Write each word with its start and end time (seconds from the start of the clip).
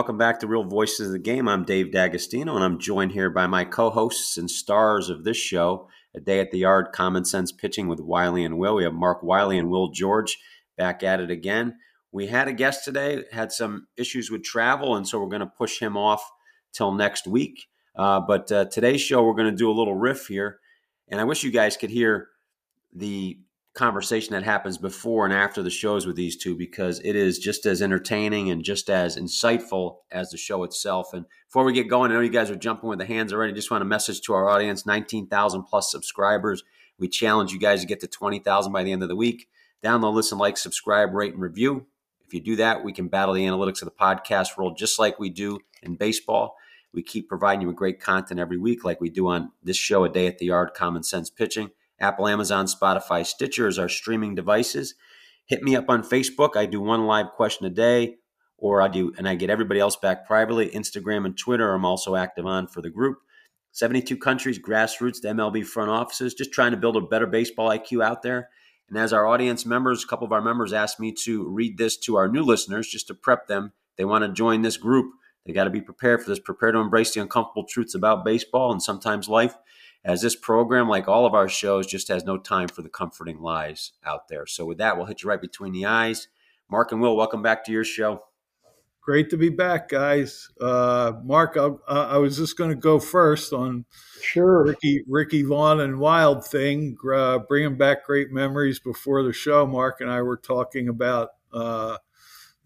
Welcome 0.00 0.16
back 0.16 0.40
to 0.40 0.46
Real 0.46 0.64
Voices 0.64 1.08
of 1.08 1.12
the 1.12 1.18
Game. 1.18 1.46
I'm 1.46 1.62
Dave 1.62 1.92
D'Agostino, 1.92 2.54
and 2.54 2.64
I'm 2.64 2.78
joined 2.78 3.12
here 3.12 3.28
by 3.28 3.46
my 3.46 3.66
co-hosts 3.66 4.38
and 4.38 4.50
stars 4.50 5.10
of 5.10 5.24
this 5.24 5.36
show, 5.36 5.90
A 6.14 6.20
Day 6.20 6.40
at 6.40 6.52
the 6.52 6.60
Yard, 6.60 6.92
Common 6.94 7.26
Sense 7.26 7.52
Pitching 7.52 7.86
with 7.86 8.00
Wiley 8.00 8.42
and 8.42 8.56
Will. 8.56 8.76
We 8.76 8.84
have 8.84 8.94
Mark 8.94 9.22
Wiley 9.22 9.58
and 9.58 9.68
Will 9.68 9.90
George 9.90 10.38
back 10.78 11.02
at 11.02 11.20
it 11.20 11.30
again. 11.30 11.76
We 12.12 12.28
had 12.28 12.48
a 12.48 12.54
guest 12.54 12.82
today, 12.82 13.24
had 13.30 13.52
some 13.52 13.88
issues 13.98 14.30
with 14.30 14.42
travel, 14.42 14.96
and 14.96 15.06
so 15.06 15.20
we're 15.20 15.28
going 15.28 15.40
to 15.40 15.46
push 15.46 15.80
him 15.80 15.98
off 15.98 16.22
till 16.72 16.92
next 16.92 17.26
week. 17.26 17.66
Uh, 17.94 18.20
but 18.20 18.50
uh, 18.50 18.64
today's 18.64 19.02
show, 19.02 19.22
we're 19.22 19.34
going 19.34 19.50
to 19.50 19.56
do 19.56 19.70
a 19.70 19.76
little 19.78 19.94
riff 19.96 20.28
here, 20.28 20.60
and 21.08 21.20
I 21.20 21.24
wish 21.24 21.44
you 21.44 21.50
guys 21.50 21.76
could 21.76 21.90
hear 21.90 22.28
the 22.94 23.38
conversation 23.80 24.34
that 24.34 24.42
happens 24.42 24.76
before 24.76 25.24
and 25.24 25.32
after 25.32 25.62
the 25.62 25.70
shows 25.70 26.06
with 26.06 26.14
these 26.14 26.36
two 26.36 26.54
because 26.54 27.00
it 27.00 27.16
is 27.16 27.38
just 27.38 27.64
as 27.64 27.80
entertaining 27.80 28.50
and 28.50 28.62
just 28.62 28.90
as 28.90 29.16
insightful 29.16 30.00
as 30.12 30.28
the 30.28 30.36
show 30.36 30.64
itself. 30.64 31.14
And 31.14 31.24
before 31.46 31.64
we 31.64 31.72
get 31.72 31.88
going, 31.88 32.10
I 32.10 32.14
know 32.14 32.20
you 32.20 32.28
guys 32.28 32.50
are 32.50 32.56
jumping 32.56 32.90
with 32.90 32.98
the 32.98 33.06
hands 33.06 33.32
already. 33.32 33.54
Just 33.54 33.70
want 33.70 33.80
a 33.80 33.86
message 33.86 34.20
to 34.22 34.34
our 34.34 34.50
audience 34.50 34.84
19,000 34.84 35.62
plus 35.62 35.90
subscribers. 35.90 36.62
We 36.98 37.08
challenge 37.08 37.52
you 37.52 37.58
guys 37.58 37.80
to 37.80 37.86
get 37.86 38.00
to 38.00 38.06
20,000 38.06 38.70
by 38.70 38.82
the 38.82 38.92
end 38.92 39.02
of 39.02 39.08
the 39.08 39.16
week. 39.16 39.48
Download, 39.82 40.12
listen, 40.12 40.36
like, 40.36 40.58
subscribe, 40.58 41.14
rate, 41.14 41.32
and 41.32 41.40
review. 41.40 41.86
If 42.26 42.34
you 42.34 42.40
do 42.42 42.56
that, 42.56 42.84
we 42.84 42.92
can 42.92 43.08
battle 43.08 43.32
the 43.32 43.46
analytics 43.46 43.80
of 43.80 43.86
the 43.86 43.92
podcast 43.98 44.58
world 44.58 44.76
just 44.76 44.98
like 44.98 45.18
we 45.18 45.30
do 45.30 45.58
in 45.82 45.96
baseball. 45.96 46.54
We 46.92 47.02
keep 47.02 47.30
providing 47.30 47.62
you 47.62 47.68
with 47.68 47.76
great 47.76 47.98
content 47.98 48.40
every 48.40 48.58
week, 48.58 48.84
like 48.84 49.00
we 49.00 49.08
do 49.08 49.28
on 49.28 49.52
this 49.62 49.78
show, 49.78 50.04
A 50.04 50.10
Day 50.10 50.26
at 50.26 50.36
the 50.36 50.46
Yard, 50.46 50.74
Common 50.74 51.02
Sense 51.02 51.30
Pitching. 51.30 51.70
Apple, 52.00 52.26
Amazon, 52.26 52.66
Spotify, 52.66 53.26
Stitcher 53.26 53.68
is 53.68 53.78
our 53.78 53.88
streaming 53.88 54.34
devices. 54.34 54.94
Hit 55.46 55.62
me 55.62 55.76
up 55.76 55.88
on 55.88 56.02
Facebook. 56.02 56.56
I 56.56 56.66
do 56.66 56.80
one 56.80 57.06
live 57.06 57.32
question 57.36 57.66
a 57.66 57.70
day, 57.70 58.16
or 58.56 58.80
I 58.80 58.88
do, 58.88 59.12
and 59.18 59.28
I 59.28 59.34
get 59.34 59.50
everybody 59.50 59.80
else 59.80 59.96
back 59.96 60.26
privately. 60.26 60.70
Instagram 60.70 61.26
and 61.26 61.36
Twitter, 61.36 61.74
I'm 61.74 61.84
also 61.84 62.16
active 62.16 62.46
on 62.46 62.68
for 62.68 62.80
the 62.80 62.90
group. 62.90 63.18
72 63.72 64.16
countries, 64.16 64.58
grassroots, 64.58 65.20
the 65.20 65.28
MLB 65.28 65.64
front 65.64 65.90
offices, 65.90 66.34
just 66.34 66.52
trying 66.52 66.72
to 66.72 66.76
build 66.76 66.96
a 66.96 67.00
better 67.00 67.26
baseball 67.26 67.70
IQ 67.70 68.02
out 68.02 68.22
there. 68.22 68.48
And 68.88 68.98
as 68.98 69.12
our 69.12 69.26
audience 69.26 69.64
members, 69.64 70.02
a 70.02 70.06
couple 70.06 70.26
of 70.26 70.32
our 70.32 70.42
members 70.42 70.72
asked 70.72 70.98
me 70.98 71.14
to 71.24 71.48
read 71.48 71.78
this 71.78 71.96
to 71.98 72.16
our 72.16 72.28
new 72.28 72.42
listeners 72.42 72.88
just 72.88 73.06
to 73.08 73.14
prep 73.14 73.46
them. 73.46 73.72
They 73.96 74.04
want 74.04 74.24
to 74.24 74.32
join 74.32 74.62
this 74.62 74.76
group. 74.76 75.12
They 75.46 75.52
got 75.52 75.64
to 75.64 75.70
be 75.70 75.80
prepared 75.80 76.22
for 76.22 76.30
this, 76.30 76.40
prepared 76.40 76.74
to 76.74 76.80
embrace 76.80 77.14
the 77.14 77.20
uncomfortable 77.20 77.64
truths 77.68 77.94
about 77.94 78.24
baseball 78.24 78.72
and 78.72 78.82
sometimes 78.82 79.28
life 79.28 79.54
as 80.04 80.22
this 80.22 80.36
program, 80.36 80.88
like 80.88 81.08
all 81.08 81.26
of 81.26 81.34
our 81.34 81.48
shows, 81.48 81.86
just 81.86 82.08
has 82.08 82.24
no 82.24 82.38
time 82.38 82.68
for 82.68 82.82
the 82.82 82.88
comforting 82.88 83.40
lies 83.40 83.92
out 84.04 84.28
there. 84.28 84.46
So, 84.46 84.64
with 84.64 84.78
that, 84.78 84.96
we'll 84.96 85.06
hit 85.06 85.22
you 85.22 85.28
right 85.28 85.40
between 85.40 85.72
the 85.72 85.86
eyes. 85.86 86.28
Mark 86.70 86.92
and 86.92 87.00
Will, 87.00 87.16
welcome 87.16 87.42
back 87.42 87.64
to 87.64 87.72
your 87.72 87.84
show. 87.84 88.22
Great 89.02 89.30
to 89.30 89.36
be 89.36 89.48
back, 89.48 89.88
guys. 89.88 90.48
Uh, 90.60 91.12
Mark, 91.24 91.56
I, 91.56 91.70
I, 91.88 92.18
was 92.18 92.36
just 92.36 92.56
going 92.56 92.70
to 92.70 92.76
go 92.76 93.00
first 93.00 93.52
on 93.52 93.86
sure 94.20 94.62
Ricky 94.62 95.02
Ricky 95.08 95.42
Vaughn 95.42 95.80
and 95.80 95.98
Wild 95.98 96.46
thing, 96.46 96.96
uh, 97.12 97.38
bringing 97.38 97.76
back 97.78 98.04
great 98.04 98.30
memories 98.30 98.78
before 98.78 99.22
the 99.22 99.32
show. 99.32 99.66
Mark 99.66 100.00
and 100.00 100.10
I 100.10 100.20
were 100.22 100.36
talking 100.36 100.88
about 100.88 101.30
uh, 101.52 101.96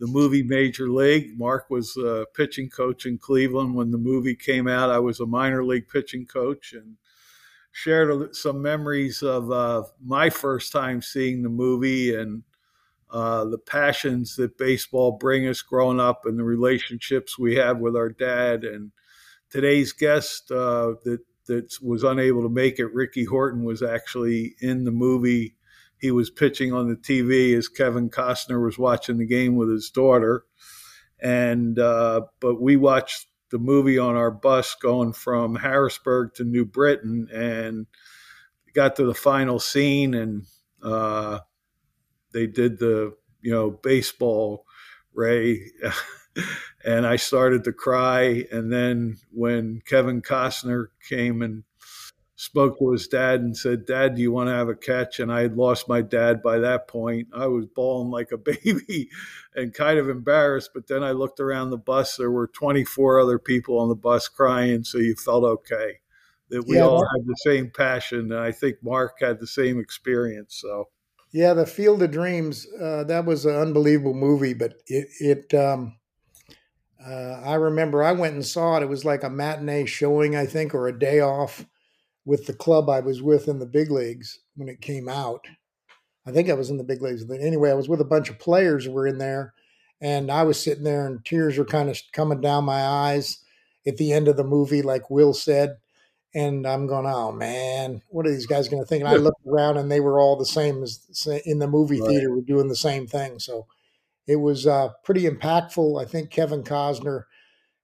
the 0.01 0.07
movie 0.09 0.43
Major 0.43 0.91
League. 0.91 1.39
Mark 1.39 1.71
was 1.71 1.97
a 1.97 2.27
pitching 2.35 2.69
coach 2.69 3.07
in 3.07 3.17
Cleveland 3.17 3.75
when 3.75 3.93
the 3.93 3.99
movie 3.99 4.37
came 4.37 4.67
out. 4.67 4.91
I 4.91 4.99
was 4.99 5.21
a 5.21 5.27
minor 5.27 5.65
league 5.65 5.89
pitching 5.89 6.27
coach, 6.27 6.73
and 6.73 6.97
shared 7.75 8.37
some 8.37 8.63
memories 8.63 9.21
of 9.21 9.51
uh, 9.51 9.83
my 10.01 10.31
first 10.31 10.71
time 10.71 11.03
seeing 11.03 11.43
the 11.43 11.49
movie 11.49 12.15
and 12.15 12.45
uh, 13.11 13.45
the 13.47 13.59
passions 13.59 14.37
that 14.37 14.57
baseball 14.57 15.11
bring 15.11 15.49
us 15.49 15.61
growing 15.61 15.99
up 15.99 16.23
and 16.25 16.39
the 16.39 16.45
relationships 16.45 17.37
we 17.37 17.57
have 17.57 17.81
with 17.81 17.97
our 17.97 18.11
dad. 18.11 18.63
And 18.63 18.93
today's 19.51 19.93
guest 19.93 20.53
uh, 20.53 20.95
that 21.03 21.19
that 21.47 21.75
was 21.83 22.05
unable 22.05 22.43
to 22.43 22.49
make 22.49 22.79
it, 22.79 22.95
Ricky 22.95 23.25
Horton, 23.25 23.65
was 23.65 23.83
actually 23.83 24.55
in 24.61 24.85
the 24.85 24.93
movie. 24.93 25.57
He 25.99 26.13
was 26.13 26.31
pitching 26.31 26.73
on 26.73 26.89
the 26.89 26.95
TV 26.95 27.59
as 27.59 27.67
Kevin 27.67 28.09
Costner 28.09 28.65
was 28.65 28.79
watching 28.79 29.19
the 29.19 29.27
game 29.27 29.57
with 29.57 29.69
his 29.69 29.91
daughter. 29.91 30.45
And 31.21 31.77
uh, 31.77 32.23
but 32.39 32.61
we 32.61 32.77
watched 32.77 33.27
the 33.55 33.59
movie 33.61 34.01
on 34.01 34.17
our 34.17 34.33
bus 34.33 34.75
going 34.75 35.13
from 35.13 35.55
Harrisburg 35.55 36.35
to 36.35 36.43
New 36.43 36.65
Britain 36.65 37.29
and 37.33 37.87
got 38.75 38.97
to 38.97 39.05
the 39.05 39.15
final 39.15 39.61
scene 39.61 40.13
and 40.13 40.43
uh, 40.83 41.39
they 42.33 42.49
did 42.49 42.81
the 42.81 43.15
you 43.43 43.53
know 43.53 43.71
baseball 43.71 44.67
Ray 45.13 45.71
and 46.85 47.07
I 47.07 47.15
started 47.15 47.63
to 47.63 47.73
cry. 47.73 48.45
And 48.51 48.73
then 48.73 49.19
when 49.31 49.83
Kevin 49.87 50.21
Costner 50.21 50.87
came 51.09 51.41
and 51.41 51.63
spoke 52.37 52.79
to 52.79 52.91
his 52.91 53.07
dad 53.07 53.41
and 53.41 53.57
said, 53.57 53.87
Dad, 53.87 54.17
do 54.17 54.23
you 54.23 54.33
want 54.33 54.49
to 54.49 54.55
have 54.55 54.69
a 54.69 54.75
catch? 54.75 55.21
And 55.21 55.33
I 55.33 55.43
had 55.43 55.57
lost 55.57 55.89
my 55.89 56.03
dad 56.03 56.43
by 56.43 56.59
that 56.59 56.89
point. 56.89 57.29
I 57.35 57.47
was 57.47 57.67
bawling 57.67 58.11
like 58.11 58.33
a 58.33 58.39
baby 58.65 59.09
and 59.55 59.73
kind 59.73 59.99
of 59.99 60.09
embarrassed. 60.09 60.71
But 60.75 60.89
then 60.89 61.05
I 61.05 61.13
looked 61.13 61.41
around 61.41 61.71
the 61.71 61.77
bus. 61.77 62.17
There 62.17 62.31
were 62.31 62.49
24 62.49 63.21
other 63.21 63.39
people 63.39 63.79
on 63.79 63.89
the 63.89 63.95
bus 63.95 64.29
crying. 64.29 64.85
So 64.85 64.99
you 64.99 65.15
felt 65.15 65.45
okay 65.45 66.01
that 66.51 66.67
we 66.67 66.77
yeah, 66.77 66.83
all 66.83 67.01
had 67.01 67.27
the 67.27 67.37
same 67.45 67.71
passion. 67.71 68.33
And 68.33 68.41
I 68.41 68.53
think 68.53 68.77
Mark 68.83 69.21
had 69.21 69.41
the 69.41 69.47
same 69.47 69.79
experience. 69.79 70.57
So. 70.57 70.89
Yeah, 71.33 71.55
the 71.55 71.67
Field 71.67 72.03
of 72.03 72.13
Dreams. 72.13 72.67
Uh, 72.81 73.03
that 73.05 73.25
was 73.25 73.45
an 73.45 73.57
unbelievable 73.57 74.15
movie, 74.15 74.55
but 74.55 74.75
it, 74.87 75.09
it 75.19 75.55
um, 75.55 75.97
uh, 77.05 77.41
I 77.45 77.55
remember 77.55 78.05
I 78.05 78.13
went 78.13 78.35
and 78.35 78.47
saw 78.47 78.77
it. 78.77 78.85
It 78.85 78.89
was 78.89 79.05
like 79.05 79.25
a 79.25 79.31
matinee 79.31 79.87
showing, 79.87 80.37
I 80.37 80.47
think, 80.47 80.75
or 80.75 80.87
a 80.87 80.97
day 80.97 81.19
off 81.19 81.67
with 82.25 82.47
the 82.47 82.55
club 82.55 82.89
I 82.89 83.01
was 83.01 83.23
with 83.23 83.49
in 83.49 83.59
the 83.59 83.67
big 83.67 83.91
leagues 83.91 84.41
when 84.57 84.69
it 84.69 84.81
came 84.81 85.09
out. 85.09 85.45
I 86.27 86.33
think 86.33 86.49
I 86.49 86.55
was 86.55 86.71
in 86.71 86.79
the 86.79 86.85
big 86.85 87.03
leagues. 87.03 87.25
Anyway, 87.31 87.71
I 87.71 87.75
was 87.75 87.89
with 87.89 88.01
a 88.01 88.05
bunch 88.05 88.31
of 88.31 88.39
players 88.39 88.85
who 88.85 88.93
were 88.93 89.07
in 89.07 89.19
there, 89.19 89.53
and 90.01 90.31
I 90.31 90.43
was 90.43 90.63
sitting 90.63 90.85
there, 90.85 91.07
and 91.07 91.25
tears 91.25 91.59
were 91.59 91.65
kind 91.65 91.91
of 91.91 92.01
coming 92.13 92.41
down 92.41 92.65
my 92.65 92.83
eyes 92.83 93.45
at 93.87 93.99
the 93.99 94.13
end 94.13 94.29
of 94.29 94.37
the 94.37 94.45
movie, 94.45 94.83
like 94.83 95.11
Will 95.11 95.35
said. 95.35 95.77
And 96.37 96.67
I'm 96.67 96.89
going, 96.89 97.07
oh 97.07 97.31
man, 97.31 98.03
what 98.09 98.27
are 98.27 98.31
these 98.31 98.47
guys 98.47 98.69
going 98.69 98.83
to 98.83 98.89
think? 98.89 99.05
And 99.05 99.09
I 99.09 99.17
looked 99.17 99.47
around, 99.47 99.77
and 99.77 99.91
they 99.91 100.01
were 100.01 100.19
all 100.19 100.37
the 100.37 100.47
same 100.47 100.83
as 100.83 101.29
in 101.45 101.59
the 101.59 101.69
movie 101.69 102.01
right. 102.01 102.09
theater, 102.09 102.35
were 102.35 102.41
doing 102.41 102.69
the 102.69 102.77
same 102.77 103.07
thing. 103.07 103.39
So 103.39 103.67
it 104.27 104.37
was 104.37 104.67
uh, 104.67 104.89
pretty 105.05 105.29
impactful. 105.29 106.01
I 106.01 106.07
think 106.07 106.31
Kevin 106.31 106.63
Costner 106.63 107.25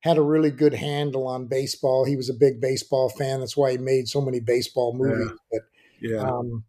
had 0.01 0.17
a 0.17 0.23
really 0.23 0.51
good 0.51 0.75
handle 0.75 1.27
on 1.27 1.47
baseball. 1.47 2.05
He 2.05 2.17
was 2.17 2.31
a 2.31 2.35
big 2.35 2.61
baseball 2.61 3.09
fan. 3.11 3.41
That's 3.41 3.57
why 3.57 3.73
he 3.73 3.79
made 3.79 4.09
so 4.09 4.21
many 4.21 4.41
baseball 4.41 4.95
movies. 4.95 5.31
Yeah. 5.31 5.37
But 5.53 5.61
yeah, 6.01 6.31
um, 6.31 6.65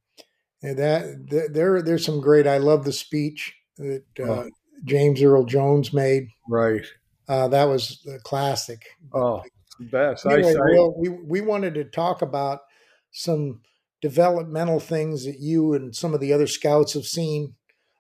that, 0.62 1.50
there 1.54 1.82
there's 1.82 2.06
some 2.06 2.22
great. 2.22 2.48
I 2.48 2.58
love 2.58 2.84
the 2.84 2.94
speech 2.94 3.56
that 3.78 4.04
uh, 4.20 4.24
oh. 4.24 4.50
James 4.84 5.22
Earl 5.22 5.46
Jones 5.46 5.94
made. 5.94 6.28
Right. 6.50 6.86
Uh, 7.28 7.48
that 7.48 7.66
was 7.66 8.06
a 8.14 8.20
classic. 8.20 8.86
Oh, 9.14 9.42
best. 9.80 10.26
Anyway, 10.26 10.54
I, 10.54 10.60
Will, 10.60 10.94
we 10.98 11.10
we 11.10 11.42
wanted 11.42 11.76
to 11.76 11.86
talk 11.86 12.22
about 12.22 12.60
some 13.12 13.62
developmental 14.02 14.80
things 14.80 15.26
that 15.26 15.40
you 15.40 15.74
and 15.74 15.96
some 15.96 16.14
of 16.14 16.20
the 16.20 16.34
other 16.34 16.48
scouts 16.48 16.94
have 16.94 17.06
seen 17.06 17.56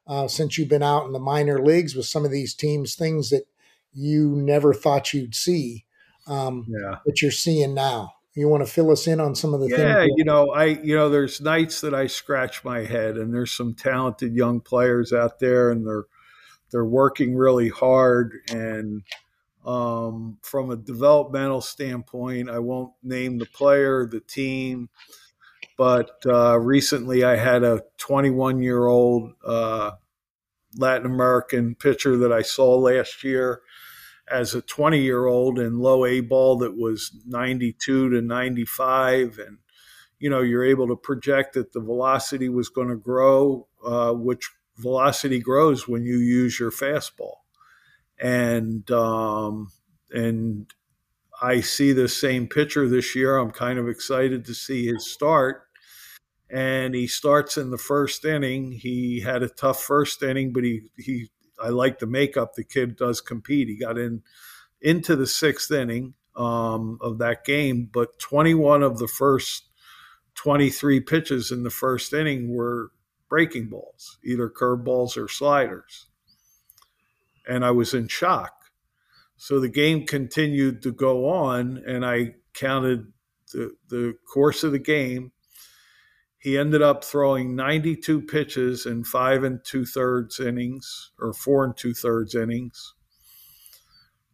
uh, 0.07 0.27
since 0.27 0.57
you've 0.57 0.67
been 0.67 0.83
out 0.83 1.05
in 1.05 1.13
the 1.13 1.19
minor 1.19 1.63
leagues 1.63 1.95
with 1.95 2.05
some 2.05 2.25
of 2.25 2.31
these 2.31 2.53
teams. 2.53 2.95
Things 2.95 3.29
that 3.29 3.43
you 3.93 4.35
never 4.35 4.73
thought 4.73 5.13
you'd 5.13 5.35
see 5.35 5.85
um, 6.27 6.65
yeah. 6.67 6.97
that 7.05 7.21
you're 7.21 7.31
seeing 7.31 7.73
now. 7.73 8.13
You 8.33 8.47
want 8.47 8.65
to 8.65 8.71
fill 8.71 8.91
us 8.91 9.07
in 9.07 9.19
on 9.19 9.35
some 9.35 9.53
of 9.53 9.59
the 9.59 9.67
yeah, 9.67 9.75
things? 9.75 9.89
Yeah, 9.89 10.05
you 10.15 10.23
know, 10.23 10.51
I 10.51 10.65
you 10.65 10.95
know, 10.95 11.09
there's 11.09 11.41
nights 11.41 11.81
that 11.81 11.93
I 11.93 12.07
scratch 12.07 12.63
my 12.63 12.85
head, 12.85 13.17
and 13.17 13.33
there's 13.33 13.51
some 13.51 13.73
talented 13.73 14.33
young 14.33 14.61
players 14.61 15.11
out 15.11 15.39
there, 15.39 15.69
and 15.69 15.85
they're 15.85 16.05
they're 16.71 16.85
working 16.85 17.35
really 17.35 17.67
hard. 17.67 18.35
And 18.49 19.03
um, 19.65 20.37
from 20.41 20.71
a 20.71 20.77
developmental 20.77 21.59
standpoint, 21.59 22.49
I 22.49 22.59
won't 22.59 22.93
name 23.03 23.37
the 23.37 23.47
player, 23.47 24.05
the 24.05 24.21
team, 24.21 24.87
but 25.77 26.11
uh, 26.25 26.57
recently 26.57 27.25
I 27.25 27.35
had 27.35 27.63
a 27.63 27.83
21 27.97 28.61
year 28.61 28.87
old 28.87 29.33
uh, 29.45 29.91
Latin 30.77 31.05
American 31.05 31.75
pitcher 31.75 32.15
that 32.15 32.31
I 32.31 32.43
saw 32.43 32.75
last 32.75 33.25
year 33.25 33.61
as 34.31 34.55
a 34.55 34.61
20 34.61 35.01
year 35.01 35.25
old 35.25 35.59
in 35.59 35.79
low 35.79 36.05
A 36.05 36.21
ball 36.21 36.57
that 36.59 36.77
was 36.77 37.11
92 37.27 38.09
to 38.09 38.21
95. 38.21 39.39
And, 39.39 39.57
you 40.19 40.29
know, 40.29 40.41
you're 40.41 40.65
able 40.65 40.87
to 40.87 40.95
project 40.95 41.53
that 41.53 41.73
the 41.73 41.81
velocity 41.81 42.49
was 42.49 42.69
going 42.69 42.89
to 42.89 42.95
grow, 42.95 43.67
uh, 43.85 44.13
which 44.13 44.49
velocity 44.77 45.39
grows 45.39 45.87
when 45.87 46.05
you 46.05 46.17
use 46.17 46.59
your 46.59 46.71
fastball. 46.71 47.35
And, 48.19 48.89
um, 48.91 49.71
and 50.11 50.71
I 51.41 51.61
see 51.61 51.91
the 51.91 52.07
same 52.07 52.47
pitcher 52.47 52.87
this 52.87 53.15
year. 53.15 53.37
I'm 53.37 53.51
kind 53.51 53.79
of 53.79 53.89
excited 53.89 54.45
to 54.45 54.53
see 54.53 54.87
his 54.87 55.11
start. 55.11 55.63
And 56.49 56.93
he 56.93 57.07
starts 57.07 57.57
in 57.57 57.71
the 57.71 57.77
first 57.77 58.25
inning. 58.25 58.73
He 58.73 59.21
had 59.21 59.41
a 59.41 59.49
tough 59.49 59.81
first 59.81 60.21
inning, 60.21 60.51
but 60.53 60.63
he, 60.63 60.81
he 60.97 61.29
I 61.61 61.69
like 61.69 61.99
the 61.99 62.07
makeup. 62.07 62.53
The 62.53 62.63
kid 62.63 62.95
does 62.95 63.21
compete. 63.21 63.67
He 63.67 63.75
got 63.75 63.97
in 63.97 64.23
into 64.81 65.15
the 65.15 65.27
sixth 65.27 65.71
inning 65.71 66.15
um, 66.35 66.97
of 67.01 67.19
that 67.19 67.45
game, 67.45 67.89
but 67.91 68.17
21 68.19 68.83
of 68.83 68.97
the 68.97 69.07
first 69.07 69.69
23 70.35 71.01
pitches 71.01 71.51
in 71.51 71.63
the 71.63 71.69
first 71.69 72.13
inning 72.13 72.53
were 72.53 72.91
breaking 73.29 73.69
balls, 73.69 74.17
either 74.23 74.49
curveballs 74.49 75.17
or 75.17 75.27
sliders. 75.27 76.07
And 77.47 77.65
I 77.65 77.71
was 77.71 77.93
in 77.93 78.07
shock. 78.07 78.53
So 79.37 79.59
the 79.59 79.69
game 79.69 80.05
continued 80.05 80.83
to 80.83 80.91
go 80.91 81.27
on, 81.29 81.81
and 81.87 82.05
I 82.05 82.35
counted 82.53 83.11
the, 83.51 83.75
the 83.89 84.15
course 84.31 84.63
of 84.63 84.71
the 84.71 84.79
game. 84.79 85.31
He 86.41 86.57
ended 86.57 86.81
up 86.81 87.03
throwing 87.03 87.55
92 87.55 88.23
pitches 88.23 88.87
in 88.87 89.03
five 89.03 89.43
and 89.43 89.63
two 89.63 89.85
thirds 89.85 90.39
innings, 90.39 91.11
or 91.19 91.33
four 91.33 91.63
and 91.63 91.77
two 91.77 91.93
thirds 91.93 92.33
innings. 92.33 92.95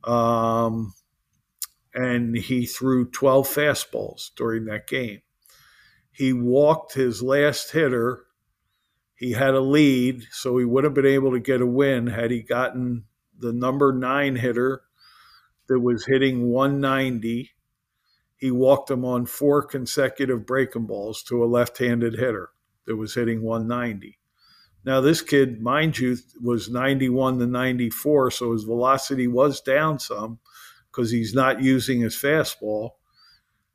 Um, 0.06 0.94
and 1.94 2.38
he 2.38 2.66
threw 2.66 3.12
12 3.12 3.50
fastballs 3.50 4.30
during 4.38 4.64
that 4.66 4.88
game. 4.88 5.20
He 6.10 6.32
walked 6.32 6.94
his 6.94 7.22
last 7.22 7.72
hitter. 7.72 8.24
He 9.14 9.34
had 9.34 9.54
a 9.54 9.60
lead, 9.60 10.24
so 10.32 10.58
he 10.58 10.64
would 10.64 10.86
have 10.86 10.94
been 10.94 11.06
able 11.06 11.34
to 11.34 11.42
get 11.42 11.60
a 11.60 11.66
win 11.66 12.08
had 12.08 12.32
he 12.32 12.42
gotten 12.42 13.04
the 13.38 13.52
number 13.52 13.92
nine 13.92 14.38
hitter 14.38 14.84
that 15.68 15.82
was 15.82 16.06
hitting 16.06 16.48
190. 16.48 17.52
He 18.38 18.52
walked 18.52 18.92
him 18.92 19.04
on 19.04 19.26
four 19.26 19.64
consecutive 19.64 20.46
breaking 20.46 20.86
balls 20.86 21.24
to 21.24 21.44
a 21.44 21.46
left 21.46 21.80
handed 21.80 22.14
hitter 22.14 22.52
that 22.86 22.96
was 22.96 23.16
hitting 23.16 23.42
190. 23.42 24.20
Now, 24.86 25.02
this 25.02 25.22
kid, 25.22 25.62
mind 25.62 25.98
you, 25.98 26.16
was 26.42 26.70
91 26.70 27.40
to 27.40 27.48
94, 27.48 28.32
so 28.32 28.54
his 28.54 28.64
velocity 28.64 29.28
was 29.28 29.60
down 29.60 30.00
some 30.00 30.40
because 30.90 31.12
he's 31.12 31.34
not 31.34 31.62
using 31.62 32.00
his 32.02 32.16
fastball. 32.16 32.92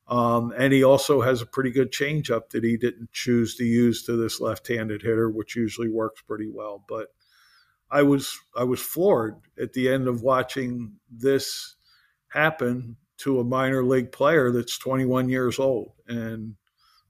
Um, 0.08 0.52
and 0.56 0.72
he 0.72 0.84
also 0.84 1.20
has 1.20 1.42
a 1.42 1.46
pretty 1.46 1.70
good 1.70 1.92
changeup 1.92 2.50
that 2.50 2.64
he 2.64 2.76
didn't 2.76 3.12
choose 3.12 3.56
to 3.56 3.64
use 3.64 4.04
to 4.04 4.16
this 4.16 4.40
left-handed 4.40 5.02
hitter, 5.02 5.28
which 5.28 5.56
usually 5.56 5.88
works 5.88 6.22
pretty 6.22 6.48
well. 6.48 6.84
But 6.88 7.08
I 7.90 8.02
was 8.02 8.38
I 8.56 8.64
was 8.64 8.80
floored 8.80 9.36
at 9.60 9.74
the 9.74 9.88
end 9.90 10.08
of 10.08 10.22
watching 10.22 10.94
this 11.10 11.76
happen 12.28 12.96
to 13.22 13.40
a 13.40 13.44
minor 13.44 13.84
league 13.84 14.10
player 14.10 14.50
that's 14.50 14.78
21 14.78 15.28
years 15.28 15.58
old. 15.58 15.92
And 16.08 16.54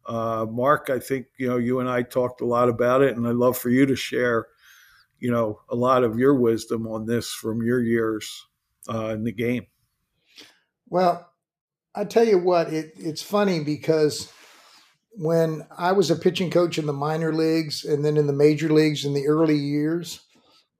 uh, 0.06 0.46
Mark, 0.50 0.90
I 0.90 0.98
think 0.98 1.26
you 1.38 1.48
know 1.48 1.56
you 1.56 1.80
and 1.80 1.88
I 1.88 2.02
talked 2.02 2.40
a 2.40 2.46
lot 2.46 2.68
about 2.68 3.02
it, 3.02 3.16
and 3.16 3.26
I'd 3.26 3.34
love 3.34 3.56
for 3.56 3.70
you 3.70 3.86
to 3.86 3.96
share, 3.96 4.46
you 5.18 5.30
know, 5.30 5.60
a 5.68 5.76
lot 5.76 6.04
of 6.04 6.18
your 6.18 6.34
wisdom 6.34 6.86
on 6.86 7.06
this 7.06 7.32
from 7.32 7.62
your 7.62 7.82
years 7.82 8.46
uh, 8.92 9.08
in 9.08 9.24
the 9.24 9.32
game. 9.32 9.66
Well, 10.88 11.30
I 11.94 12.04
tell 12.04 12.26
you 12.26 12.38
what, 12.38 12.72
it, 12.72 12.92
it's 12.96 13.22
funny 13.22 13.60
because 13.60 14.30
when 15.12 15.66
I 15.76 15.92
was 15.92 16.10
a 16.10 16.16
pitching 16.16 16.50
coach 16.50 16.78
in 16.78 16.86
the 16.86 16.92
minor 16.92 17.32
leagues 17.32 17.84
and 17.84 18.04
then 18.04 18.16
in 18.16 18.26
the 18.26 18.32
major 18.32 18.70
leagues 18.70 19.04
in 19.04 19.14
the 19.14 19.28
early 19.28 19.56
years, 19.56 20.20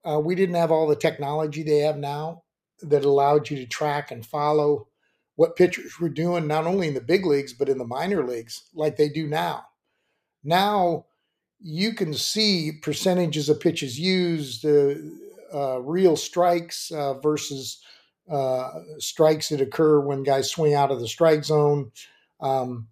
uh, 0.03 0.19
we 0.19 0.35
didn't 0.35 0.55
have 0.55 0.71
all 0.71 0.87
the 0.87 0.95
technology 0.95 1.63
they 1.63 1.79
have 1.79 1.97
now 1.97 2.43
that 2.81 3.05
allowed 3.05 3.49
you 3.49 3.57
to 3.57 3.65
track 3.65 4.11
and 4.11 4.25
follow 4.25 4.87
what 5.35 5.55
pitchers 5.55 5.99
were 5.99 6.09
doing, 6.09 6.47
not 6.47 6.65
only 6.65 6.87
in 6.87 6.93
the 6.93 7.01
big 7.01 7.25
leagues, 7.25 7.53
but 7.53 7.69
in 7.69 7.77
the 7.77 7.85
minor 7.85 8.25
leagues, 8.25 8.63
like 8.73 8.97
they 8.97 9.09
do 9.09 9.27
now. 9.27 9.65
Now 10.43 11.05
you 11.59 11.93
can 11.93 12.13
see 12.13 12.73
percentages 12.81 13.49
of 13.49 13.59
pitches 13.59 13.99
used, 13.99 14.65
uh, 14.65 14.95
uh, 15.53 15.79
real 15.81 16.15
strikes 16.15 16.91
uh, 16.91 17.13
versus 17.19 17.79
uh, 18.29 18.69
strikes 18.97 19.49
that 19.49 19.61
occur 19.61 19.99
when 19.99 20.23
guys 20.23 20.49
swing 20.49 20.73
out 20.73 20.91
of 20.91 20.99
the 20.99 21.07
strike 21.07 21.43
zone. 21.43 21.91
Um, 22.41 22.87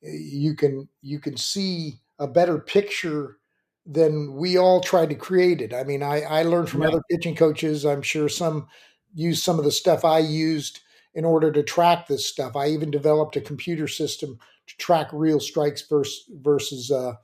you 0.00 0.54
can 0.54 0.88
you 1.02 1.18
can 1.18 1.36
see 1.36 2.00
a 2.18 2.26
better 2.26 2.58
picture 2.58 3.38
than 3.86 4.34
we 4.34 4.56
all 4.56 4.80
tried 4.80 5.10
to 5.10 5.14
create 5.14 5.60
it. 5.60 5.74
I 5.74 5.84
mean, 5.84 6.02
I, 6.02 6.22
I 6.22 6.42
learned 6.42 6.70
from 6.70 6.82
other 6.82 7.02
pitching 7.10 7.34
coaches. 7.34 7.84
I'm 7.84 8.02
sure 8.02 8.28
some 8.28 8.68
use 9.14 9.42
some 9.42 9.58
of 9.58 9.64
the 9.64 9.70
stuff 9.70 10.04
I 10.04 10.18
used 10.18 10.80
in 11.14 11.24
order 11.24 11.52
to 11.52 11.62
track 11.62 12.06
this 12.06 12.26
stuff. 12.26 12.56
I 12.56 12.68
even 12.68 12.90
developed 12.90 13.36
a 13.36 13.40
computer 13.40 13.88
system 13.88 14.38
to 14.66 14.76
track 14.76 15.08
real 15.12 15.40
strikes 15.40 15.82
versus 15.82 16.24
versus 16.40 16.90
uh, 16.90 17.14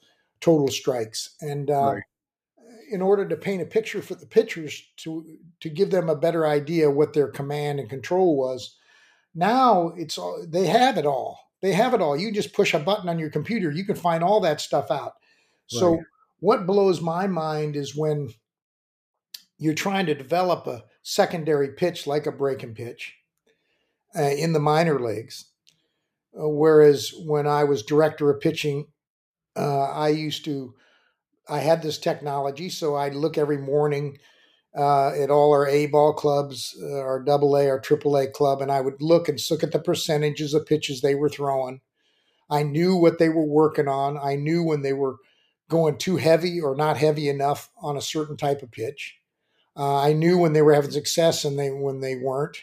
total 0.41 0.69
strikes, 0.69 1.37
and 1.41 1.71
uh, 1.71 1.95
right. 1.95 2.03
in 2.91 3.03
order 3.03 3.27
to 3.29 3.37
paint 3.37 3.63
a 3.63 3.67
picture 3.67 4.03
for 4.03 4.15
the 4.15 4.27
pitchers 4.27 4.83
to 4.99 5.25
to 5.61 5.69
give 5.69 5.91
them 5.91 6.09
a 6.09 6.17
better 6.17 6.47
idea 6.47 6.91
what 6.91 7.13
their 7.13 7.29
command 7.29 7.81
and 7.81 7.91
control 7.91 8.37
was. 8.37 8.77
Now 9.35 9.93
it's 9.97 10.19
all 10.19 10.45
they 10.47 10.67
have 10.67 10.99
it 10.99 11.07
all. 11.07 11.39
They 11.63 11.73
have 11.73 11.93
it 11.93 12.01
all. 12.01 12.17
You 12.17 12.33
just 12.33 12.55
push 12.55 12.73
a 12.73 12.79
button 12.79 13.09
on 13.09 13.19
your 13.19 13.31
computer, 13.31 13.71
you 13.71 13.85
can 13.85 13.97
find 13.97 14.25
all 14.25 14.41
that 14.41 14.61
stuff 14.61 14.91
out. 14.91 15.15
So 15.67 15.93
right. 15.93 16.05
what 16.41 16.67
blows 16.67 17.01
my 17.01 17.27
mind 17.27 17.77
is 17.77 17.95
when 17.95 18.31
you're 19.59 19.75
trying 19.75 20.07
to 20.07 20.15
develop 20.15 20.67
a 20.67 20.83
secondary 21.03 21.69
pitch 21.75 22.07
like 22.07 22.27
a 22.27 22.33
breaking 22.33 22.75
pitch 22.75 23.15
uh, 24.17 24.23
in 24.23 24.53
the 24.53 24.61
minor 24.61 24.99
leagues. 24.99 25.47
Uh, 26.39 26.49
whereas 26.49 27.13
when 27.25 27.47
I 27.47 27.65
was 27.65 27.83
director 27.83 28.31
of 28.31 28.41
pitching, 28.41 28.87
uh, 29.57 29.85
I 29.85 30.09
used 30.09 30.45
to, 30.45 30.75
I 31.49 31.59
had 31.59 31.83
this 31.83 31.99
technology, 31.99 32.69
so 32.69 32.97
I'd 32.97 33.15
look 33.15 33.37
every 33.37 33.59
morning 33.59 34.19
uh, 34.77 35.11
at 35.11 35.31
all 35.31 35.53
our 35.53 35.67
A 35.67 35.87
ball 35.87 36.13
clubs, 36.13 36.77
uh, 36.81 36.99
our 37.01 37.21
double 37.21 37.57
A, 37.57 37.69
our 37.69 37.81
triple 37.81 38.17
A 38.17 38.29
club, 38.29 38.63
and 38.63 38.71
I 38.71 38.81
would 38.81 39.03
look 39.03 39.29
and 39.29 39.41
look 39.51 39.65
at 39.65 39.73
the 39.73 39.81
percentages 39.81 40.55
of 40.55 40.67
pitches 40.67 41.01
they 41.01 41.17
were 41.17 41.29
throwing. 41.29 41.81
I 42.49 42.63
knew 42.63 42.97
what 42.97 43.19
they 43.19 43.29
were 43.29 43.47
working 43.47 43.89
on. 43.89 44.17
I 44.17 44.37
knew 44.37 44.63
when 44.63 44.83
they 44.83 44.93
were 44.93 45.17
going 45.69 45.99
too 45.99 46.17
heavy 46.17 46.61
or 46.61 46.75
not 46.75 46.97
heavy 46.97 47.29
enough 47.29 47.71
on 47.81 47.97
a 47.97 48.03
certain 48.03 48.37
type 48.37 48.63
of 48.63 48.71
pitch. 48.71 49.17
Uh, 49.77 50.01
I 50.01 50.13
knew 50.13 50.37
when 50.37 50.53
they 50.53 50.63
were 50.63 50.75
having 50.75 50.91
success 50.91 51.45
and 51.45 51.59
they 51.59 51.71
when 51.71 52.01
they 52.01 52.17
weren't. 52.17 52.59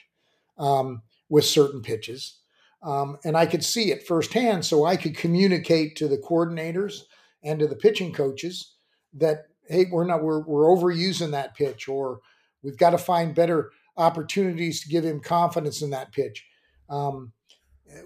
Um, 0.57 1.03
with 1.29 1.45
certain 1.45 1.81
pitches. 1.81 2.39
Um, 2.83 3.17
and 3.23 3.35
I 3.35 3.45
could 3.45 3.63
see 3.63 3.91
it 3.91 4.07
firsthand, 4.07 4.65
so 4.65 4.85
I 4.85 4.97
could 4.97 5.17
communicate 5.17 5.95
to 5.97 6.07
the 6.07 6.17
coordinators 6.17 7.01
and 7.43 7.59
to 7.59 7.67
the 7.67 7.75
pitching 7.75 8.13
coaches 8.13 8.75
that 9.13 9.45
hey, 9.67 9.85
we're 9.91 10.05
not 10.05 10.23
we're 10.23 10.41
we're 10.41 10.67
overusing 10.67 11.31
that 11.31 11.55
pitch, 11.55 11.87
or 11.87 12.19
we've 12.63 12.77
got 12.77 12.91
to 12.91 12.97
find 12.97 13.35
better 13.35 13.71
opportunities 13.97 14.81
to 14.81 14.89
give 14.89 15.03
him 15.03 15.19
confidence 15.19 15.81
in 15.81 15.89
that 15.89 16.11
pitch, 16.11 16.45
um, 16.89 17.31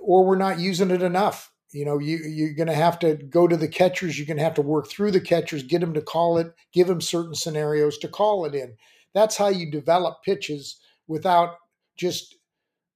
or 0.01 0.25
we're 0.25 0.37
not 0.37 0.59
using 0.59 0.91
it 0.91 1.01
enough. 1.01 1.51
You 1.73 1.85
know, 1.85 1.99
you 1.99 2.17
you're 2.17 2.53
going 2.53 2.67
to 2.67 2.73
have 2.73 2.99
to 2.99 3.15
go 3.15 3.47
to 3.47 3.57
the 3.57 3.67
catchers. 3.67 4.17
You're 4.17 4.27
going 4.27 4.37
to 4.37 4.43
have 4.43 4.55
to 4.55 4.61
work 4.61 4.89
through 4.89 5.11
the 5.11 5.21
catchers, 5.21 5.63
get 5.63 5.81
them 5.81 5.93
to 5.93 6.01
call 6.01 6.37
it, 6.37 6.53
give 6.73 6.87
them 6.87 7.01
certain 7.01 7.35
scenarios 7.35 7.97
to 7.99 8.07
call 8.07 8.45
it 8.45 8.55
in. 8.55 8.75
That's 9.13 9.37
how 9.37 9.49
you 9.49 9.69
develop 9.69 10.23
pitches 10.23 10.79
without 11.07 11.55
just 11.97 12.35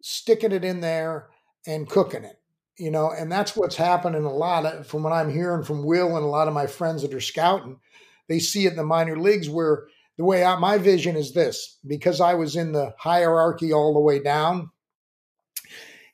sticking 0.07 0.51
it 0.51 0.63
in 0.63 0.81
there 0.81 1.29
and 1.65 1.89
cooking 1.89 2.23
it 2.23 2.39
you 2.77 2.91
know 2.91 3.09
and 3.09 3.31
that's 3.31 3.55
what's 3.55 3.75
happening 3.75 4.23
a 4.23 4.31
lot 4.31 4.63
of, 4.63 4.85
from 4.85 5.01
what 5.01 5.11
i'm 5.11 5.33
hearing 5.33 5.63
from 5.63 5.83
will 5.83 6.15
and 6.15 6.23
a 6.23 6.27
lot 6.27 6.47
of 6.47 6.53
my 6.53 6.67
friends 6.67 7.01
that 7.01 7.11
are 7.11 7.19
scouting 7.19 7.79
they 8.29 8.37
see 8.37 8.67
it 8.67 8.71
in 8.71 8.75
the 8.75 8.83
minor 8.83 9.17
leagues 9.17 9.49
where 9.49 9.87
the 10.19 10.23
way 10.23 10.45
I, 10.45 10.57
my 10.57 10.77
vision 10.77 11.15
is 11.15 11.33
this 11.33 11.79
because 11.87 12.21
i 12.21 12.35
was 12.35 12.55
in 12.55 12.71
the 12.71 12.93
hierarchy 12.99 13.73
all 13.73 13.95
the 13.95 13.99
way 13.99 14.21
down 14.21 14.69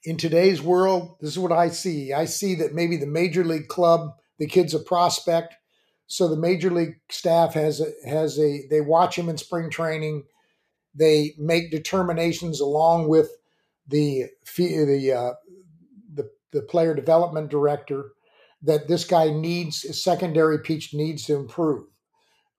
in 0.06 0.16
today's 0.16 0.62
world 0.62 1.18
this 1.20 1.32
is 1.32 1.40
what 1.40 1.52
i 1.52 1.68
see. 1.68 2.14
I 2.14 2.24
see 2.24 2.56
that 2.56 2.74
maybe 2.74 2.96
the 2.96 3.06
major 3.06 3.44
league 3.44 3.68
club 3.68 4.12
the 4.40 4.48
kid's 4.48 4.74
a 4.74 4.80
prospect 4.80 5.54
so 6.08 6.30
the 6.30 6.38
major 6.38 6.72
league 6.72 7.02
staff 7.10 7.56
has 7.56 7.82
a 7.82 7.92
has 8.08 8.40
a 8.40 8.62
they 8.70 8.80
watch 8.80 9.18
him 9.18 9.28
in 9.28 9.38
spring 9.38 9.70
training 9.70 10.24
they 10.96 11.34
make 11.38 11.72
determinations 11.72 12.62
along 12.62 13.10
with 13.10 13.32
the 13.92 14.26
the 14.58 15.12
uh, 15.12 15.34
the 16.14 16.30
the 16.52 16.62
player 16.64 16.94
development 16.94 17.50
director 17.50 18.12
that 18.64 18.88
this 18.88 19.06
guy 19.06 19.30
needs 19.30 19.84
a 19.86 19.94
secondary 19.94 20.60
pitch 20.60 20.94
needs 20.94 21.26
to 21.26 21.36
improve. 21.36 21.86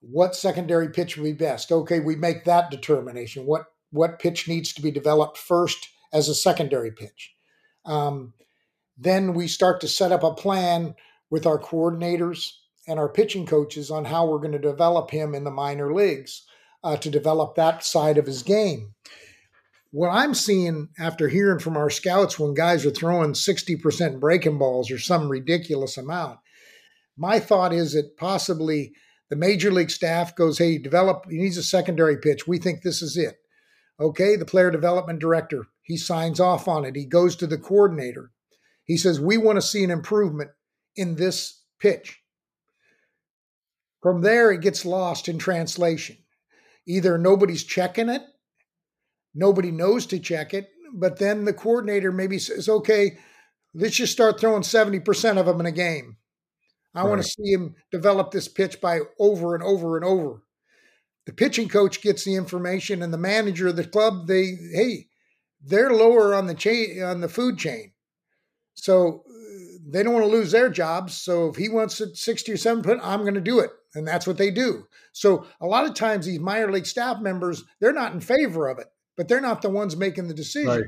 What 0.00 0.34
secondary 0.34 0.90
pitch 0.90 1.16
would 1.16 1.24
be 1.24 1.32
best? 1.32 1.70
Okay, 1.70 2.00
we 2.00 2.16
make 2.16 2.44
that 2.44 2.70
determination. 2.70 3.46
What 3.46 3.66
what 3.90 4.18
pitch 4.18 4.48
needs 4.48 4.72
to 4.74 4.82
be 4.82 4.90
developed 4.90 5.38
first 5.38 5.88
as 6.12 6.28
a 6.28 6.34
secondary 6.34 6.90
pitch? 6.90 7.34
Um, 7.84 8.34
then 8.96 9.34
we 9.34 9.48
start 9.48 9.80
to 9.80 9.88
set 9.88 10.12
up 10.12 10.22
a 10.22 10.34
plan 10.34 10.94
with 11.30 11.46
our 11.46 11.58
coordinators 11.58 12.50
and 12.86 12.98
our 12.98 13.08
pitching 13.08 13.46
coaches 13.46 13.90
on 13.90 14.04
how 14.04 14.26
we're 14.26 14.38
going 14.38 14.52
to 14.52 14.58
develop 14.58 15.10
him 15.10 15.34
in 15.34 15.44
the 15.44 15.50
minor 15.50 15.92
leagues 15.94 16.44
uh, 16.84 16.96
to 16.96 17.10
develop 17.10 17.54
that 17.54 17.84
side 17.84 18.18
of 18.18 18.26
his 18.26 18.42
game 18.42 18.94
what 19.92 20.08
I'm 20.08 20.34
seeing 20.34 20.88
after 20.98 21.28
hearing 21.28 21.60
from 21.60 21.76
our 21.76 21.90
scouts 21.90 22.38
when 22.38 22.54
guys 22.54 22.84
are 22.84 22.90
throwing 22.90 23.32
60% 23.32 24.18
breaking 24.18 24.58
balls 24.58 24.90
or 24.90 24.98
some 24.98 25.28
ridiculous 25.28 25.96
amount, 25.96 26.40
my 27.16 27.38
thought 27.38 27.72
is 27.72 27.92
that 27.92 28.16
possibly 28.16 28.92
the 29.30 29.36
major 29.36 29.70
league 29.70 29.90
staff 29.90 30.34
goes, 30.34 30.58
hey, 30.58 30.78
develop, 30.78 31.26
he 31.30 31.38
needs 31.38 31.56
a 31.56 31.62
secondary 31.62 32.16
pitch. 32.16 32.48
We 32.48 32.58
think 32.58 32.82
this 32.82 33.02
is 33.02 33.16
it. 33.16 33.36
Okay, 34.00 34.36
the 34.36 34.44
player 34.44 34.70
development 34.70 35.20
director 35.20 35.68
he 35.82 35.96
signs 35.96 36.40
off 36.40 36.68
on 36.68 36.84
it. 36.84 36.96
He 36.96 37.04
goes 37.04 37.36
to 37.36 37.46
the 37.46 37.58
coordinator. 37.58 38.30
He 38.84 38.96
says, 38.96 39.20
We 39.20 39.36
want 39.36 39.56
to 39.56 39.62
see 39.62 39.84
an 39.84 39.90
improvement 39.90 40.50
in 40.96 41.16
this 41.16 41.62
pitch. 41.80 42.20
From 44.00 44.22
there, 44.22 44.50
it 44.50 44.62
gets 44.62 44.84
lost 44.84 45.28
in 45.28 45.38
translation. 45.38 46.18
Either 46.86 47.18
nobody's 47.18 47.64
checking 47.64 48.08
it, 48.08 48.22
nobody 49.34 49.70
knows 49.70 50.06
to 50.06 50.18
check 50.18 50.54
it, 50.54 50.68
but 50.94 51.18
then 51.18 51.44
the 51.44 51.52
coordinator 51.52 52.12
maybe 52.12 52.38
says, 52.38 52.68
okay, 52.68 53.18
let's 53.74 53.96
just 53.96 54.12
start 54.12 54.40
throwing 54.40 54.62
70% 54.62 55.38
of 55.38 55.46
them 55.46 55.60
in 55.60 55.66
a 55.66 55.72
game. 55.72 56.16
I 56.94 57.02
right. 57.02 57.08
want 57.08 57.22
to 57.22 57.28
see 57.28 57.52
him 57.52 57.74
develop 57.90 58.30
this 58.30 58.48
pitch 58.48 58.80
by 58.80 59.00
over 59.18 59.54
and 59.54 59.64
over 59.64 59.96
and 59.96 60.04
over. 60.04 60.42
The 61.24 61.32
pitching 61.32 61.68
coach 61.68 62.02
gets 62.02 62.24
the 62.24 62.34
information, 62.34 63.02
and 63.02 63.12
the 63.12 63.18
manager 63.18 63.68
of 63.68 63.76
the 63.76 63.84
club, 63.84 64.26
they, 64.26 64.56
hey, 64.74 65.06
they're 65.64 65.92
lower 65.92 66.34
on 66.34 66.46
the 66.46 66.54
chain 66.54 67.02
on 67.02 67.20
the 67.20 67.28
food 67.28 67.58
chain. 67.58 67.92
So 68.74 69.24
they 69.86 70.02
don't 70.02 70.14
want 70.14 70.24
to 70.26 70.32
lose 70.32 70.52
their 70.52 70.70
jobs. 70.70 71.16
So 71.16 71.48
if 71.48 71.56
he 71.56 71.68
wants 71.68 72.00
it 72.00 72.16
60 72.16 72.52
or 72.52 72.56
7 72.56 73.00
I'm 73.02 73.20
going 73.20 73.34
to 73.34 73.40
do 73.40 73.60
it. 73.60 73.70
And 73.94 74.08
that's 74.08 74.26
what 74.26 74.38
they 74.38 74.50
do. 74.50 74.86
So 75.12 75.46
a 75.60 75.66
lot 75.66 75.84
of 75.84 75.94
times 75.94 76.24
these 76.24 76.40
minor 76.40 76.72
league 76.72 76.86
staff 76.86 77.20
members, 77.20 77.62
they're 77.80 77.92
not 77.92 78.14
in 78.14 78.20
favor 78.20 78.68
of 78.68 78.78
it, 78.78 78.86
but 79.16 79.28
they're 79.28 79.40
not 79.40 79.62
the 79.62 79.70
ones 79.70 79.96
making 79.96 80.28
the 80.28 80.34
decision. 80.34 80.68
Right. 80.68 80.84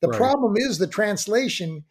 The 0.00 0.08
right. 0.08 0.18
problem 0.18 0.54
is 0.56 0.78
the 0.78 0.86
translation. 0.86 1.84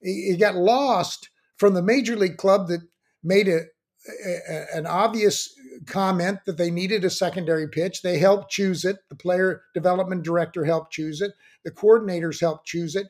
It 0.00 0.38
got 0.38 0.56
lost 0.56 1.28
from 1.56 1.74
the 1.74 1.82
major 1.82 2.16
league 2.16 2.36
club 2.36 2.68
that 2.68 2.80
made 3.22 3.48
a, 3.48 3.62
a, 4.24 4.76
an 4.76 4.86
obvious 4.86 5.52
comment 5.86 6.38
that 6.46 6.56
they 6.56 6.70
needed 6.70 7.04
a 7.04 7.10
secondary 7.10 7.68
pitch. 7.68 8.02
They 8.02 8.18
helped 8.18 8.50
choose 8.50 8.84
it. 8.84 8.98
The 9.08 9.16
player 9.16 9.62
development 9.74 10.22
director 10.22 10.64
helped 10.64 10.92
choose 10.92 11.20
it. 11.20 11.32
The 11.64 11.70
coordinators 11.70 12.40
helped 12.40 12.66
choose 12.66 12.94
it 12.94 13.08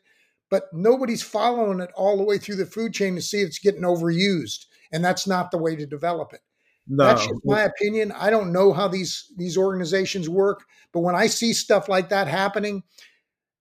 but 0.50 0.64
nobody's 0.72 1.22
following 1.22 1.80
it 1.80 1.90
all 1.94 2.16
the 2.16 2.24
way 2.24 2.38
through 2.38 2.56
the 2.56 2.66
food 2.66 2.94
chain 2.94 3.14
to 3.14 3.22
see 3.22 3.40
it's 3.40 3.58
getting 3.58 3.82
overused. 3.82 4.66
And 4.92 5.04
that's 5.04 5.26
not 5.26 5.50
the 5.50 5.58
way 5.58 5.76
to 5.76 5.86
develop 5.86 6.32
it. 6.32 6.40
No. 6.88 7.04
That's 7.04 7.26
just 7.26 7.40
my 7.44 7.62
opinion. 7.62 8.12
I 8.12 8.30
don't 8.30 8.52
know 8.52 8.72
how 8.72 8.88
these 8.88 9.30
these 9.36 9.58
organizations 9.58 10.28
work, 10.28 10.64
but 10.92 11.00
when 11.00 11.14
I 11.14 11.26
see 11.26 11.52
stuff 11.52 11.88
like 11.88 12.08
that 12.08 12.28
happening, 12.28 12.82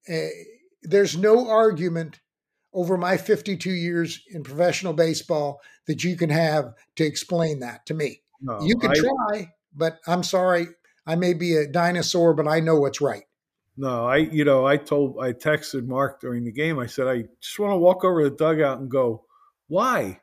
uh, 0.09 0.27
there's 0.81 1.17
no 1.17 1.49
argument 1.49 2.21
over 2.73 2.97
my 2.97 3.17
52 3.17 3.69
years 3.69 4.21
in 4.29 4.43
professional 4.43 4.93
baseball 4.93 5.59
that 5.87 6.03
you 6.03 6.15
can 6.15 6.29
have 6.29 6.73
to 6.95 7.03
explain 7.03 7.59
that 7.59 7.85
to 7.87 7.93
me. 7.93 8.21
No, 8.41 8.61
you 8.61 8.77
can 8.77 8.91
I, 8.91 8.93
try, 8.93 9.51
but 9.75 9.99
I'm 10.07 10.23
sorry, 10.23 10.67
I 11.05 11.15
may 11.15 11.33
be 11.33 11.55
a 11.55 11.67
dinosaur, 11.67 12.33
but 12.33 12.47
I 12.47 12.61
know 12.61 12.79
what's 12.79 13.01
right. 13.01 13.23
No, 13.75 14.05
I 14.05 14.17
you 14.17 14.45
know 14.45 14.65
I 14.65 14.77
told 14.77 15.17
I 15.21 15.33
texted 15.33 15.85
Mark 15.85 16.21
during 16.21 16.45
the 16.45 16.51
game. 16.51 16.79
I 16.79 16.87
said 16.87 17.07
I 17.07 17.25
just 17.41 17.59
want 17.59 17.73
to 17.73 17.77
walk 17.77 18.05
over 18.05 18.23
the 18.23 18.35
dugout 18.35 18.79
and 18.79 18.89
go, 18.89 19.25
why? 19.67 20.21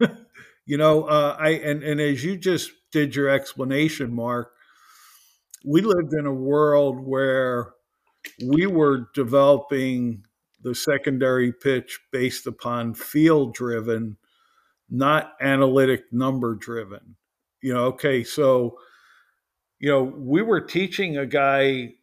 you 0.66 0.76
know, 0.76 1.04
uh, 1.04 1.36
I 1.38 1.50
and 1.50 1.82
and 1.82 2.00
as 2.00 2.24
you 2.24 2.36
just 2.36 2.72
did 2.90 3.14
your 3.14 3.28
explanation, 3.28 4.12
Mark, 4.12 4.52
we 5.64 5.80
lived 5.80 6.12
in 6.12 6.26
a 6.26 6.34
world 6.34 6.98
where 6.98 7.72
we 8.44 8.66
were 8.66 9.08
developing 9.14 10.24
the 10.62 10.74
secondary 10.74 11.52
pitch 11.52 12.00
based 12.10 12.46
upon 12.46 12.94
field 12.94 13.54
driven, 13.54 14.16
not 14.90 15.34
analytic 15.40 16.12
number 16.12 16.56
driven. 16.56 17.14
You 17.62 17.74
know, 17.74 17.84
okay, 17.86 18.24
so 18.24 18.78
you 19.78 19.90
know, 19.90 20.02
we 20.02 20.42
were 20.42 20.60
teaching 20.60 21.16
a 21.16 21.26
guy 21.26 21.94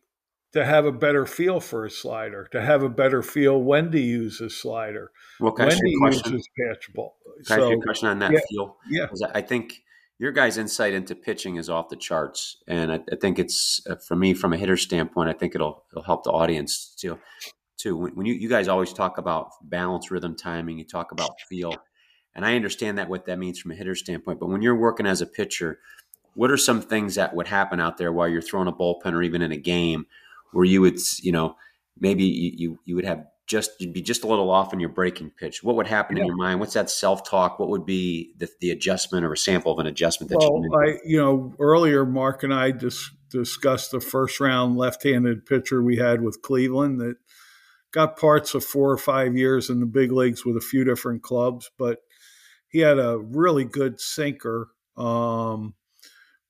to 0.54 0.64
have 0.64 0.86
a 0.86 0.92
better 0.92 1.26
feel 1.26 1.60
for 1.60 1.86
a 1.86 1.90
slider, 1.90 2.48
to 2.52 2.62
have 2.62 2.84
a 2.84 2.90
better 2.90 3.22
feel 3.24 3.62
when 3.62 3.92
to 3.92 4.00
use 4.00 4.40
a 4.40 4.50
slider, 4.50 5.12
well, 5.40 5.54
when 5.58 5.70
to 5.70 5.80
use 5.84 6.26
his 6.28 6.48
pitch 6.56 6.94
ball. 6.94 7.18
Can 7.38 7.46
so, 7.46 7.56
I 7.56 7.58
ask 7.58 7.72
you 7.72 7.80
a 7.80 7.82
question 7.82 8.08
on 8.08 8.20
that 8.20 8.32
yeah, 8.32 8.40
feel? 8.50 8.78
Yeah. 8.90 9.08
I 9.34 9.42
think 9.42 9.84
your 10.20 10.32
guys' 10.32 10.58
insight 10.58 10.94
into 10.94 11.16
pitching 11.16 11.58
is 11.58 11.70
off 11.70 11.90
the 11.90 11.96
charts, 11.96 12.58
and 12.68 12.92
I, 12.92 13.00
I 13.12 13.16
think 13.20 13.40
it's 13.40 13.82
uh, 13.90 13.96
for 13.96 14.16
me 14.16 14.34
from 14.34 14.54
a 14.54 14.58
hitter 14.58 14.78
standpoint. 14.78 15.30
I 15.30 15.34
think 15.34 15.56
it'll 15.56 15.84
it'll 15.92 16.04
help 16.04 16.24
the 16.24 16.32
audience 16.32 16.96
too. 16.98 17.20
Too 17.78 17.98
when, 17.98 18.16
when 18.16 18.26
you 18.26 18.34
you 18.34 18.50
guys 18.50 18.68
always 18.68 18.94
talk 18.94 19.18
about 19.18 19.50
balance, 19.64 20.12
rhythm, 20.12 20.36
timing, 20.36 20.78
you 20.78 20.86
talk 20.86 21.12
about 21.12 21.32
feel, 21.50 21.76
and 22.36 22.46
I 22.46 22.56
understand 22.56 22.98
that 22.98 23.10
what 23.10 23.26
that 23.26 23.40
means 23.40 23.60
from 23.60 23.72
a 23.72 23.76
hitter 23.76 23.96
standpoint. 23.96 24.40
But 24.40 24.48
when 24.48 24.62
you're 24.62 24.76
working 24.76 25.06
as 25.06 25.22
a 25.22 25.26
pitcher, 25.26 25.80
what 26.36 26.52
are 26.52 26.58
some 26.58 26.82
things 26.82 27.16
that 27.16 27.36
would 27.36 27.48
happen 27.48 27.80
out 27.80 27.98
there 27.98 28.14
while 28.14 28.28
you're 28.28 28.42
throwing 28.42 28.68
a 28.68 28.74
bullpen 28.74 29.14
or 29.14 29.24
even 29.24 29.42
in 29.42 29.52
a 29.52 29.58
game? 29.58 30.06
where 30.54 30.66
you 30.66 30.82
would, 30.82 31.00
you 31.22 31.32
know, 31.32 31.56
maybe 32.00 32.24
you, 32.24 32.80
you 32.86 32.96
would 32.96 33.06
have 33.06 33.26
just 33.48 33.72
you'd 33.80 33.94
be 33.94 34.02
just 34.02 34.24
a 34.24 34.28
little 34.28 34.50
off 34.50 34.74
in 34.74 34.80
your 34.80 34.90
breaking 34.90 35.32
pitch. 35.32 35.64
What 35.64 35.76
would 35.76 35.88
happen 35.88 36.16
yeah. 36.16 36.24
in 36.24 36.28
your 36.28 36.36
mind? 36.36 36.60
What's 36.60 36.74
that 36.74 36.90
self 36.90 37.28
talk? 37.30 37.60
What 37.60 37.70
would 37.70 37.86
be 37.86 38.34
the, 38.38 38.50
the 38.62 38.72
adjustment 38.72 39.26
or 39.26 39.34
a 39.34 39.38
sample 39.38 39.72
of 39.72 39.80
an 39.80 39.88
adjustment 39.88 40.30
that 40.30 40.40
well, 40.40 40.62
you 40.62 40.74
I 40.74 40.98
you 41.06 41.18
know 41.18 41.54
earlier 41.60 42.06
Mark 42.06 42.44
and 42.44 42.54
I 42.54 42.72
dis- 42.72 43.12
discussed 43.30 43.92
the 43.92 44.00
first 44.00 44.40
round 44.40 44.78
left 44.78 45.04
handed 45.04 45.46
pitcher 45.46 45.84
we 45.84 45.98
had 45.98 46.22
with 46.22 46.42
Cleveland 46.42 47.02
that 47.02 47.16
got 47.92 48.18
parts 48.18 48.56
of 48.56 48.64
four 48.64 48.92
or 48.92 48.98
five 48.98 49.36
years 49.38 49.70
in 49.70 49.80
the 49.80 49.86
big 49.86 50.12
leagues 50.12 50.46
with 50.46 50.58
a 50.58 50.62
few 50.62 50.84
different 50.84 51.22
clubs, 51.22 51.70
but 51.78 52.00
he 52.68 52.80
had 52.80 52.98
a 52.98 53.20
really 53.20 53.66
good 53.66 54.00
sinker. 54.00 54.70
Um, 54.98 55.76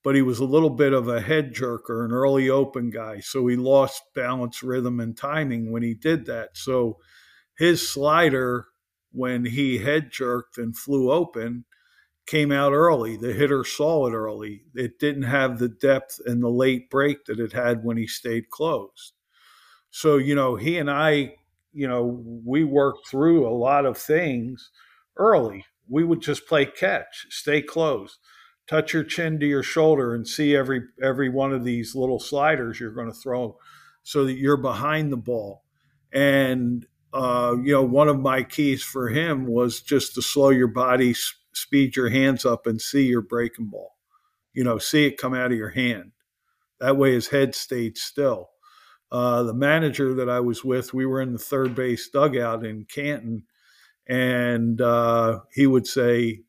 but 0.03 0.15
he 0.15 0.21
was 0.21 0.39
a 0.39 0.45
little 0.45 0.69
bit 0.69 0.93
of 0.93 1.07
a 1.07 1.21
head 1.21 1.53
jerker, 1.53 2.03
an 2.03 2.11
early 2.11 2.49
open 2.49 2.89
guy. 2.89 3.21
So 3.21 3.47
he 3.47 3.55
lost 3.55 4.03
balance, 4.13 4.61
rhythm, 4.61 4.99
and 4.99 5.15
timing 5.15 5.71
when 5.71 5.81
he 5.81 5.93
did 5.93 6.25
that. 6.25 6.57
So 6.57 6.97
his 7.57 7.87
slider, 7.87 8.65
when 9.13 9.45
he 9.45 9.77
head 9.77 10.11
jerked 10.11 10.57
and 10.57 10.75
flew 10.75 11.09
open, 11.09 11.63
came 12.25 12.51
out 12.51 12.73
early. 12.73 13.15
The 13.15 13.33
hitter 13.33 13.63
saw 13.63 14.07
it 14.07 14.13
early. 14.13 14.63
It 14.75 14.99
didn't 14.99 15.23
have 15.23 15.57
the 15.57 15.69
depth 15.69 16.19
and 16.25 16.43
the 16.43 16.49
late 16.49 16.89
break 16.89 17.25
that 17.25 17.39
it 17.39 17.53
had 17.53 17.83
when 17.83 17.95
he 17.95 18.07
stayed 18.07 18.49
closed. 18.49 19.13
So, 19.89 20.17
you 20.17 20.35
know, 20.35 20.55
he 20.55 20.77
and 20.79 20.91
I, 20.91 21.35
you 21.71 21.87
know, 21.87 22.21
we 22.45 22.65
worked 22.65 23.07
through 23.07 23.47
a 23.47 23.55
lot 23.55 23.85
of 23.85 23.97
things 23.97 24.69
early. 25.17 25.65
We 25.87 26.03
would 26.03 26.21
just 26.21 26.47
play 26.47 26.65
catch, 26.65 27.27
stay 27.29 27.61
closed 27.61 28.17
touch 28.67 28.93
your 28.93 29.03
chin 29.03 29.39
to 29.39 29.45
your 29.45 29.63
shoulder 29.63 30.13
and 30.15 30.27
see 30.27 30.55
every 30.55 30.81
every 31.01 31.29
one 31.29 31.53
of 31.53 31.63
these 31.63 31.95
little 31.95 32.19
sliders 32.19 32.79
you're 32.79 32.91
going 32.91 33.11
to 33.11 33.17
throw 33.17 33.57
so 34.03 34.25
that 34.25 34.37
you're 34.37 34.57
behind 34.57 35.11
the 35.11 35.17
ball. 35.17 35.63
And 36.11 36.85
uh, 37.13 37.55
you 37.63 37.73
know 37.73 37.83
one 37.83 38.09
of 38.09 38.19
my 38.19 38.43
keys 38.43 38.83
for 38.83 39.09
him 39.09 39.45
was 39.47 39.81
just 39.81 40.15
to 40.15 40.21
slow 40.21 40.49
your 40.49 40.67
body 40.67 41.13
speed 41.53 41.95
your 41.95 42.09
hands 42.09 42.45
up 42.45 42.65
and 42.65 42.81
see 42.81 43.05
your 43.05 43.21
breaking 43.21 43.67
ball. 43.67 43.95
You 44.53 44.63
know 44.63 44.77
see 44.77 45.05
it 45.05 45.17
come 45.17 45.33
out 45.33 45.51
of 45.51 45.57
your 45.57 45.69
hand. 45.69 46.11
That 46.79 46.97
way 46.97 47.13
his 47.13 47.29
head 47.29 47.55
stayed 47.55 47.97
still. 47.97 48.49
Uh, 49.11 49.43
the 49.43 49.53
manager 49.53 50.15
that 50.15 50.27
i 50.27 50.39
was 50.39 50.63
with 50.63 50.91
we 50.91 51.05
were 51.05 51.21
in 51.21 51.33
the 51.33 51.37
third 51.37 51.75
base 51.75 52.09
dugout 52.09 52.65
in 52.65 52.83
canton 52.85 53.43
and 54.07 54.81
uh, 54.81 55.39
he 55.53 55.67
would 55.67 55.85
say 55.87 56.41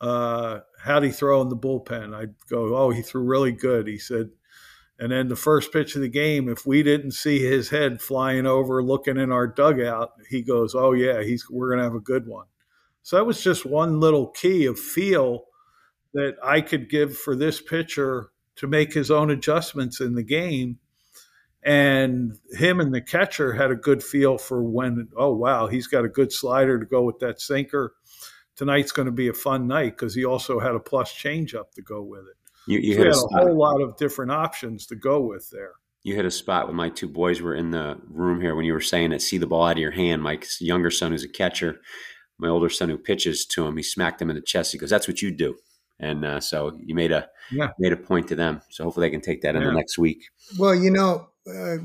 uh, 0.00 0.60
how'd 0.78 1.04
he 1.04 1.10
throw 1.10 1.42
in 1.42 1.48
the 1.48 1.56
bullpen? 1.56 2.14
I'd 2.14 2.34
go, 2.48 2.76
oh, 2.76 2.90
he 2.90 3.02
threw 3.02 3.22
really 3.22 3.52
good. 3.52 3.86
He 3.86 3.98
said, 3.98 4.30
and 4.98 5.12
then 5.12 5.28
the 5.28 5.36
first 5.36 5.72
pitch 5.72 5.94
of 5.94 6.02
the 6.02 6.08
game, 6.08 6.48
if 6.48 6.66
we 6.66 6.82
didn't 6.82 7.12
see 7.12 7.38
his 7.38 7.68
head 7.70 8.00
flying 8.00 8.46
over, 8.46 8.82
looking 8.82 9.16
in 9.16 9.30
our 9.30 9.46
dugout, 9.46 10.12
he 10.28 10.42
goes, 10.42 10.74
oh 10.74 10.92
yeah, 10.92 11.22
he's 11.22 11.48
we're 11.48 11.70
gonna 11.70 11.84
have 11.84 11.94
a 11.94 12.00
good 12.00 12.26
one. 12.26 12.46
So 13.02 13.16
that 13.16 13.24
was 13.24 13.42
just 13.42 13.64
one 13.64 14.00
little 14.00 14.26
key 14.26 14.66
of 14.66 14.78
feel 14.78 15.44
that 16.14 16.36
I 16.42 16.60
could 16.60 16.90
give 16.90 17.16
for 17.16 17.36
this 17.36 17.60
pitcher 17.60 18.30
to 18.56 18.66
make 18.66 18.92
his 18.92 19.10
own 19.10 19.30
adjustments 19.30 20.00
in 20.00 20.14
the 20.14 20.22
game. 20.22 20.78
And 21.62 22.38
him 22.52 22.80
and 22.80 22.92
the 22.92 23.00
catcher 23.00 23.52
had 23.52 23.70
a 23.70 23.76
good 23.76 24.02
feel 24.02 24.38
for 24.38 24.62
when, 24.62 25.08
oh 25.16 25.34
wow, 25.34 25.68
he's 25.68 25.86
got 25.86 26.04
a 26.04 26.08
good 26.08 26.32
slider 26.32 26.78
to 26.78 26.86
go 26.86 27.02
with 27.02 27.18
that 27.20 27.40
sinker 27.40 27.94
tonight's 28.58 28.92
going 28.92 29.06
to 29.06 29.12
be 29.12 29.28
a 29.28 29.32
fun 29.32 29.68
night 29.68 29.96
because 29.96 30.14
he 30.14 30.24
also 30.24 30.58
had 30.58 30.74
a 30.74 30.80
plus 30.80 31.12
changeup 31.12 31.70
to 31.76 31.82
go 31.82 32.02
with 32.02 32.22
it. 32.22 32.36
You, 32.66 32.80
you 32.80 32.94
so 32.94 33.04
had 33.04 33.12
a, 33.12 33.16
a 33.16 33.46
whole 33.46 33.56
lot 33.56 33.80
of 33.80 33.96
different 33.96 34.32
options 34.32 34.84
to 34.86 34.96
go 34.96 35.20
with 35.20 35.48
there. 35.50 35.72
You 36.02 36.14
hit 36.14 36.24
a 36.24 36.30
spot 36.30 36.66
when 36.66 36.76
my 36.76 36.90
two 36.90 37.08
boys 37.08 37.40
were 37.40 37.54
in 37.54 37.70
the 37.70 37.98
room 38.08 38.40
here 38.40 38.54
when 38.54 38.64
you 38.64 38.72
were 38.72 38.80
saying 38.80 39.10
that 39.10 39.22
see 39.22 39.38
the 39.38 39.46
ball 39.46 39.64
out 39.64 39.72
of 39.72 39.78
your 39.78 39.92
hand. 39.92 40.22
My 40.22 40.40
younger 40.60 40.90
son, 40.90 41.12
who's 41.12 41.24
a 41.24 41.28
catcher, 41.28 41.80
my 42.36 42.48
older 42.48 42.68
son 42.68 42.88
who 42.88 42.98
pitches 42.98 43.46
to 43.46 43.66
him, 43.66 43.76
he 43.76 43.82
smacked 43.82 44.20
him 44.20 44.28
in 44.28 44.36
the 44.36 44.42
chest. 44.42 44.72
He 44.72 44.78
goes, 44.78 44.90
"That's 44.90 45.08
what 45.08 45.22
you 45.22 45.30
do." 45.30 45.56
And 46.00 46.24
uh, 46.24 46.40
so 46.40 46.78
you 46.84 46.94
made 46.94 47.10
a 47.10 47.28
yeah. 47.50 47.68
made 47.78 47.92
a 47.92 47.96
point 47.96 48.28
to 48.28 48.36
them. 48.36 48.62
So 48.70 48.84
hopefully 48.84 49.06
they 49.06 49.10
can 49.10 49.20
take 49.20 49.42
that 49.42 49.54
yeah. 49.54 49.60
in 49.60 49.66
the 49.66 49.72
next 49.72 49.98
week. 49.98 50.28
Well, 50.58 50.74
you 50.74 50.90
know, 50.90 51.28
uh, 51.52 51.78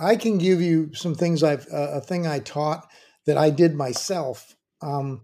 I 0.00 0.16
can 0.16 0.38
give 0.38 0.60
you 0.60 0.92
some 0.94 1.14
things 1.14 1.42
I've 1.42 1.66
uh, 1.72 1.92
a 1.94 2.00
thing 2.00 2.26
I 2.26 2.38
taught 2.38 2.88
that 3.26 3.36
I 3.36 3.50
did 3.50 3.74
myself. 3.74 4.54
Um, 4.80 5.22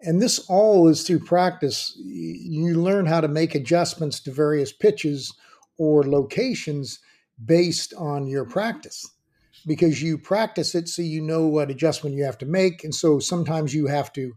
and 0.00 0.22
this 0.22 0.38
all 0.48 0.88
is 0.88 1.02
through 1.02 1.20
practice. 1.20 1.92
You 1.96 2.80
learn 2.80 3.06
how 3.06 3.20
to 3.20 3.28
make 3.28 3.54
adjustments 3.54 4.20
to 4.20 4.30
various 4.32 4.72
pitches 4.72 5.34
or 5.76 6.04
locations 6.04 7.00
based 7.44 7.94
on 7.94 8.26
your 8.26 8.44
practice. 8.44 9.06
because 9.66 10.02
you 10.02 10.18
practice 10.18 10.74
it 10.74 10.88
so 10.88 11.02
you 11.02 11.20
know 11.20 11.46
what 11.46 11.70
adjustment 11.70 12.16
you 12.16 12.24
have 12.24 12.38
to 12.38 12.46
make. 12.46 12.84
And 12.84 12.94
so 12.94 13.18
sometimes 13.18 13.74
you 13.74 13.86
have 13.86 14.12
to 14.14 14.32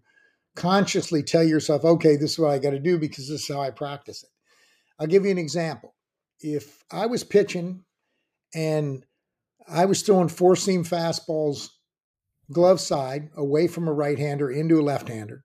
consciously 0.56 1.24
tell 1.24 1.44
yourself, 1.44 1.86
okay, 1.86 2.16
this 2.18 2.32
is 2.32 2.40
what 2.40 2.52
I 2.52 2.60
got 2.60 2.72
to 2.72 2.80
do 2.80 2.98
because 3.00 3.30
this 3.30 3.42
is 3.42 3.48
how 3.48 3.62
I 3.62 3.72
practice 3.72 4.24
it. 4.24 4.30
I'll 5.00 5.08
give 5.08 5.26
you 5.26 5.32
an 5.32 5.38
example. 5.38 5.96
If 6.40 6.84
I 6.92 7.06
was 7.06 7.24
pitching 7.24 7.84
and 8.54 9.06
I 9.70 9.86
was 9.86 10.02
throwing 10.02 10.28
four 10.28 10.56
seam 10.56 10.84
fastballs 10.84 11.70
glove 12.52 12.82
side 12.82 13.30
away 13.38 13.68
from 13.68 13.88
a 13.88 13.94
right 13.94 14.20
hander 14.20 14.52
into 14.52 14.80
a 14.80 14.84
left 14.84 15.08
hander, 15.08 15.44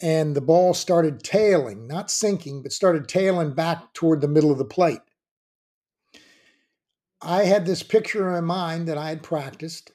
and 0.00 0.34
the 0.34 0.40
ball 0.40 0.74
started 0.74 1.22
tailing, 1.22 1.86
not 1.86 2.10
sinking, 2.10 2.62
but 2.62 2.72
started 2.72 3.08
tailing 3.08 3.54
back 3.54 3.92
toward 3.94 4.20
the 4.20 4.28
middle 4.28 4.50
of 4.50 4.58
the 4.58 4.64
plate. 4.64 5.00
I 7.22 7.44
had 7.44 7.64
this 7.64 7.82
picture 7.82 8.26
in 8.26 8.34
my 8.34 8.40
mind 8.40 8.88
that 8.88 8.98
I 8.98 9.08
had 9.08 9.22
practiced 9.22 9.90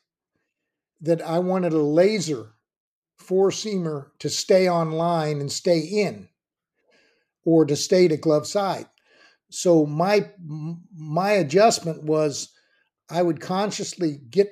that 1.02 1.22
I 1.22 1.40
wanted 1.40 1.74
a 1.74 1.82
laser 1.82 2.54
four 3.18 3.52
seamer 3.52 4.08
to 4.20 4.30
stay 4.30 4.68
on 4.68 4.92
line 4.92 5.40
and 5.40 5.52
stay 5.52 5.80
in 5.80 6.30
or 7.46 7.66
to 7.66 7.76
stay 7.76 8.08
to 8.08 8.18
glove 8.18 8.48
side. 8.48 8.88
So 9.50 9.86
my 9.86 10.30
my 10.96 11.32
adjustment 11.32 12.04
was 12.04 12.52
I 13.10 13.22
would 13.22 13.42
consciously 13.42 14.20
get 14.30 14.52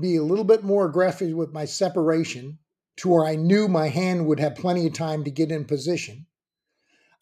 be 0.00 0.16
a 0.16 0.22
little 0.22 0.44
bit 0.44 0.64
more 0.64 0.86
aggressive 0.86 1.34
with 1.34 1.52
my 1.52 1.64
separation 1.64 2.58
to 2.96 3.08
where 3.08 3.24
I 3.24 3.36
knew 3.36 3.68
my 3.68 3.88
hand 3.88 4.26
would 4.26 4.40
have 4.40 4.54
plenty 4.54 4.86
of 4.86 4.92
time 4.92 5.24
to 5.24 5.30
get 5.30 5.50
in 5.50 5.64
position. 5.64 6.26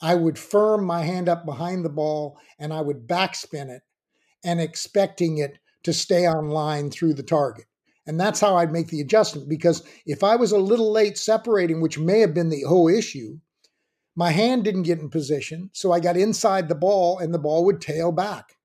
I 0.01 0.15
would 0.15 0.39
firm 0.39 0.85
my 0.85 1.03
hand 1.03 1.29
up 1.29 1.47
behind 1.47 1.85
the 1.85 1.89
ball 1.89 2.39
and 2.59 2.73
I 2.73 2.81
would 2.81 3.07
backspin 3.07 3.71
it 3.71 3.83
and 4.45 4.61
expecting 4.61 5.39
it 5.39 5.59
to 5.85 5.93
stay 5.93 6.27
on 6.27 6.51
line 6.51 6.91
through 6.91 7.15
the 7.15 7.23
target. 7.23 7.67
And 8.07 8.19
that's 8.19 8.41
how 8.41 8.57
I'd 8.57 8.73
make 8.73 8.89
the 8.89 9.01
adjustment 9.01 9.49
because 9.49 9.85
if 10.05 10.25
I 10.25 10.35
was 10.35 10.51
a 10.51 10.59
little 10.59 10.91
late 10.91 11.17
separating, 11.17 11.81
which 11.81 11.99
may 11.99 12.19
have 12.21 12.35
been 12.35 12.49
the 12.49 12.63
whole 12.63 12.89
issue, 12.89 13.39
my 14.17 14.31
hand 14.33 14.65
didn't 14.65 14.83
get 14.83 14.99
in 14.99 15.09
position. 15.09 15.71
So 15.73 15.93
I 15.93 16.01
got 16.01 16.17
inside 16.17 16.69
the 16.69 16.75
ball 16.75 17.19
and 17.19 17.33
the 17.33 17.39
ball 17.39 17.65
would 17.65 17.81
tail 17.81 18.11
back. 18.11 18.57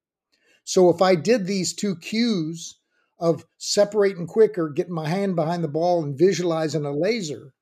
So 0.63 0.89
if 0.89 1.01
I 1.01 1.15
did 1.15 1.45
these 1.45 1.73
two 1.73 1.95
cues 1.95 2.79
of 3.19 3.45
separating 3.57 4.27
quicker, 4.27 4.69
getting 4.69 4.93
my 4.93 5.07
hand 5.07 5.35
behind 5.35 5.63
the 5.63 5.67
ball 5.67 6.03
and 6.03 6.17
visualizing 6.17 6.85
a 6.85 6.91
laser, 6.91 7.53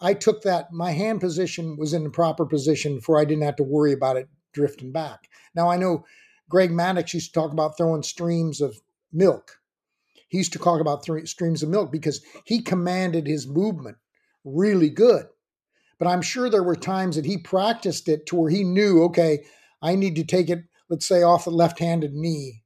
I 0.00 0.14
took 0.14 0.42
that, 0.42 0.72
my 0.72 0.92
hand 0.92 1.20
position 1.20 1.76
was 1.76 1.92
in 1.92 2.04
the 2.04 2.10
proper 2.10 2.46
position 2.46 3.00
for 3.00 3.18
I 3.18 3.24
didn't 3.24 3.44
have 3.44 3.56
to 3.56 3.64
worry 3.64 3.92
about 3.92 4.16
it 4.16 4.28
drifting 4.52 4.92
back. 4.92 5.28
Now 5.54 5.70
I 5.70 5.76
know 5.76 6.04
Greg 6.48 6.70
Maddux 6.70 7.12
used 7.12 7.34
to 7.34 7.40
talk 7.40 7.52
about 7.52 7.76
throwing 7.76 8.02
streams 8.02 8.60
of 8.60 8.80
milk. 9.12 9.58
He 10.28 10.38
used 10.38 10.52
to 10.52 10.58
talk 10.58 10.80
about 10.80 11.02
th- 11.02 11.28
streams 11.28 11.62
of 11.62 11.68
milk 11.68 11.90
because 11.90 12.22
he 12.44 12.60
commanded 12.62 13.26
his 13.26 13.46
movement 13.46 13.96
really 14.44 14.90
good. 14.90 15.26
But 15.98 16.08
I'm 16.08 16.22
sure 16.22 16.48
there 16.48 16.62
were 16.62 16.76
times 16.76 17.16
that 17.16 17.24
he 17.24 17.38
practiced 17.38 18.08
it 18.08 18.26
to 18.26 18.36
where 18.36 18.50
he 18.50 18.62
knew, 18.62 19.02
okay, 19.04 19.44
I 19.82 19.96
need 19.96 20.16
to 20.16 20.24
take 20.24 20.48
it, 20.48 20.64
let's 20.88 21.06
say, 21.06 21.22
off 21.22 21.44
the 21.44 21.50
left-handed 21.50 22.14
knee. 22.14 22.62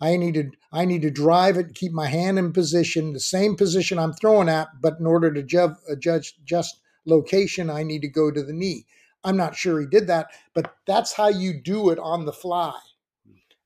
I 0.00 0.16
need 0.16 0.34
to 0.34 0.50
I 0.72 0.84
need 0.84 1.02
to 1.02 1.10
drive 1.10 1.56
it, 1.56 1.74
keep 1.74 1.92
my 1.92 2.06
hand 2.06 2.38
in 2.38 2.52
position, 2.52 3.12
the 3.12 3.20
same 3.20 3.56
position 3.56 3.98
I'm 3.98 4.12
throwing 4.12 4.48
at, 4.48 4.68
but 4.80 4.98
in 5.00 5.06
order 5.06 5.32
to 5.32 5.42
ju- 5.42 5.76
uh, 5.90 5.94
judge 5.98 6.34
just 6.44 6.80
location, 7.06 7.70
I 7.70 7.82
need 7.82 8.02
to 8.02 8.08
go 8.08 8.30
to 8.30 8.42
the 8.42 8.52
knee. 8.52 8.86
I'm 9.24 9.36
not 9.36 9.56
sure 9.56 9.80
he 9.80 9.86
did 9.86 10.06
that, 10.08 10.28
but 10.54 10.74
that's 10.86 11.14
how 11.14 11.28
you 11.28 11.60
do 11.60 11.90
it 11.90 11.98
on 11.98 12.26
the 12.26 12.32
fly. 12.32 12.78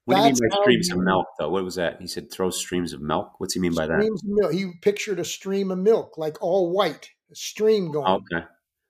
What 0.04 0.14
do 0.14 0.20
you 0.20 0.26
mean 0.26 0.50
by 0.50 0.62
streams 0.62 0.90
of 0.90 0.98
milk, 0.98 1.26
though? 1.38 1.50
What 1.50 1.62
was 1.62 1.74
that? 1.76 2.00
He 2.00 2.06
said 2.06 2.32
throw 2.32 2.50
streams 2.50 2.92
of 2.92 3.00
milk. 3.00 3.38
What's 3.38 3.54
he 3.54 3.60
mean 3.60 3.74
by 3.74 3.86
that? 3.86 4.20
milk. 4.24 4.52
He 4.52 4.72
pictured 4.80 5.20
a 5.20 5.24
stream 5.24 5.70
of 5.70 5.78
milk, 5.78 6.16
like 6.16 6.42
all 6.42 6.70
white, 6.70 7.10
a 7.30 7.34
stream 7.34 7.92
going. 7.92 8.22
Okay. 8.32 8.44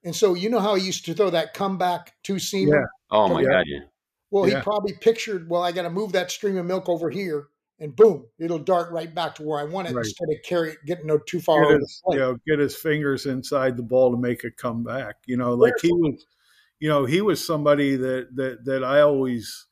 And 0.04 0.16
so 0.16 0.34
you 0.34 0.48
know 0.48 0.60
how 0.60 0.76
he 0.76 0.86
used 0.86 1.04
to 1.06 1.14
throw 1.14 1.30
that 1.30 1.52
comeback 1.52 2.14
two 2.22 2.34
seamer. 2.34 2.74
Yeah. 2.74 2.84
Oh, 3.10 3.24
oh 3.24 3.28
my 3.28 3.42
god, 3.42 3.64
yeah. 3.66 3.80
Well, 4.30 4.44
Yeah. 4.44 4.58
he 4.58 4.62
probably 4.62 4.92
pictured, 4.92 5.48
well, 5.48 5.62
I 5.62 5.72
got 5.72 5.82
to 5.82 5.90
move 5.90 6.12
that 6.12 6.30
stream 6.30 6.56
of 6.56 6.66
milk 6.66 6.88
over 6.88 7.10
here, 7.10 7.48
and 7.80 7.94
boom, 7.96 8.26
it'll 8.38 8.58
dart 8.58 8.92
right 8.92 9.12
back 9.12 9.34
to 9.36 9.42
where 9.42 9.58
I 9.58 9.64
want 9.64 9.88
it 9.88 9.94
Right. 9.94 10.06
instead 10.06 10.28
of 10.30 10.36
carry 10.44 10.72
it, 10.72 10.78
getting 10.86 11.06
no 11.06 11.18
too 11.18 11.40
far 11.40 11.66
Get 11.66 11.80
his, 11.80 12.02
you 12.10 12.18
know, 12.18 12.38
get 12.46 12.58
his 12.58 12.76
fingers 12.76 13.26
inside 13.26 13.76
the 13.76 13.82
ball 13.82 14.12
to 14.12 14.16
make 14.20 14.44
it 14.44 14.56
come 14.56 14.84
back. 14.84 15.16
You 15.26 15.36
know, 15.36 15.54
like 15.54 15.74
he 15.80 15.92
was, 15.92 16.24
you 16.78 16.88
know, 16.88 17.04
he 17.06 17.20
was 17.20 17.44
somebody 17.44 17.96
that 17.96 18.36
that 18.36 18.64
that 18.66 18.84
I 18.84 19.00
always 19.00 19.66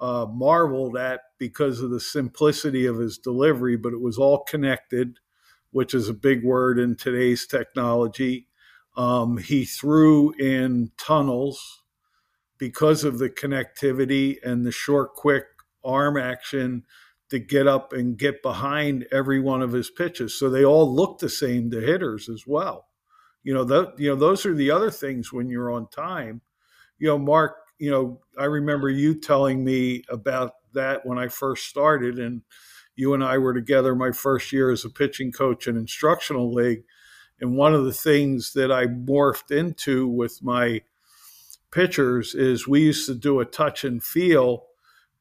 uh, 0.00 0.26
marveled 0.28 0.96
at 0.96 1.20
because 1.38 1.80
of 1.80 1.90
the 1.90 2.00
simplicity 2.00 2.86
of 2.86 2.98
his 2.98 3.16
delivery, 3.18 3.76
but 3.76 3.92
it 3.92 4.00
was 4.00 4.18
all 4.18 4.42
connected, 4.44 5.18
which 5.70 5.94
is 5.94 6.08
a 6.08 6.14
big 6.14 6.42
word 6.44 6.78
in 6.78 6.96
today's 6.96 7.46
technology. 7.46 8.48
Um, 8.96 9.38
he 9.38 9.64
threw 9.64 10.32
in 10.32 10.90
tunnels 10.96 11.83
because 12.64 13.04
of 13.04 13.18
the 13.18 13.28
connectivity 13.28 14.38
and 14.42 14.64
the 14.64 14.72
short, 14.72 15.12
quick 15.12 15.44
arm 15.84 16.16
action 16.16 16.82
to 17.28 17.38
get 17.38 17.66
up 17.66 17.92
and 17.92 18.16
get 18.16 18.42
behind 18.42 19.06
every 19.12 19.38
one 19.38 19.60
of 19.60 19.72
his 19.72 19.90
pitches. 19.90 20.38
So 20.38 20.48
they 20.48 20.64
all 20.64 20.90
look 20.90 21.18
the 21.18 21.28
same 21.28 21.70
to 21.72 21.80
hitters 21.80 22.26
as 22.26 22.44
well. 22.46 22.86
You 23.42 23.52
know, 23.52 23.64
that 23.64 23.98
you 23.98 24.08
know, 24.08 24.16
those 24.16 24.46
are 24.46 24.54
the 24.54 24.70
other 24.70 24.90
things 24.90 25.30
when 25.30 25.50
you're 25.50 25.70
on 25.70 25.88
time. 25.90 26.40
You 26.98 27.08
know, 27.08 27.18
Mark, 27.18 27.56
you 27.78 27.90
know, 27.90 28.22
I 28.38 28.46
remember 28.46 28.88
you 28.88 29.20
telling 29.20 29.62
me 29.62 30.02
about 30.08 30.52
that 30.72 31.04
when 31.04 31.18
I 31.18 31.28
first 31.28 31.68
started 31.68 32.18
and 32.18 32.40
you 32.96 33.12
and 33.12 33.22
I 33.22 33.36
were 33.36 33.52
together 33.52 33.94
my 33.94 34.12
first 34.12 34.54
year 34.54 34.70
as 34.70 34.86
a 34.86 34.90
pitching 34.90 35.32
coach 35.32 35.68
in 35.68 35.76
instructional 35.76 36.50
league. 36.50 36.84
And 37.42 37.58
one 37.58 37.74
of 37.74 37.84
the 37.84 37.92
things 37.92 38.54
that 38.54 38.72
I 38.72 38.86
morphed 38.86 39.50
into 39.50 40.08
with 40.08 40.42
my 40.42 40.80
pitchers 41.74 42.34
is 42.34 42.68
we 42.68 42.80
used 42.80 43.06
to 43.06 43.14
do 43.14 43.40
a 43.40 43.44
touch 43.44 43.84
and 43.84 44.02
feel 44.02 44.66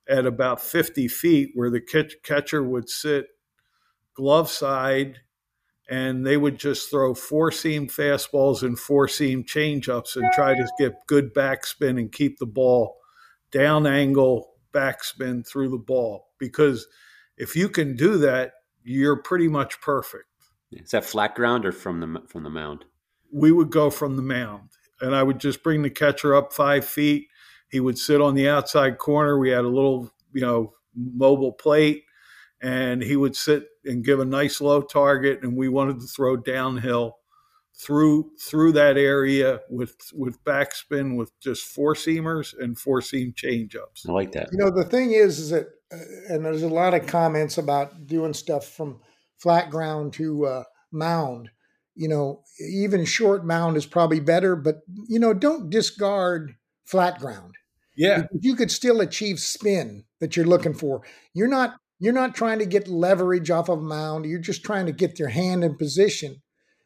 at 0.07 0.25
about 0.25 0.61
50 0.61 1.07
feet 1.07 1.51
where 1.55 1.71
the 1.71 1.81
catch- 1.81 2.21
catcher 2.23 2.61
would 2.61 2.89
sit 2.89 3.27
glove 4.13 4.49
side 4.49 5.17
and 5.89 6.25
they 6.25 6.37
would 6.37 6.57
just 6.57 6.89
throw 6.91 7.13
four 7.13 7.51
seam 7.51 7.87
fastballs 7.87 8.61
and 8.61 8.77
four 8.77 9.07
seam 9.07 9.43
changeups 9.43 10.15
and 10.15 10.31
try 10.33 10.53
to 10.53 10.67
get 10.77 10.93
good 11.07 11.33
backspin 11.33 11.99
and 11.99 12.11
keep 12.11 12.37
the 12.37 12.45
ball 12.45 12.97
down 13.51 13.87
angle 13.87 14.53
backspin 14.71 15.45
through 15.45 15.69
the 15.69 15.77
ball. 15.77 16.27
Because 16.37 16.87
if 17.37 17.55
you 17.55 17.67
can 17.67 17.95
do 17.95 18.17
that 18.19 18.53
you're 18.85 19.21
pretty 19.21 19.47
much 19.47 19.81
perfect. 19.81 20.25
Is 20.71 20.91
that 20.91 21.05
flat 21.05 21.35
ground 21.35 21.65
or 21.65 21.71
from 21.71 21.99
the 21.99 22.21
from 22.27 22.43
the 22.43 22.49
mound? 22.49 22.85
we 23.33 23.51
would 23.51 23.71
go 23.71 23.89
from 23.89 24.15
the 24.15 24.21
mound 24.21 24.69
and 25.03 25.15
I 25.15 25.21
would 25.21 25.39
just 25.39 25.61
bring 25.63 25.81
the 25.81 25.89
catcher 25.89 26.33
up 26.33 26.53
five 26.53 26.85
feet. 26.85 27.27
He 27.69 27.79
would 27.79 27.97
sit 27.97 28.21
on 28.21 28.35
the 28.35 28.47
outside 28.47 28.97
corner. 28.97 29.37
We 29.37 29.49
had 29.49 29.65
a 29.65 29.69
little, 29.69 30.11
you 30.31 30.41
know, 30.41 30.73
mobile 30.95 31.51
plate 31.51 32.05
and 32.61 33.03
he 33.03 33.15
would 33.15 33.35
sit 33.35 33.67
and 33.83 34.05
give 34.05 34.19
a 34.19 34.25
nice 34.25 34.61
low 34.61 34.81
target 34.81 35.43
and 35.43 35.57
we 35.57 35.67
wanted 35.67 35.99
to 35.99 36.07
throw 36.07 36.37
downhill 36.37 37.17
through 37.75 38.31
through 38.39 38.71
that 38.71 38.97
area 38.97 39.59
with 39.69 39.95
with 40.13 40.43
backspin 40.45 41.17
with 41.17 41.37
just 41.39 41.65
four 41.65 41.95
seamers 41.95 42.53
and 42.57 42.77
four 42.77 43.01
seam 43.01 43.33
changeups. 43.33 44.07
I 44.07 44.11
like 44.11 44.31
that. 44.33 44.49
You 44.51 44.59
know, 44.59 44.71
the 44.71 44.85
thing 44.85 45.11
is, 45.11 45.39
is 45.39 45.49
that, 45.49 45.67
uh, 45.91 46.33
and 46.33 46.45
there's 46.45 46.63
a 46.63 46.69
lot 46.69 46.93
of 46.93 47.07
comments 47.07 47.57
about 47.57 48.05
doing 48.07 48.33
stuff 48.33 48.67
from 48.67 48.99
flat 49.37 49.69
ground 49.69 50.13
to 50.13 50.45
uh, 50.45 50.63
mound. 50.91 51.49
You 51.95 52.07
know, 52.07 52.43
even 52.59 53.05
short 53.05 53.45
mound 53.45 53.77
is 53.77 53.85
probably 53.85 54.19
better, 54.19 54.55
but 54.55 54.81
you 55.07 55.19
know, 55.19 55.33
don't 55.33 55.69
discard 55.69 56.55
flat 56.85 57.19
ground. 57.19 57.55
Yeah. 57.95 58.23
You 58.39 58.55
could 58.55 58.71
still 58.71 59.01
achieve 59.01 59.39
spin 59.39 60.05
that 60.19 60.35
you're 60.35 60.45
looking 60.45 60.73
for. 60.73 61.03
You're 61.33 61.47
not 61.47 61.75
you're 61.99 62.13
not 62.13 62.35
trying 62.35 62.59
to 62.59 62.65
get 62.65 62.87
leverage 62.87 63.49
off 63.49 63.69
of 63.69 63.79
a 63.79 63.81
mound. 63.81 64.25
You're 64.25 64.39
just 64.39 64.63
trying 64.63 64.87
to 64.87 64.91
get 64.91 65.19
your 65.19 65.29
hand 65.29 65.63
in 65.63 65.77
position, 65.77 66.41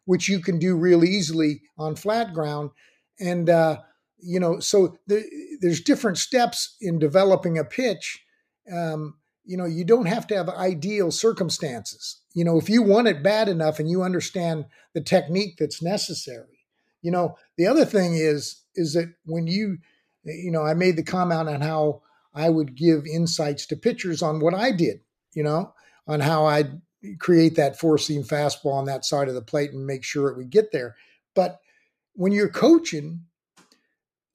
which 0.06 0.30
you 0.30 0.40
can 0.40 0.60
do 0.60 0.76
real 0.76 1.04
easily 1.04 1.62
on 1.78 1.96
flat 1.96 2.34
ground. 2.34 2.72
And 3.20 3.50
uh, 3.50 3.78
you 4.20 4.40
know, 4.40 4.60
so 4.60 4.98
the, 5.08 5.24
there's 5.62 5.82
different 5.82 6.18
steps 6.18 6.76
in 6.82 7.00
developing 7.00 7.58
a 7.58 7.64
pitch. 7.64 8.24
Um, 8.72 9.16
you 9.46 9.56
know, 9.56 9.66
you 9.66 9.86
don't 9.86 10.08
have 10.08 10.28
to 10.28 10.36
have 10.36 10.50
ideal 10.50 11.10
circumstances. 11.10 12.22
You 12.38 12.46
know, 12.46 12.60
if 12.60 12.70
you 12.70 12.84
want 12.84 13.08
it 13.08 13.24
bad 13.24 13.50
enough 13.50 13.80
and 13.80 13.90
you 13.90 14.04
understand 14.04 14.66
the 14.94 15.02
technique 15.02 15.56
that's 15.58 15.82
necessary. 15.82 16.60
You 17.02 17.10
know, 17.10 17.36
the 17.58 17.66
other 17.66 17.84
thing 17.84 18.14
is 18.14 18.62
is 18.76 18.94
that 18.94 19.12
when 19.26 19.48
you, 19.48 19.80
you 20.24 20.52
know, 20.52 20.62
I 20.62 20.76
made 20.76 20.98
the 20.98 21.04
comment 21.04 21.50
on 21.50 21.62
how 21.62 22.04
I 22.36 22.52
would 22.52 22.76
give 22.76 23.08
insights 23.08 23.66
to 23.68 23.76
pitchers 23.76 24.22
on 24.22 24.40
what 24.40 24.54
I 24.54 24.72
did. 24.72 25.00
You 25.34 25.42
know, 25.42 25.74
on 26.06 26.20
how 26.20 26.46
I'd 26.46 26.80
create 27.18 27.56
that 27.56 27.80
four 27.80 27.98
seam 27.98 28.22
fastball 28.22 28.74
on 28.74 28.86
that 28.86 29.04
side 29.04 29.30
of 29.30 29.34
the 29.34 29.42
plate 29.42 29.72
and 29.72 29.88
make 29.88 30.04
sure 30.04 30.30
it 30.30 30.38
would 30.38 30.52
get 30.52 30.72
there. 30.72 30.96
But 31.34 31.60
when 32.14 32.34
you're 32.34 32.50
coaching, 32.50 33.22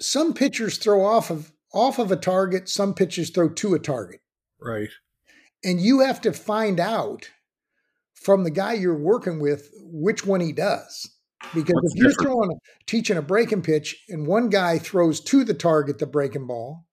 some 0.00 0.34
pitchers 0.34 0.76
throw 0.76 1.04
off 1.04 1.30
of 1.30 1.52
off 1.72 2.00
of 2.00 2.10
a 2.10 2.16
target, 2.16 2.68
some 2.68 2.94
pitchers 2.94 3.30
throw 3.30 3.48
to 3.48 3.74
a 3.74 3.78
target. 3.78 4.22
Right. 4.60 4.90
and 5.64 5.80
you 5.80 6.00
have 6.00 6.20
to 6.22 6.32
find 6.32 6.80
out 6.80 7.30
from 8.24 8.44
the 8.44 8.50
guy 8.50 8.74
you're 8.74 8.96
working 8.96 9.40
with 9.40 9.70
which 9.76 10.24
one 10.26 10.40
he 10.40 10.52
does. 10.52 11.10
Because 11.54 11.74
What's 11.74 11.94
if 11.94 12.00
you're 12.00 12.08
different? 12.10 12.28
throwing 12.28 12.58
teaching 12.86 13.16
a 13.16 13.22
breaking 13.22 13.62
pitch 13.62 14.04
and 14.08 14.26
one 14.26 14.48
guy 14.48 14.78
throws 14.78 15.20
to 15.22 15.44
the 15.44 15.54
target 15.54 15.98
the 15.98 16.06
breaking 16.06 16.46
ball, 16.46 16.86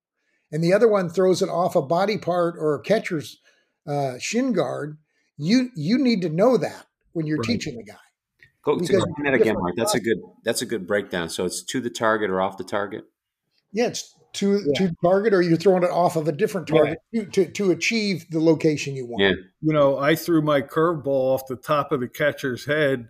and 0.52 0.64
the 0.64 0.74
other 0.74 0.88
one 0.88 1.10
throws 1.10 1.42
it 1.42 1.50
off 1.50 1.76
a 1.76 1.82
body 1.82 2.18
part 2.18 2.56
or 2.58 2.74
a 2.76 2.82
catcher's 2.82 3.40
uh, 3.88 4.18
shin 4.20 4.52
guard, 4.54 4.98
you 5.38 5.70
you 5.76 5.98
need 5.98 6.22
to 6.24 6.30
know 6.30 6.58
that 6.58 6.88
when 7.14 7.28
you're 7.28 7.38
Right. 7.38 7.46
teaching 7.46 7.78
the 7.78 7.84
guy. 7.84 7.98
Go 8.64 8.78
explain 8.78 9.04
that 9.24 9.34
again, 9.36 9.56
Mark. 9.56 9.76
That's 9.78 9.96
a 9.96 10.00
good 10.00 10.18
that's 10.44 10.62
a 10.62 10.66
good 10.66 10.86
breakdown. 10.88 11.30
So 11.30 11.46
it's 11.46 11.64
to 11.64 11.80
the 11.80 11.90
target 11.90 12.30
or 12.30 12.42
off 12.42 12.58
the 12.58 12.64
target. 12.64 13.06
Yeah, 13.72 13.88
it's 13.88 14.14
to 14.34 14.62
Yeah. 14.66 14.88
to 14.88 14.96
target, 15.04 15.34
or 15.34 15.42
you're 15.42 15.58
throwing 15.58 15.84
it 15.84 15.90
off 15.90 16.16
of 16.16 16.28
a 16.28 16.32
different 16.32 16.68
target 16.68 17.00
to, 17.14 17.26
to 17.26 17.52
to 17.52 17.72
achieve 17.72 18.26
the 18.30 18.40
location 18.40 18.96
you 18.96 19.06
want. 19.06 19.24
Yeah. 19.24 19.34
you 19.62 19.74
know, 19.74 19.98
I 19.98 20.16
threw 20.16 20.42
my 20.42 20.62
curveball 20.62 21.34
off 21.34 21.48
the 21.48 21.56
top 21.56 21.92
of 21.92 22.00
the 22.00 22.08
catcher's 22.08 22.66
head, 22.66 23.10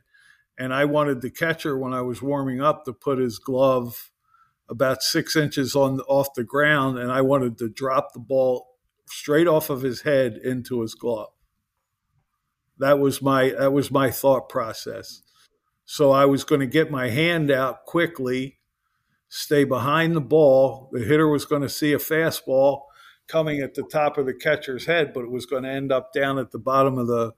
and 0.57 0.73
I 0.73 0.85
wanted 0.85 1.21
the 1.21 1.31
catcher 1.31 1.77
when 1.77 1.93
I 1.93 2.01
was 2.01 2.21
warming 2.21 2.61
up 2.61 2.85
to 2.85 2.93
put 2.93 3.17
his 3.17 3.39
glove 3.39 4.11
about 4.69 5.01
six 5.01 5.35
inches 5.35 5.75
on 5.75 5.99
off 6.01 6.33
the 6.35 6.43
ground, 6.43 6.99
and 6.99 7.11
I 7.11 7.21
wanted 7.21 7.57
to 7.57 7.69
drop 7.69 8.13
the 8.13 8.19
ball 8.19 8.67
straight 9.07 9.47
off 9.47 9.69
of 9.69 9.81
his 9.81 10.01
head 10.01 10.39
into 10.43 10.81
his 10.81 10.93
glove. 10.93 11.29
That 12.77 12.99
was 12.99 13.21
my 13.21 13.49
that 13.49 13.73
was 13.73 13.91
my 13.91 14.09
thought 14.11 14.47
process. 14.47 15.21
So 15.85 16.11
I 16.11 16.25
was 16.25 16.43
going 16.43 16.61
to 16.61 16.67
get 16.67 16.91
my 16.91 17.09
hand 17.09 17.49
out 17.49 17.85
quickly, 17.85 18.58
stay 19.29 19.63
behind 19.63 20.15
the 20.15 20.21
ball. 20.21 20.89
The 20.91 21.03
hitter 21.03 21.27
was 21.27 21.45
going 21.45 21.61
to 21.61 21.69
see 21.69 21.93
a 21.93 21.97
fastball 21.97 22.81
coming 23.27 23.61
at 23.61 23.75
the 23.75 23.83
top 23.83 24.17
of 24.17 24.25
the 24.25 24.33
catcher's 24.33 24.85
head, 24.85 25.13
but 25.13 25.21
it 25.21 25.31
was 25.31 25.45
going 25.45 25.63
to 25.63 25.69
end 25.69 25.91
up 25.91 26.11
down 26.11 26.37
at 26.39 26.51
the 26.51 26.59
bottom 26.59 26.97
of 26.97 27.07
the 27.07 27.33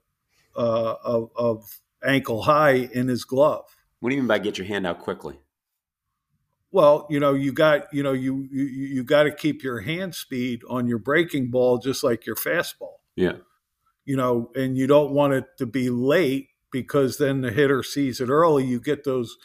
uh, 0.56 0.94
of, 1.04 1.30
of 1.36 1.80
ankle 2.04 2.42
high 2.42 2.88
in 2.92 3.08
his 3.08 3.24
glove. 3.24 3.64
What 4.00 4.10
do 4.10 4.16
you 4.16 4.22
mean 4.22 4.28
by 4.28 4.38
get 4.38 4.58
your 4.58 4.66
hand 4.66 4.86
out 4.86 4.98
quickly? 4.98 5.38
Well, 6.72 7.06
you 7.10 7.20
know, 7.20 7.34
you 7.34 7.52
got 7.52 7.92
you 7.92 8.02
know 8.02 8.12
you 8.12 8.48
you, 8.50 8.64
you 8.64 9.04
got 9.04 9.24
to 9.24 9.32
keep 9.32 9.62
your 9.62 9.80
hand 9.80 10.14
speed 10.14 10.62
on 10.68 10.88
your 10.88 10.98
breaking 10.98 11.50
ball 11.50 11.78
just 11.78 12.02
like 12.02 12.26
your 12.26 12.36
fastball. 12.36 12.96
Yeah. 13.14 13.36
You 14.04 14.16
know, 14.16 14.50
and 14.56 14.76
you 14.76 14.86
don't 14.86 15.12
want 15.12 15.34
it 15.34 15.44
to 15.58 15.66
be 15.66 15.90
late 15.90 16.48
because 16.72 17.18
then 17.18 17.42
the 17.42 17.52
hitter 17.52 17.82
sees 17.82 18.20
it 18.20 18.30
early. 18.30 18.64
You 18.64 18.80
get 18.80 19.04
those 19.04 19.36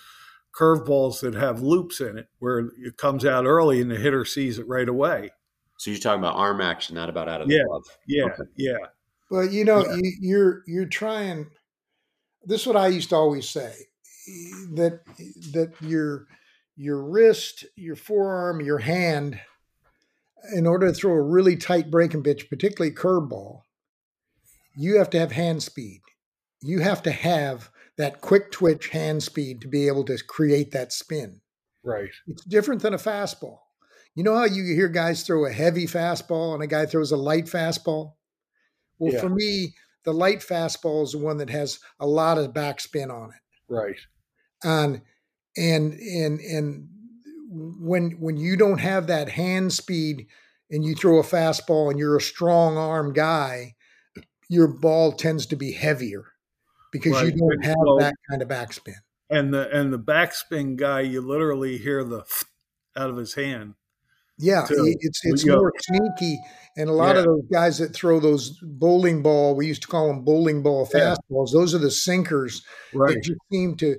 curveballs 0.57 1.21
that 1.21 1.35
have 1.35 1.61
loops 1.61 2.01
in 2.01 2.17
it 2.17 2.27
where 2.39 2.71
it 2.77 2.97
comes 2.97 3.25
out 3.25 3.45
early 3.45 3.79
and 3.81 3.91
the 3.91 3.95
hitter 3.97 4.25
sees 4.25 4.57
it 4.57 4.67
right 4.67 4.89
away. 4.89 5.29
So 5.77 5.91
you're 5.91 5.99
talking 5.99 6.19
about 6.19 6.35
arm 6.35 6.61
action, 6.61 6.95
not 6.95 7.09
about 7.09 7.29
out 7.29 7.41
of 7.41 7.47
the 7.47 7.55
Yeah. 7.55 7.63
glove. 7.67 7.85
Yeah, 8.07 8.23
Okay. 8.25 8.43
yeah, 8.55 8.77
But 9.29 9.51
you 9.51 9.63
know, 9.65 9.85
Yeah. 9.85 9.95
you, 9.95 10.11
you're 10.21 10.63
you're 10.65 10.85
trying. 10.87 11.47
This 12.43 12.61
is 12.61 12.67
what 12.67 12.77
I 12.77 12.87
used 12.87 13.09
to 13.09 13.15
always 13.15 13.47
say 13.47 13.75
that 14.73 15.01
that 15.51 15.73
your 15.81 16.25
your 16.75 17.03
wrist, 17.03 17.65
your 17.75 17.95
forearm, 17.95 18.61
your 18.61 18.79
hand, 18.79 19.39
in 20.53 20.65
order 20.65 20.87
to 20.87 20.93
throw 20.93 21.11
a 21.13 21.21
really 21.21 21.55
tight 21.57 21.91
breaking 21.91 22.23
pitch, 22.23 22.49
particularly 22.49 22.93
curveball, 22.95 23.61
you 24.75 24.97
have 24.97 25.09
to 25.11 25.19
have 25.19 25.31
hand 25.31 25.61
speed. 25.61 26.01
You 26.61 26.79
have 26.79 27.03
to 27.03 27.11
have 27.11 27.69
that 27.97 28.21
quick 28.21 28.51
twitch 28.51 28.89
hand 28.89 29.23
speed 29.23 29.61
to 29.61 29.67
be 29.67 29.87
able 29.87 30.03
to 30.05 30.17
create 30.27 30.71
that 30.71 30.91
spin. 30.93 31.41
right. 31.83 32.09
It's 32.27 32.43
different 32.45 32.81
than 32.81 32.93
a 32.93 32.97
fastball. 32.97 33.59
You 34.15 34.23
know 34.23 34.35
how 34.35 34.45
you 34.45 34.63
hear 34.75 34.87
guys 34.89 35.23
throw 35.23 35.45
a 35.45 35.51
heavy 35.51 35.85
fastball 35.85 36.53
and 36.53 36.61
a 36.63 36.67
guy 36.67 36.85
throws 36.85 37.11
a 37.11 37.17
light 37.17 37.45
fastball? 37.45 38.13
Well, 38.99 39.13
Yeah. 39.13 39.21
for 39.21 39.29
me, 39.29 39.73
the 40.03 40.13
light 40.13 40.39
fastball 40.39 41.03
is 41.03 41.11
the 41.11 41.17
one 41.19 41.37
that 41.37 41.49
has 41.49 41.79
a 41.99 42.07
lot 42.07 42.37
of 42.37 42.51
backspin 42.53 43.11
on 43.11 43.29
it. 43.29 43.41
Right. 43.69 43.99
And 44.63 45.01
and 45.55 45.93
and 45.93 46.39
and 46.39 46.87
when 47.49 48.11
when 48.19 48.37
you 48.37 48.57
don't 48.57 48.79
have 48.79 49.07
that 49.07 49.29
hand 49.29 49.71
speed 49.73 50.27
and 50.71 50.83
you 50.83 50.95
throw 50.95 51.19
a 51.19 51.23
fastball 51.23 51.89
and 51.89 51.99
you're 51.99 52.17
a 52.17 52.21
strong 52.21 52.77
arm 52.77 53.13
guy, 53.13 53.75
your 54.49 54.67
ball 54.67 55.11
tends 55.13 55.45
to 55.47 55.55
be 55.55 55.71
heavier 55.73 56.25
because 56.97 57.13
Right. 57.13 57.33
you 57.33 57.39
don't 57.39 57.65
have 57.65 57.75
Well- 57.79 57.99
that 57.99 58.15
kind 58.29 58.41
of 58.41 58.47
backspin. 58.47 58.95
And 59.29 59.53
the 59.53 59.69
and 59.77 59.91
the 59.91 59.99
backspin 59.99 60.77
guy, 60.77 61.01
you 61.01 61.21
literally 61.21 61.77
hear 61.77 62.03
the 62.03 62.23
out 62.95 63.09
of 63.09 63.17
his 63.17 63.33
hand. 63.35 63.73
Yeah, 64.39 64.65
it- 64.69 64.97
it's 65.01 65.19
it's 65.23 65.45
Yeah. 65.45 65.55
more 65.55 65.73
sneaky, 65.81 66.39
and 66.77 66.89
a 66.89 66.93
lot 66.93 67.15
Yeah. 67.15 67.19
of 67.21 67.25
those 67.25 67.43
guys 67.51 67.77
that 67.79 67.93
throw 67.93 68.19
those 68.19 68.57
bowling 68.61 69.23
ball, 69.23 69.55
we 69.55 69.65
used 69.67 69.81
to 69.81 69.87
call 69.87 70.07
them 70.07 70.23
bowling 70.23 70.61
ball 70.61 70.87
Yeah. 70.93 71.15
fastballs. 71.15 71.51
Those 71.51 71.73
are 71.73 71.79
the 71.79 71.89
sinkers 71.91 72.63
Right. 72.93 73.15
that 73.15 73.23
just 73.23 73.39
seem 73.51 73.75
to 73.77 73.97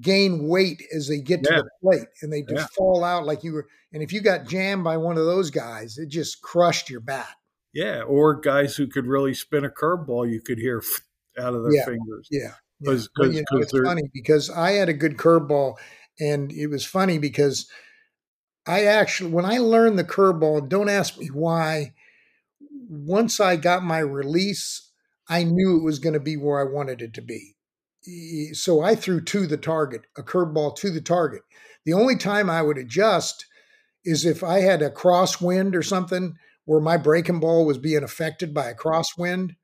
gain 0.00 0.46
weight 0.46 0.82
as 0.94 1.08
they 1.08 1.18
get 1.20 1.42
to 1.44 1.54
the 1.54 1.70
plate, 1.82 2.06
and 2.22 2.30
they 2.32 2.42
just 2.42 2.54
Yeah. 2.70 2.76
fall 2.76 3.02
out 3.02 3.24
like 3.24 3.42
you 3.42 3.54
were. 3.54 3.66
And 3.92 4.02
if 4.02 4.12
you 4.12 4.20
got 4.20 4.46
jammed 4.46 4.84
by 4.84 4.98
one 4.98 5.16
of 5.16 5.24
those 5.24 5.50
guys, 5.50 5.96
it 5.96 6.10
just 6.10 6.42
crushed 6.42 6.90
your 6.90 7.00
bat. 7.00 7.34
Yeah. 7.72 8.02
Or 8.02 8.34
guys 8.38 8.76
who 8.76 8.86
could 8.86 9.06
really 9.06 9.32
spin 9.32 9.64
a 9.64 9.70
curveball, 9.70 10.30
you 10.30 10.40
could 10.42 10.58
hear 10.58 10.82
out 11.40 11.54
of 11.54 11.62
their 11.62 11.72
Yeah. 11.74 11.84
fingers. 11.84 12.28
Yeah, 12.30 12.54
yeah. 12.80 12.90
'Cause- 12.90 13.08
But, 13.16 13.24
'cause- 13.26 13.34
you 13.34 13.44
know, 13.50 13.58
it's 13.60 13.72
funny 13.72 14.10
because 14.12 14.50
I 14.50 14.72
had 14.72 14.88
a 14.88 14.94
good 14.94 15.16
curveball, 15.16 15.76
and 16.20 16.52
it 16.52 16.66
was 16.68 16.84
funny 16.84 17.18
because 17.18 17.68
I 18.66 18.84
actually, 18.84 19.30
when 19.30 19.44
I 19.44 19.58
learned 19.58 19.98
the 19.98 20.04
curveball, 20.04 20.68
don't 20.68 20.88
ask 20.90 21.16
me 21.18 21.28
why. 21.28 21.94
Once 22.90 23.40
I 23.40 23.56
got 23.56 23.82
my 23.82 23.98
release, 23.98 24.90
I 25.28 25.42
knew 25.44 25.76
it 25.76 25.82
was 25.84 25.98
going 25.98 26.14
to 26.14 26.20
be 26.20 26.36
where 26.36 26.60
I 26.60 26.64
wanted 26.70 27.00
it 27.02 27.14
to 27.14 27.22
be. 27.22 27.54
So 28.54 28.80
I 28.80 28.94
threw 28.94 29.20
to 29.22 29.46
the 29.46 29.56
target, 29.56 30.02
a 30.16 30.22
curveball 30.22 30.76
to 30.76 30.90
the 30.90 31.00
target. 31.00 31.42
The 31.84 31.92
only 31.92 32.16
time 32.16 32.48
I 32.48 32.62
would 32.62 32.78
adjust 32.78 33.44
is 34.04 34.24
if 34.24 34.42
I 34.42 34.60
had 34.60 34.80
a 34.82 34.90
crosswind 34.90 35.74
or 35.74 35.82
something 35.82 36.36
where 36.64 36.80
my 36.80 36.96
breaking 36.96 37.40
ball 37.40 37.64
was 37.66 37.78
being 37.78 38.02
affected 38.02 38.54
by 38.54 38.68
a 38.70 38.74
crosswind. 38.74 39.56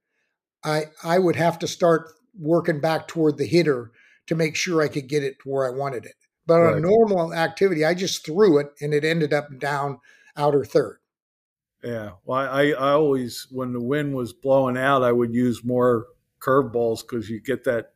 I 0.65 0.85
I 1.03 1.19
would 1.19 1.37
have 1.37 1.59
to 1.61 1.69
start 1.69 2.09
working 2.39 2.81
back 2.81 3.09
toward 3.09 3.39
the 3.39 3.47
hitter 3.47 3.93
to 4.27 4.35
make 4.35 4.57
sure 4.57 4.83
I 4.83 4.89
could 4.89 5.09
get 5.09 5.23
it 5.23 5.39
to 5.43 5.49
where 5.49 5.67
I 5.67 5.77
wanted 5.77 6.05
it. 6.05 6.15
But 6.47 6.61
on 6.61 6.75
a 6.75 6.81
normal 6.81 7.33
activity, 7.33 7.85
I 7.85 7.95
just 7.95 8.25
threw 8.25 8.59
it 8.59 8.69
and 8.81 8.93
it 8.93 9.05
ended 9.05 9.33
up 9.33 9.49
down 9.59 9.99
outer 10.37 10.65
third. 10.65 10.99
Yeah. 11.83 12.13
Well, 12.25 12.39
I, 12.39 12.71
I 12.71 12.93
always, 12.93 13.47
when 13.51 13.73
the 13.73 13.83
wind 13.83 14.15
was 14.15 14.33
blowing 14.33 14.77
out, 14.77 15.03
I 15.03 15.13
would 15.13 15.33
use 15.35 15.65
more 15.65 16.07
curveballs 16.41 17.01
because 17.01 17.29
you 17.31 17.41
get 17.41 17.65
that 17.65 17.93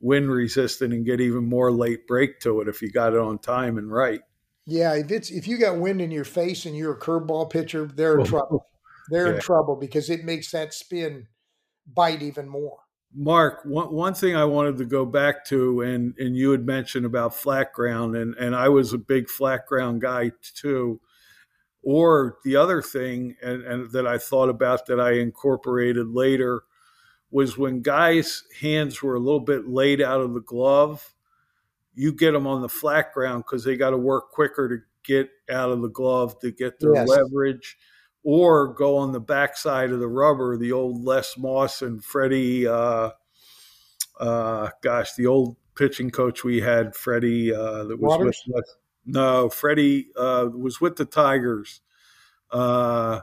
wind 0.00 0.30
resistant 0.30 0.92
and 0.92 1.04
get 1.04 1.20
even 1.20 1.44
more 1.48 1.72
late 1.72 2.06
break 2.06 2.40
to 2.40 2.60
it 2.60 2.68
if 2.68 2.82
you 2.82 2.90
got 2.90 3.14
it 3.14 3.20
on 3.20 3.38
time 3.38 3.78
and 3.78 3.92
right. 3.92 4.20
Yeah, 4.66 4.94
if 4.94 5.10
it's 5.10 5.30
if 5.30 5.48
you 5.48 5.58
got 5.58 5.78
wind 5.78 6.00
in 6.00 6.10
your 6.10 6.24
face 6.24 6.66
and 6.66 6.76
you're 6.76 6.92
a 6.92 7.00
curveball 7.00 7.50
pitcher, 7.50 7.86
they're 7.86 8.18
in 8.18 8.26
trouble. 8.26 8.66
They're 9.10 9.28
Yeah. 9.28 9.34
in 9.36 9.40
trouble 9.40 9.76
because 9.76 10.10
it 10.10 10.24
makes 10.24 10.52
that 10.52 10.74
spin 10.74 11.26
bite 11.94 12.22
even 12.22 12.48
more. 12.48 12.78
Mark, 13.14 13.60
one, 13.64 13.92
one 13.92 14.14
thing 14.14 14.36
I 14.36 14.44
wanted 14.44 14.76
to 14.78 14.84
go 14.84 15.06
back 15.06 15.44
to, 15.46 15.80
and, 15.80 16.14
and 16.18 16.36
you 16.36 16.50
had 16.50 16.66
mentioned 16.66 17.06
about 17.06 17.34
flat 17.34 17.72
ground, 17.72 18.16
and, 18.16 18.34
and 18.34 18.54
I 18.54 18.68
was 18.68 18.92
a 18.92 18.98
big 18.98 19.28
flat 19.28 19.66
ground 19.66 20.02
guy 20.02 20.32
too. 20.42 21.00
Or 21.82 22.36
the 22.44 22.56
other 22.56 22.82
thing, 22.82 23.36
and, 23.42 23.62
and 23.62 23.90
that 23.92 24.06
I 24.06 24.18
thought 24.18 24.50
about 24.50 24.86
that 24.86 25.00
I 25.00 25.12
incorporated 25.12 26.08
later, 26.08 26.64
was 27.30 27.56
when 27.56 27.82
guys' 27.82 28.44
hands 28.60 29.02
were 29.02 29.14
a 29.14 29.20
little 29.20 29.40
bit 29.40 29.68
laid 29.68 30.02
out 30.02 30.20
of 30.20 30.34
the 30.34 30.40
glove, 30.40 31.14
you 31.94 32.12
get 32.12 32.32
them 32.32 32.46
on 32.46 32.62
the 32.62 32.68
flat 32.68 33.12
ground 33.12 33.44
because 33.44 33.64
they 33.64 33.76
got 33.76 33.90
to 33.90 33.96
work 33.96 34.30
quicker 34.32 34.68
to 34.68 34.78
get 35.02 35.30
out 35.50 35.70
of 35.70 35.82
the 35.82 35.88
glove 35.88 36.38
to 36.40 36.50
get 36.50 36.78
their 36.78 36.94
Yes. 36.94 37.08
leverage, 37.08 37.76
or 38.24 38.68
go 38.74 38.96
on 38.96 39.12
the 39.12 39.20
backside 39.20 39.90
of 39.90 40.00
the 40.00 40.08
rubber. 40.08 40.56
The 40.56 40.72
old 40.72 41.02
Les 41.04 41.36
Moss 41.36 41.82
and 41.82 42.04
Freddie, 42.04 42.66
uh, 42.66 43.10
uh, 44.20 44.70
gosh, 44.82 45.14
the 45.14 45.26
old 45.26 45.56
pitching 45.74 46.10
coach 46.10 46.44
we 46.44 46.60
had, 46.60 46.94
Freddie, 46.94 47.54
uh, 47.54 47.84
that 47.84 48.00
was 48.00 48.18
Waters? 48.18 48.42
with 48.46 48.56
Les. 48.56 48.76
No, 49.06 49.48
Freddie 49.48 50.08
uh, 50.16 50.48
was 50.52 50.80
with 50.80 50.96
the 50.96 51.04
Tigers. 51.04 51.80
Uh, 52.50 53.20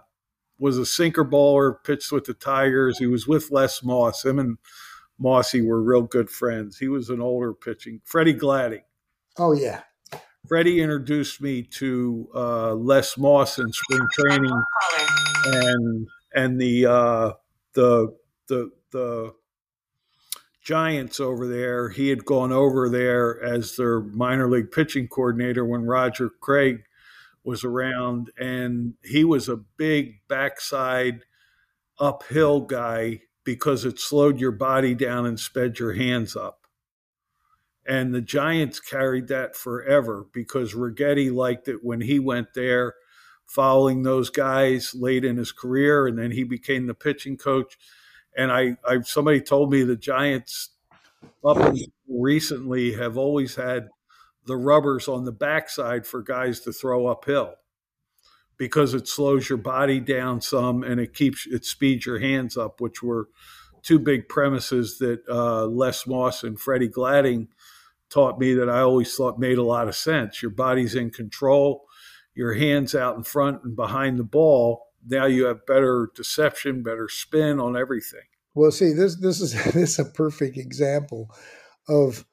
was 0.58 0.78
a 0.78 0.86
sinker 0.86 1.26
baller, 1.26 1.76
pitched 1.84 2.12
with 2.12 2.26
the 2.26 2.34
Tigers. 2.34 2.98
He 2.98 3.08
was 3.08 3.28
with 3.28 3.52
Les 3.52 3.84
Moss. 3.84 4.24
Him 4.24 4.40
and 4.40 4.58
Mossy 5.20 5.62
were 5.62 5.82
real 5.82 6.02
good 6.02 6.30
friends. 6.30 6.78
He 6.78 6.88
was 6.88 7.10
an 7.10 7.22
older 7.22 7.54
pitching. 7.54 8.02
Freddie 8.04 8.34
Gladding. 8.34 8.84
Oh 9.38 9.54
yeah. 9.54 9.82
Freddie 10.48 10.82
introduced 10.82 11.42
me 11.42 11.64
to 11.64 12.30
uh, 12.34 12.74
Les 12.74 13.18
Moss 13.18 13.60
in 13.60 13.72
spring 13.72 14.08
training, 14.14 14.64
and 15.46 16.08
and 16.34 16.62
the 16.62 16.86
uh, 16.86 17.32
the 17.74 18.16
the 18.48 18.72
the 18.92 19.34
Giants 20.62 21.20
over 21.20 21.48
there. 21.48 21.90
He 21.90 22.10
had 22.10 22.26
gone 22.26 22.52
over 22.52 22.90
there 22.90 23.42
as 23.44 23.76
their 23.76 24.02
minor 24.02 24.50
league 24.50 24.72
pitching 24.72 25.08
coordinator 25.08 25.64
when 25.64 25.86
Roger 25.86 26.30
Craig 26.30 26.84
was 27.44 27.64
around, 27.64 28.32
and 28.40 28.96
he 29.04 29.24
was 29.24 29.48
a 29.48 29.58
big 29.58 30.16
backside 30.28 31.22
uphill 32.00 32.62
guy 32.62 33.22
because 33.44 33.86
it 33.86 34.00
slowed 34.00 34.40
your 34.40 34.52
body 34.52 34.96
down 34.96 35.26
and 35.26 35.40
sped 35.40 35.78
your 35.78 35.94
hands 35.94 36.36
up. 36.36 36.65
And 37.88 38.14
the 38.14 38.22
Giants 38.22 38.80
carried 38.80 39.28
that 39.28 39.56
forever 39.56 40.26
because 40.34 40.74
Righetti 40.74 41.32
liked 41.32 41.68
it 41.68 41.84
when 41.84 42.02
he 42.02 42.18
went 42.18 42.54
there, 42.56 42.96
following 43.46 44.02
those 44.02 44.30
guys 44.30 44.96
late 44.96 45.24
in 45.24 45.38
his 45.38 45.52
career, 45.52 46.08
and 46.08 46.18
then 46.18 46.32
he 46.32 46.44
became 46.44 46.88
the 46.88 46.96
pitching 46.96 47.38
coach. 47.38 47.78
And 48.36 48.52
I, 48.52 48.78
I 48.88 49.02
somebody 49.02 49.40
told 49.40 49.72
me 49.72 49.84
the 49.84 49.96
Giants 49.96 50.70
up 51.44 51.74
recently 52.08 52.94
have 52.94 53.18
always 53.18 53.56
had 53.56 53.90
the 54.46 54.58
rubbers 54.58 55.08
on 55.08 55.26
the 55.26 55.32
backside 55.32 56.06
for 56.06 56.22
guys 56.22 56.60
to 56.62 56.72
throw 56.72 57.08
uphill 57.08 57.56
because 58.58 58.94
it 58.94 59.08
slows 59.08 59.50
your 59.50 59.58
body 59.58 60.00
down 60.00 60.42
some 60.42 60.84
and 60.84 61.00
it 61.00 61.14
keeps 61.14 61.46
it 61.48 61.66
speeds 61.66 62.06
your 62.06 62.20
hands 62.20 62.58
up, 62.58 62.80
which 62.80 63.04
were 63.04 63.28
two 63.84 64.00
big 64.00 64.28
premises 64.28 64.98
that 65.00 65.22
uh, 65.30 65.66
Les 65.66 66.08
Moss 66.08 66.44
and 66.44 66.60
Freddie 66.60 66.88
Gladding 66.88 67.48
taught 68.10 68.40
me 68.40 68.54
that 68.54 68.70
I 68.70 68.82
always 68.82 69.16
thought 69.16 69.40
made 69.40 69.58
a 69.58 69.64
lot 69.64 69.88
of 69.88 69.96
sense. 69.96 70.42
Your 70.42 70.52
body's 70.52 70.96
in 70.96 71.10
control, 71.12 71.86
your 72.34 72.54
hands 72.54 72.96
out 72.96 73.16
in 73.16 73.24
front 73.24 73.64
and 73.64 73.76
behind 73.76 74.20
the 74.20 74.24
ball. 74.24 74.88
Now 75.08 75.26
you 75.26 75.46
have 75.46 75.66
better 75.66 76.10
deception, 76.16 76.84
better 76.84 77.08
spin 77.10 77.60
on 77.60 77.78
everything. 77.78 78.22
Well, 78.54 78.72
see, 78.72 78.94
this 78.94 79.18
this 79.18 79.42
is 79.42 79.54
this 79.74 79.76
is 79.76 80.00
a 80.00 80.06
perfect 80.06 80.58
example 80.58 81.30
of 81.88 82.26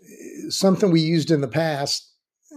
eh, 0.00 0.50
something 0.50 0.90
we 0.90 1.00
used 1.00 1.30
in 1.30 1.40
the 1.40 1.48
past 1.48 2.12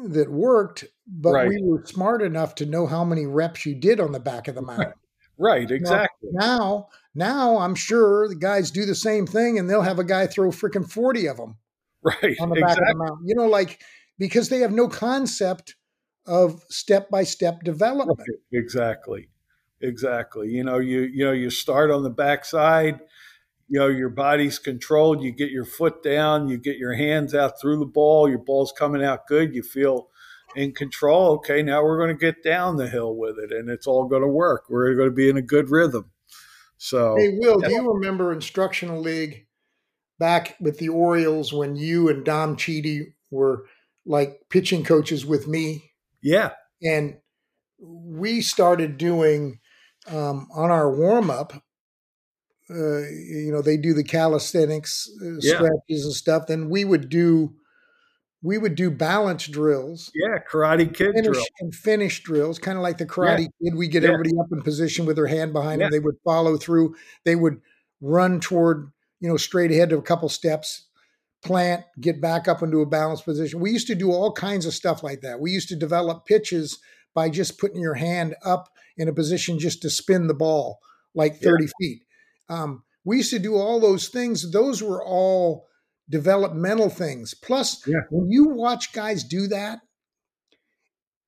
that 0.09 0.31
worked, 0.31 0.85
but 1.07 1.31
right. 1.31 1.49
we 1.49 1.59
were 1.63 1.83
smart 1.85 2.21
enough 2.21 2.53
to 2.55 2.65
know 2.65 2.85
how 2.85 3.03
many 3.03 3.25
reps 3.25 3.65
you 3.65 3.73
did 3.73 3.99
on 3.99 4.11
the 4.11 4.19
back 4.19 4.47
of 4.47 4.55
the 4.55 4.61
mound. 4.61 4.93
Right, 5.39 5.69
exactly. 5.69 6.29
Now, 6.33 6.89
now, 7.13 7.57
I'm 7.57 7.75
sure 7.75 8.27
the 8.27 8.35
guys 8.35 8.71
do 8.71 8.85
the 8.85 8.95
same 8.95 9.27
thing, 9.27 9.57
and 9.57 9.69
they'll 9.69 9.81
have 9.81 9.99
a 9.99 10.03
guy 10.03 10.27
throw 10.27 10.49
freaking 10.49 10.89
forty 10.89 11.27
of 11.27 11.37
them. 11.37 11.57
Right, 12.23 12.37
on 12.39 12.49
the 12.49 12.61
back 12.61 12.77
exactly. 12.77 12.91
of 12.91 12.97
the 12.97 13.03
mound. 13.03 13.21
You 13.25 13.35
know, 13.35 13.47
like 13.47 13.81
because 14.17 14.49
they 14.49 14.59
have 14.59 14.71
no 14.71 14.87
concept 14.87 15.75
of 16.25 16.63
step 16.69 17.09
by 17.09 17.23
step 17.23 17.63
development. 17.63 18.19
Right. 18.19 18.39
Exactly, 18.51 19.29
exactly. 19.81 20.49
You 20.49 20.63
know, 20.63 20.79
you 20.79 21.01
you 21.01 21.25
know 21.25 21.31
you 21.31 21.49
start 21.49 21.91
on 21.91 22.03
the 22.03 22.09
backside 22.09 22.99
you 23.69 23.79
know 23.79 23.87
your 23.87 24.09
body's 24.09 24.59
controlled 24.59 25.21
you 25.21 25.31
get 25.31 25.51
your 25.51 25.65
foot 25.65 26.01
down 26.03 26.47
you 26.47 26.57
get 26.57 26.77
your 26.77 26.93
hands 26.93 27.33
out 27.35 27.59
through 27.59 27.77
the 27.79 27.85
ball 27.85 28.29
your 28.29 28.39
ball's 28.39 28.71
coming 28.71 29.03
out 29.03 29.27
good 29.27 29.53
you 29.53 29.61
feel 29.61 30.09
in 30.55 30.73
control 30.73 31.33
okay 31.33 31.61
now 31.61 31.83
we're 31.83 31.97
going 31.97 32.15
to 32.15 32.19
get 32.19 32.43
down 32.43 32.77
the 32.77 32.87
hill 32.87 33.15
with 33.15 33.37
it 33.37 33.51
and 33.51 33.69
it's 33.69 33.87
all 33.87 34.05
going 34.05 34.21
to 34.21 34.27
work 34.27 34.65
we're 34.69 34.95
going 34.95 35.09
to 35.09 35.15
be 35.15 35.29
in 35.29 35.37
a 35.37 35.41
good 35.41 35.69
rhythm 35.69 36.09
so 36.77 37.15
hey 37.17 37.37
will 37.37 37.59
do 37.59 37.71
you 37.71 37.91
remember 37.93 38.31
instructional 38.31 38.99
league 38.99 39.46
back 40.19 40.55
with 40.59 40.79
the 40.79 40.89
orioles 40.89 41.53
when 41.53 41.75
you 41.75 42.09
and 42.09 42.25
dom 42.25 42.55
Chiti 42.55 43.13
were 43.31 43.65
like 44.05 44.41
pitching 44.49 44.83
coaches 44.83 45.25
with 45.25 45.47
me 45.47 45.91
yeah 46.21 46.51
and 46.81 47.17
we 47.79 48.41
started 48.41 48.97
doing 48.97 49.59
um, 50.07 50.47
on 50.55 50.71
our 50.71 50.89
warm-up 50.89 51.53
uh, 52.69 52.99
you 53.09 53.49
know, 53.51 53.61
they 53.61 53.77
do 53.77 53.93
the 53.93 54.03
calisthenics 54.03 55.09
uh, 55.21 55.37
yeah. 55.39 55.55
stretches 55.55 56.05
and 56.05 56.13
stuff. 56.13 56.47
Then 56.47 56.69
we 56.69 56.83
would 56.83 57.09
do 57.09 57.53
we 58.43 58.57
would 58.57 58.75
do 58.75 58.91
balance 58.91 59.47
drills. 59.47 60.11
Yeah, 60.13 60.39
karate 60.49 60.93
kid 60.93 61.13
finish, 61.13 61.25
drill. 61.25 61.45
and 61.59 61.73
finish 61.73 62.23
drills, 62.23 62.59
kind 62.59 62.77
of 62.77 62.83
like 62.83 62.97
the 62.97 63.05
karate 63.05 63.47
yeah. 63.59 63.69
kid. 63.69 63.77
We 63.77 63.87
get 63.87 64.03
yeah. 64.03 64.09
everybody 64.09 64.37
up 64.39 64.47
in 64.51 64.61
position 64.61 65.05
with 65.05 65.15
their 65.15 65.27
hand 65.27 65.53
behind 65.53 65.81
them. 65.81 65.91
They 65.91 65.99
would 65.99 66.17
follow 66.23 66.57
through. 66.57 66.95
They 67.25 67.35
would 67.35 67.61
run 68.01 68.39
toward, 68.39 68.91
you 69.19 69.29
know, 69.29 69.37
straight 69.37 69.71
ahead 69.71 69.89
to 69.89 69.97
a 69.97 70.01
couple 70.01 70.29
steps, 70.29 70.87
plant, 71.43 71.83
get 71.99 72.21
back 72.21 72.47
up 72.47 72.61
into 72.61 72.81
a 72.81 72.85
balanced 72.85 73.25
position. 73.25 73.59
We 73.59 73.71
used 73.71 73.87
to 73.87 73.95
do 73.95 74.11
all 74.11 74.31
kinds 74.31 74.65
of 74.65 74.73
stuff 74.73 75.03
like 75.03 75.21
that. 75.21 75.39
We 75.39 75.51
used 75.51 75.69
to 75.69 75.75
develop 75.75 76.25
pitches 76.25 76.79
by 77.13 77.29
just 77.29 77.59
putting 77.59 77.81
your 77.81 77.95
hand 77.95 78.35
up 78.45 78.69
in 78.97 79.07
a 79.07 79.13
position 79.13 79.59
just 79.59 79.81
to 79.81 79.89
spin 79.89 80.27
the 80.27 80.33
ball 80.33 80.79
like 81.15 81.37
30 81.37 81.67
feet. 81.79 82.03
Um, 82.49 82.83
we 83.03 83.17
used 83.17 83.31
to 83.31 83.39
do 83.39 83.55
all 83.55 83.79
those 83.79 84.09
things. 84.09 84.51
Those 84.51 84.83
were 84.83 85.03
all 85.03 85.67
developmental 86.09 86.89
things. 86.89 87.33
Plus, 87.33 87.85
yeah. 87.87 88.01
when 88.09 88.29
you 88.29 88.49
watch 88.49 88.93
guys 88.93 89.23
do 89.23 89.47
that, 89.47 89.79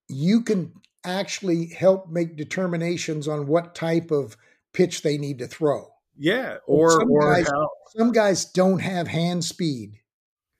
you 0.07 0.41
can 0.41 0.73
actually 1.05 1.67
help 1.67 2.09
make 2.09 2.35
determinations 2.35 3.27
on 3.27 3.47
what 3.47 3.75
type 3.75 4.11
of 4.11 4.35
pitch 4.73 5.01
they 5.01 5.17
need 5.17 5.39
to 5.39 5.47
throw. 5.47 5.87
Yeah, 6.21 6.57
or 6.67 6.91
some 6.91 7.09
or 7.09 7.33
guys, 7.33 7.47
how... 7.47 7.69
some 7.95 8.11
guys 8.11 8.43
don't 8.43 8.79
have 8.79 9.07
hand 9.07 9.45
speed, 9.45 10.01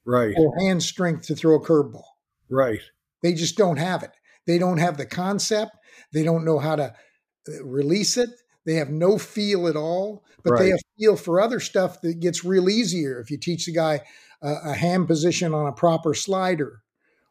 right, 0.05 0.33
or 0.37 0.57
hand 0.57 0.81
strength 0.81 1.27
to 1.27 1.35
throw 1.35 1.55
a 1.55 1.59
curveball. 1.59 2.05
Right, 2.49 2.79
they 3.21 3.33
just 3.33 3.57
don't 3.57 3.77
have 3.77 4.01
it. 4.03 4.11
They 4.47 4.57
don't 4.57 4.77
have 4.77 4.95
the 4.95 5.05
concept. 5.05 5.71
They 6.13 6.23
don't 6.23 6.45
know 6.45 6.59
how 6.59 6.77
to 6.77 6.85
uh, 6.85 7.63
release 7.63 8.15
it. 8.15 8.29
They 8.65 8.75
have 8.75 8.89
no 8.89 9.17
feel 9.17 9.67
at 9.67 9.75
all, 9.75 10.23
but 10.43 10.51
right. 10.51 10.59
they 10.59 10.69
have 10.69 10.79
feel 10.97 11.17
for 11.17 11.41
other 11.41 11.59
stuff 11.59 11.99
that 12.01 12.21
gets 12.21 12.45
real 12.45 12.69
easier 12.69 13.19
if 13.19 13.29
you 13.29 13.37
teach 13.37 13.65
the 13.65 13.73
guy 13.73 14.01
a, 14.41 14.53
a 14.67 14.73
hand 14.73 15.07
position 15.07 15.53
on 15.53 15.67
a 15.67 15.73
proper 15.73 16.13
slider. 16.13 16.83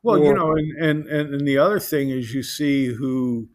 Well, 0.02 0.20
or, 0.20 0.24
you 0.24 0.34
know, 0.34 0.52
and, 0.52 1.06
and 1.08 1.34
and 1.34 1.46
the 1.46 1.56
other 1.56 1.80
thing 1.80 2.10
is 2.10 2.34
you 2.34 2.42
see 2.42 2.86
who 2.86 3.48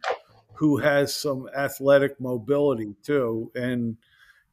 who 0.56 0.78
has 0.78 1.14
some 1.14 1.48
athletic 1.56 2.20
mobility 2.20 2.96
too, 3.04 3.52
and 3.54 3.98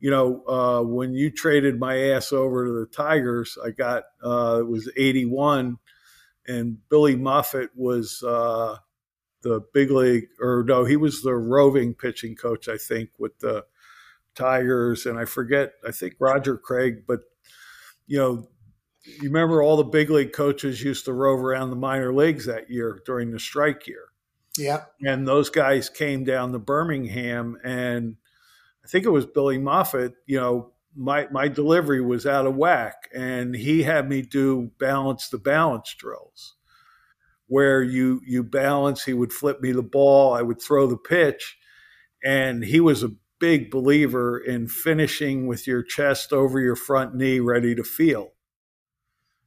you 0.01 0.09
know, 0.09 0.43
uh, 0.47 0.81
when 0.81 1.13
you 1.13 1.29
traded 1.31 1.79
my 1.79 1.97
ass 2.09 2.33
over 2.33 2.65
to 2.65 2.71
the 2.71 2.87
Tigers, 2.87 3.57
I 3.63 3.69
got 3.69 4.03
uh, 4.23 4.57
it 4.59 4.67
was 4.67 4.91
eighty 4.97 5.25
one, 5.25 5.77
and 6.47 6.77
Billy 6.89 7.15
Muffett 7.15 7.69
was 7.75 8.21
uh, 8.23 8.77
the 9.43 9.61
big 9.73 9.91
league, 9.91 10.25
or 10.41 10.65
no, 10.67 10.85
he 10.85 10.97
was 10.97 11.21
the 11.21 11.35
roving 11.35 11.93
pitching 11.93 12.35
coach, 12.35 12.67
I 12.67 12.77
think, 12.77 13.11
with 13.19 13.37
the 13.39 13.63
Tigers, 14.33 15.05
and 15.05 15.19
I 15.19 15.25
forget, 15.25 15.73
I 15.87 15.91
think 15.91 16.15
Roger 16.19 16.57
Craig, 16.57 17.03
but 17.07 17.19
you 18.07 18.17
know, 18.17 18.47
you 19.03 19.29
remember 19.29 19.61
all 19.61 19.77
the 19.77 19.83
big 19.83 20.09
league 20.09 20.33
coaches 20.33 20.83
used 20.83 21.05
to 21.05 21.13
rove 21.13 21.39
around 21.39 21.69
the 21.69 21.75
minor 21.75 22.13
leagues 22.13 22.47
that 22.47 22.71
year 22.71 23.01
during 23.05 23.31
the 23.31 23.39
strike 23.39 23.87
year. 23.87 24.05
Yeah. 24.57 24.85
And 25.01 25.27
those 25.27 25.49
guys 25.49 25.89
came 25.89 26.23
down 26.23 26.51
to 26.51 26.59
Birmingham 26.59 27.57
and 27.63 28.17
think 28.91 29.05
it 29.05 29.09
was 29.09 29.25
Billy 29.25 29.57
Muffett, 29.57 30.13
you 30.25 30.39
know, 30.39 30.71
my 30.95 31.27
my 31.31 31.47
delivery 31.47 32.01
was 32.01 32.25
out 32.25 32.45
of 32.45 32.55
whack 32.55 33.09
and 33.15 33.55
he 33.55 33.83
had 33.83 34.09
me 34.09 34.21
do 34.21 34.71
balance 34.77 35.29
the 35.29 35.37
balance 35.37 35.95
drills 35.97 36.55
where 37.51 37.83
you 37.83 38.21
you 38.25 38.43
balance. 38.43 39.03
He 39.03 39.13
would 39.13 39.33
flip 39.33 39.59
me 39.59 39.73
the 39.73 39.83
ball. 39.83 40.33
I 40.33 40.41
would 40.41 40.61
throw 40.61 40.87
the 40.87 40.95
pitch, 40.95 41.57
and 42.23 42.63
he 42.63 42.79
was 42.79 43.03
a 43.03 43.11
big 43.41 43.69
believer 43.69 44.37
in 44.39 44.69
finishing 44.69 45.47
with 45.47 45.67
your 45.67 45.83
chest 45.83 46.31
over 46.31 46.61
your 46.61 46.77
front 46.77 47.13
knee, 47.13 47.41
ready 47.41 47.75
to 47.75 47.83
feel, 47.83 48.29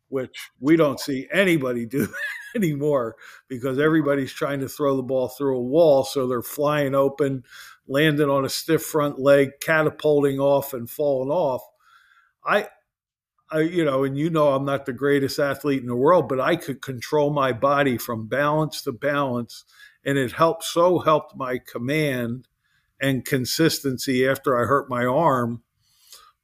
which 0.09 0.51
we 0.61 0.77
don't 0.77 1.01
see 1.01 1.27
anybody 1.33 1.87
do 1.87 2.07
anymore 2.55 3.17
because 3.49 3.79
everybody's 3.79 4.35
trying 4.35 4.61
to 4.61 4.69
throw 4.69 4.97
the 4.97 5.03
ball 5.03 5.29
through 5.29 5.57
a 5.57 5.63
wall, 5.63 6.05
so 6.05 6.27
they're 6.29 6.43
flying 6.43 6.95
open, 6.95 7.43
landing 7.87 8.31
on 8.31 8.45
a 8.45 8.49
stiff 8.49 8.83
front 8.83 9.19
leg, 9.19 9.51
catapulting 9.61 10.39
off 10.41 10.73
and 10.73 10.89
falling 10.89 11.31
off. 11.31 11.63
I 12.45 12.69
I, 13.51 13.61
you 13.61 13.85
know, 13.85 14.05
and 14.05 14.19
you 14.19 14.31
know, 14.31 14.49
I'm 14.49 14.65
not 14.65 14.85
the 14.87 14.93
greatest 14.93 15.39
athlete 15.39 15.81
in 15.81 15.87
the 15.87 15.95
world, 15.95 16.29
but 16.29 16.41
I 16.41 16.57
could 16.57 16.83
control 16.83 17.31
my 17.31 17.53
body 17.53 17.99
from 17.99 18.27
balance 18.27 18.83
to 18.83 18.93
balance. 18.93 19.65
And 20.05 20.19
it 20.19 20.33
helped, 20.33 20.65
so 20.65 20.99
helped 20.99 21.37
my 21.37 21.59
command 21.59 22.49
and 23.01 23.25
consistency 23.25 24.27
after 24.27 24.61
I 24.61 24.67
hurt 24.67 24.91
my 24.91 25.05
arm 25.05 25.63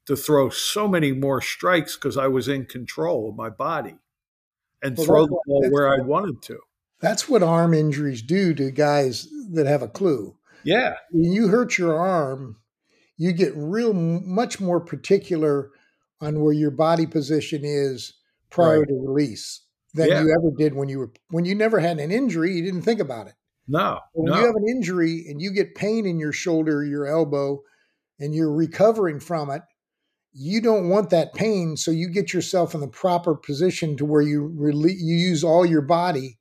to 0.06 0.16
throw 0.16 0.50
so 0.50 0.86
many 0.86 1.12
more 1.12 1.40
strikes 1.40 1.96
because 1.96 2.16
I 2.16 2.28
was 2.28 2.48
in 2.48 2.66
control 2.66 3.30
of 3.30 3.36
my 3.36 3.50
body 3.50 3.96
and 4.82 4.96
well, 4.96 5.06
throw 5.06 5.26
the 5.26 5.40
ball 5.46 5.70
where 5.70 5.92
I 5.92 6.00
wanted 6.02 6.42
to. 6.42 6.60
That's 7.00 7.28
what 7.28 7.42
arm 7.42 7.74
injuries 7.74 8.22
do 8.22 8.54
to 8.54 8.70
guys 8.70 9.26
that 9.52 9.66
have 9.66 9.82
a 9.82 9.88
clue. 9.88 10.36
Yeah. 10.64 10.94
When 11.10 11.32
you 11.32 11.48
hurt 11.48 11.78
your 11.78 11.98
arm, 11.98 12.56
you 13.16 13.32
get 13.32 13.52
real 13.54 13.92
much 13.92 14.60
more 14.60 14.80
particular 14.80 15.70
on 16.20 16.40
where 16.40 16.52
your 16.52 16.70
body 16.70 17.06
position 17.06 17.62
is 17.64 18.14
prior 18.50 18.80
right. 18.80 18.88
to 18.88 19.04
release 19.06 19.62
than 19.94 20.08
yeah. 20.08 20.22
you 20.22 20.34
ever 20.38 20.50
did 20.56 20.74
when 20.74 20.88
you 20.88 20.98
were 20.98 21.12
when 21.30 21.44
you 21.44 21.54
never 21.54 21.80
had 21.80 21.98
an 21.98 22.10
injury 22.10 22.54
you 22.54 22.62
didn't 22.62 22.82
think 22.82 23.00
about 23.00 23.26
it 23.26 23.34
no 23.68 23.98
when 24.12 24.30
no. 24.30 24.38
you 24.38 24.46
have 24.46 24.54
an 24.54 24.68
injury 24.68 25.24
and 25.28 25.40
you 25.40 25.52
get 25.52 25.74
pain 25.74 26.06
in 26.06 26.18
your 26.18 26.32
shoulder 26.32 26.84
your 26.84 27.06
elbow 27.06 27.60
and 28.18 28.34
you're 28.34 28.52
recovering 28.52 29.18
from 29.18 29.50
it 29.50 29.62
you 30.32 30.60
don't 30.60 30.88
want 30.88 31.10
that 31.10 31.34
pain 31.34 31.76
so 31.76 31.90
you 31.90 32.08
get 32.08 32.32
yourself 32.32 32.74
in 32.74 32.80
the 32.80 32.88
proper 32.88 33.34
position 33.34 33.96
to 33.96 34.04
where 34.04 34.22
you 34.22 34.52
release 34.56 35.00
you 35.00 35.16
use 35.16 35.42
all 35.42 35.66
your 35.66 35.82
body 35.82 36.38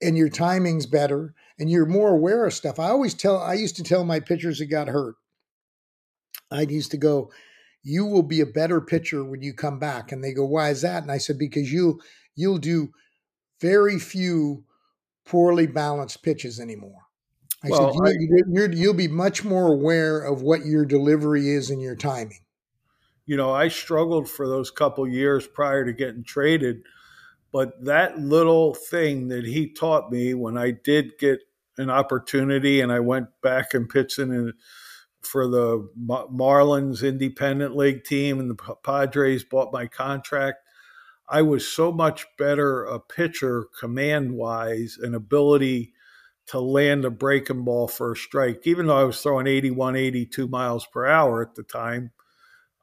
and 0.00 0.16
your 0.16 0.30
timing's 0.30 0.86
better 0.86 1.34
and 1.60 1.70
you're 1.70 1.86
more 1.86 2.10
aware 2.10 2.44
of 2.44 2.52
stuff 2.52 2.80
i 2.80 2.88
always 2.88 3.14
tell 3.14 3.38
i 3.38 3.54
used 3.54 3.76
to 3.76 3.84
tell 3.84 4.02
my 4.02 4.18
pitchers 4.18 4.58
that 4.58 4.66
got 4.66 4.88
hurt 4.88 5.14
I 6.50 6.62
used 6.62 6.90
to 6.90 6.96
go, 6.96 7.30
"You 7.82 8.06
will 8.06 8.22
be 8.22 8.40
a 8.40 8.46
better 8.46 8.80
pitcher 8.80 9.24
when 9.24 9.42
you 9.42 9.54
come 9.54 9.78
back." 9.78 10.12
And 10.12 10.22
they 10.22 10.32
go, 10.32 10.44
"Why 10.44 10.70
is 10.70 10.82
that?" 10.82 11.02
And 11.02 11.12
I 11.12 11.18
said, 11.18 11.38
"Because 11.38 11.72
you'll, 11.72 12.00
you'll 12.34 12.58
do 12.58 12.92
very 13.60 13.98
few 13.98 14.64
poorly 15.24 15.66
balanced 15.66 16.22
pitches 16.22 16.58
anymore." 16.58 17.06
I 17.62 17.68
well, 17.68 17.92
said, 18.04 18.16
you, 18.18 18.68
you'll 18.72 18.94
be 18.94 19.08
much 19.08 19.44
more 19.44 19.70
aware 19.72 20.20
of 20.22 20.40
what 20.40 20.64
your 20.64 20.86
delivery 20.86 21.50
is 21.50 21.68
and 21.68 21.80
your 21.80 21.94
timing. 21.94 22.40
You 23.26 23.36
know, 23.36 23.52
I 23.52 23.68
struggled 23.68 24.30
for 24.30 24.48
those 24.48 24.70
couple 24.70 25.06
years 25.06 25.46
prior 25.46 25.84
to 25.84 25.92
getting 25.92 26.24
traded, 26.24 26.82
but 27.52 27.84
that 27.84 28.18
little 28.18 28.74
thing 28.74 29.28
that 29.28 29.44
he 29.44 29.68
taught 29.68 30.10
me 30.10 30.32
when 30.32 30.56
I 30.56 30.70
did 30.70 31.18
get 31.18 31.40
an 31.80 31.90
opportunity 31.90 32.80
and 32.80 32.92
I 32.92 33.00
went 33.00 33.28
back 33.42 33.74
and 33.74 33.88
pitched 33.88 34.18
in 34.18 34.52
for 35.22 35.46
the 35.46 35.88
Marlins 35.98 37.06
independent 37.06 37.76
league 37.76 38.04
team 38.04 38.40
and 38.40 38.50
the 38.50 38.76
Padres 38.82 39.44
bought 39.44 39.72
my 39.72 39.86
contract. 39.86 40.58
I 41.28 41.42
was 41.42 41.66
so 41.66 41.92
much 41.92 42.26
better 42.38 42.84
a 42.84 42.98
pitcher 42.98 43.66
command 43.78 44.32
wise 44.32 44.98
and 45.00 45.14
ability 45.14 45.92
to 46.46 46.58
land 46.58 47.04
a 47.04 47.10
breaking 47.10 47.64
ball 47.64 47.86
for 47.86 48.12
a 48.12 48.16
strike. 48.16 48.66
Even 48.66 48.86
though 48.86 48.98
I 48.98 49.04
was 49.04 49.20
throwing 49.20 49.46
81, 49.46 49.94
82 49.94 50.48
miles 50.48 50.86
per 50.86 51.06
hour 51.06 51.42
at 51.42 51.54
the 51.54 51.62
time, 51.62 52.10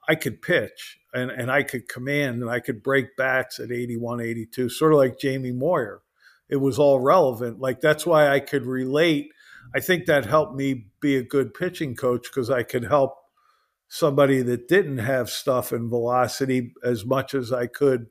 I 0.08 0.16
could 0.16 0.42
pitch 0.42 1.00
and, 1.14 1.30
and 1.30 1.52
I 1.52 1.64
could 1.64 1.90
command 1.90 2.42
and 2.42 2.50
I 2.50 2.62
could 2.62 2.82
break 2.82 3.18
bats 3.18 3.60
at 3.60 3.72
81, 3.72 4.22
82, 4.22 4.70
sort 4.70 4.94
of 4.94 5.00
like 5.00 5.20
Jamie 5.20 5.52
Moyer. 5.52 6.02
It 6.50 6.58
was 6.58 6.80
all 6.80 7.00
relevant. 7.00 7.60
Like 7.60 7.82
that's 7.82 8.06
why 8.06 8.30
I 8.30 8.40
could 8.40 8.66
relate. 8.66 9.32
I 9.76 9.80
think 9.80 10.06
that 10.06 10.26
helped 10.26 10.56
me 10.56 10.88
be 11.02 11.18
a 11.18 11.24
good 11.24 11.54
pitching 11.54 11.96
coach 11.96 12.24
because 12.24 12.50
I 12.50 12.64
could 12.64 12.86
help 12.86 13.16
somebody 13.90 14.42
that 14.42 14.68
didn't 14.68 15.00
have 15.00 15.30
stuff 15.30 15.72
and 15.72 15.90
velocity 15.90 16.74
as 16.84 17.06
much 17.06 17.34
as 17.34 17.52
I 17.52 17.68
could 17.68 18.08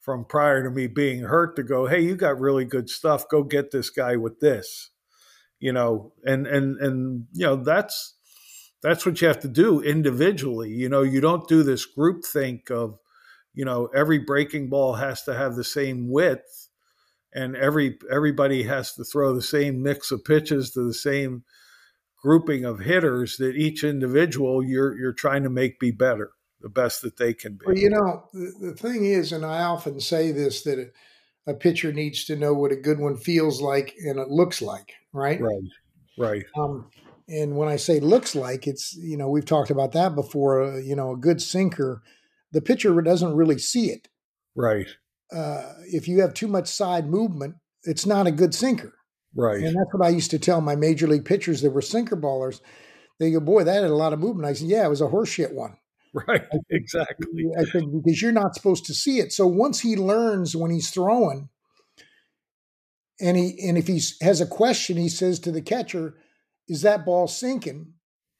from 0.00 0.24
prior 0.24 0.62
to 0.62 0.70
me 0.70 0.86
being 0.86 1.20
hurt 1.22 1.56
to 1.56 1.62
go, 1.62 1.86
hey, 1.86 2.00
you 2.00 2.14
got 2.14 2.38
really 2.38 2.64
good 2.64 2.88
stuff. 2.88 3.28
Go 3.28 3.42
get 3.42 3.72
this 3.72 3.90
guy 3.90 4.16
with 4.16 4.40
this, 4.40 4.90
you 5.58 5.72
know, 5.72 6.12
and 6.24 6.46
and 6.46 6.80
and 6.80 7.26
you 7.32 7.44
know 7.44 7.56
that's 7.56 8.14
that's 8.82 9.04
what 9.04 9.20
you 9.20 9.26
have 9.26 9.40
to 9.40 9.48
do 9.48 9.80
individually. 9.80 10.70
You 10.70 10.88
know, 10.88 11.02
you 11.02 11.20
don't 11.20 11.48
do 11.48 11.64
this 11.64 11.84
group 11.84 12.24
think 12.24 12.70
of, 12.70 12.98
you 13.52 13.64
know, 13.64 13.86
every 13.94 14.18
breaking 14.18 14.68
ball 14.68 14.94
has 14.94 15.24
to 15.24 15.34
have 15.34 15.56
the 15.56 15.64
same 15.64 16.08
width, 16.08 16.65
and 17.36 17.54
every 17.54 17.98
everybody 18.10 18.62
has 18.64 18.94
to 18.94 19.04
throw 19.04 19.34
the 19.34 19.42
same 19.42 19.82
mix 19.82 20.10
of 20.10 20.24
pitches 20.24 20.70
to 20.72 20.82
the 20.82 20.94
same 20.94 21.44
grouping 22.22 22.64
of 22.64 22.80
hitters 22.80 23.36
that 23.36 23.54
each 23.54 23.84
individual 23.84 24.64
you're 24.64 24.98
you're 24.98 25.12
trying 25.12 25.42
to 25.42 25.50
make 25.50 25.78
be 25.78 25.90
better 25.90 26.32
the 26.62 26.68
best 26.68 27.02
that 27.02 27.18
they 27.18 27.34
can 27.34 27.52
be. 27.52 27.66
Well, 27.66 27.76
you 27.76 27.90
know, 27.90 28.24
the, 28.32 28.68
the 28.68 28.74
thing 28.74 29.04
is, 29.04 29.30
and 29.30 29.44
I 29.44 29.62
often 29.62 30.00
say 30.00 30.32
this 30.32 30.62
that 30.62 30.90
a, 31.46 31.54
pitcher 31.54 31.92
needs 31.92 32.24
to 32.24 32.34
know 32.34 32.54
what 32.54 32.72
a 32.72 32.76
good 32.76 32.98
one 32.98 33.16
feels 33.16 33.60
like 33.60 33.94
and 34.04 34.18
it 34.18 34.28
looks 34.28 34.60
like, 34.62 34.94
right? 35.12 35.40
Right. 35.40 35.62
Right. 36.18 36.44
Um, 36.58 36.90
and 37.28 37.56
when 37.56 37.68
I 37.68 37.76
say 37.76 38.00
looks 38.00 38.34
like, 38.34 38.66
it's 38.66 38.96
you 38.96 39.16
know 39.16 39.28
we've 39.28 39.44
talked 39.44 39.70
about 39.70 39.92
that 39.92 40.14
before. 40.14 40.62
Uh, 40.62 40.76
you 40.78 40.96
know, 40.96 41.12
a 41.12 41.16
good 41.16 41.42
sinker, 41.42 42.02
the 42.52 42.62
pitcher 42.62 42.98
doesn't 43.02 43.34
really 43.34 43.58
see 43.58 43.90
it. 43.90 44.08
Right. 44.54 44.88
Uh, 45.32 45.72
if 45.86 46.06
you 46.08 46.20
have 46.20 46.34
too 46.34 46.48
much 46.48 46.68
side 46.68 47.06
movement, 47.08 47.56
it's 47.84 48.06
not 48.06 48.26
a 48.26 48.32
good 48.32 48.54
sinker. 48.54 48.94
Right. 49.34 49.62
And 49.62 49.76
that's 49.76 49.92
what 49.92 50.06
I 50.06 50.10
used 50.10 50.30
to 50.30 50.38
tell 50.38 50.60
my 50.60 50.76
major 50.76 51.06
league 51.06 51.24
pitchers 51.24 51.60
that 51.62 51.70
were 51.70 51.82
sinker 51.82 52.16
ballers. 52.16 52.60
They 53.18 53.30
go, 53.30 53.40
boy, 53.40 53.64
that 53.64 53.82
had 53.82 53.90
a 53.90 53.94
lot 53.94 54.12
of 54.12 54.18
movement. 54.18 54.48
I 54.48 54.52
said, 54.52 54.68
yeah, 54.68 54.86
it 54.86 54.90
was 54.90 55.00
a 55.00 55.06
horseshit 55.06 55.52
one. 55.52 55.76
Right, 56.26 56.46
exactly. 56.70 57.26
I 57.58 57.64
said, 57.64 57.82
because 57.92 58.22
you're 58.22 58.32
not 58.32 58.54
supposed 58.54 58.86
to 58.86 58.94
see 58.94 59.18
it. 59.18 59.34
So 59.34 59.46
once 59.46 59.80
he 59.80 59.96
learns 59.96 60.56
when 60.56 60.70
he's 60.70 60.88
throwing, 60.88 61.50
and 63.20 63.36
he 63.36 63.68
and 63.68 63.76
if 63.76 63.86
he 63.86 64.00
has 64.22 64.40
a 64.40 64.46
question, 64.46 64.96
he 64.96 65.10
says 65.10 65.38
to 65.40 65.52
the 65.52 65.60
catcher, 65.60 66.14
"Is 66.68 66.80
that 66.82 67.04
ball 67.04 67.28
sinking?" 67.28 67.92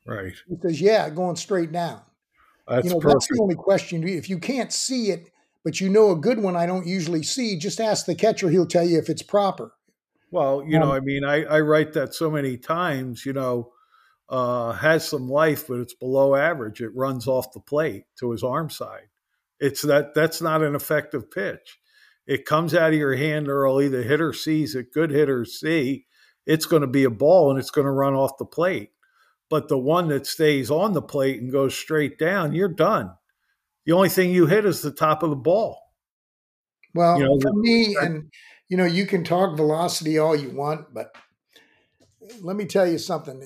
Right. 0.07 0.33
He 0.49 0.57
says, 0.62 0.81
"Yeah, 0.81 1.11
going 1.11 1.37
straight 1.37 1.70
down." 1.70 2.01
That's 2.66 2.87
you 2.87 2.94
know, 2.94 3.01
perfect. 3.01 3.20
that's 3.20 3.29
the 3.29 3.42
only 3.42 3.57
question. 3.57 4.09
If 4.09 4.31
you 4.31 4.38
can't 4.38 4.72
see 4.72 5.11
it, 5.11 5.31
but 5.66 5.81
you 5.81 5.88
know 5.88 6.12
a 6.12 6.16
good 6.16 6.38
one 6.38 6.55
I 6.55 6.64
don't 6.64 6.87
usually 6.87 7.24
see, 7.24 7.59
just 7.59 7.81
ask 7.81 8.07
the 8.07 8.14
catcher. 8.14 8.50
He'll 8.50 8.66
tell 8.66 8.85
you 8.87 9.00
if 9.00 9.09
it's 9.09 9.24
proper. 9.24 9.72
Well, 10.31 10.62
you 10.64 10.76
um, 10.76 10.83
know, 10.83 10.92
I 10.92 11.00
mean, 11.00 11.24
I, 11.24 11.42
I 11.42 11.59
write 11.59 11.92
that 11.94 12.14
so 12.14 12.31
many 12.31 12.57
times. 12.57 13.26
You 13.26 13.33
know, 13.33 13.72
uh, 14.29 14.74
has 14.74 15.09
some 15.09 15.29
life, 15.29 15.66
but 15.66 15.81
it's 15.81 15.92
below 15.92 16.37
average. 16.37 16.81
It 16.81 16.94
runs 16.94 17.26
off 17.26 17.52
the 17.52 17.59
plate 17.59 18.05
to 18.20 18.31
his 18.31 18.44
arm 18.44 18.70
side. 18.70 19.09
It's 19.59 19.83
that 19.83 20.14
that's 20.14 20.40
not 20.40 20.62
an 20.62 20.76
effective 20.76 21.33
pitch. 21.33 21.81
It 22.29 22.46
comes 22.46 22.72
out 22.72 22.92
of 22.92 22.98
your 22.98 23.16
hand 23.16 23.48
early. 23.48 23.88
The 23.88 24.05
hitter 24.05 24.33
sees 24.33 24.76
it. 24.76 24.92
Good 24.92 25.11
hitters 25.11 25.59
see 25.59 26.07
it's 26.46 26.66
going 26.66 26.83
to 26.83 26.87
be 26.87 27.02
a 27.02 27.11
ball 27.11 27.50
and 27.50 27.59
it's 27.59 27.72
going 27.72 27.87
to 27.87 27.90
run 27.90 28.14
off 28.14 28.38
the 28.38 28.44
plate. 28.44 28.90
But 29.50 29.66
the 29.66 29.79
one 29.79 30.07
that 30.11 30.29
stays 30.29 30.70
on 30.70 30.92
the 30.92 31.02
plate 31.02 31.42
and 31.42 31.50
goes 31.50 31.74
straight 31.74 32.20
down, 32.20 32.52
you're 32.52 32.68
done. 32.68 33.11
The 33.87 33.92
only 33.92 34.09
thing 34.09 34.31
you 34.31 34.46
hit 34.46 34.66
is 34.66 34.83
the 34.83 34.90
top 34.90 35.22
of 35.22 35.31
the 35.31 35.37
ball. 35.37 35.81
Well, 36.94 37.18
you 37.18 37.25
know, 37.25 37.38
for 37.40 37.53
me, 37.53 37.96
and 38.01 38.31
you 38.68 38.77
know, 38.77 38.85
you 38.85 39.07
can 39.07 39.22
talk 39.22 39.57
velocity 39.57 40.18
all 40.18 40.35
you 40.35 40.51
want, 40.51 40.92
but 40.92 41.14
let 42.40 42.57
me 42.57 42.64
tell 42.64 42.87
you 42.87 42.99
something. 42.99 43.40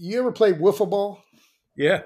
You 0.00 0.18
ever 0.18 0.32
play 0.32 0.52
wiffle 0.52 0.90
ball? 0.90 1.22
Yeah. 1.76 2.02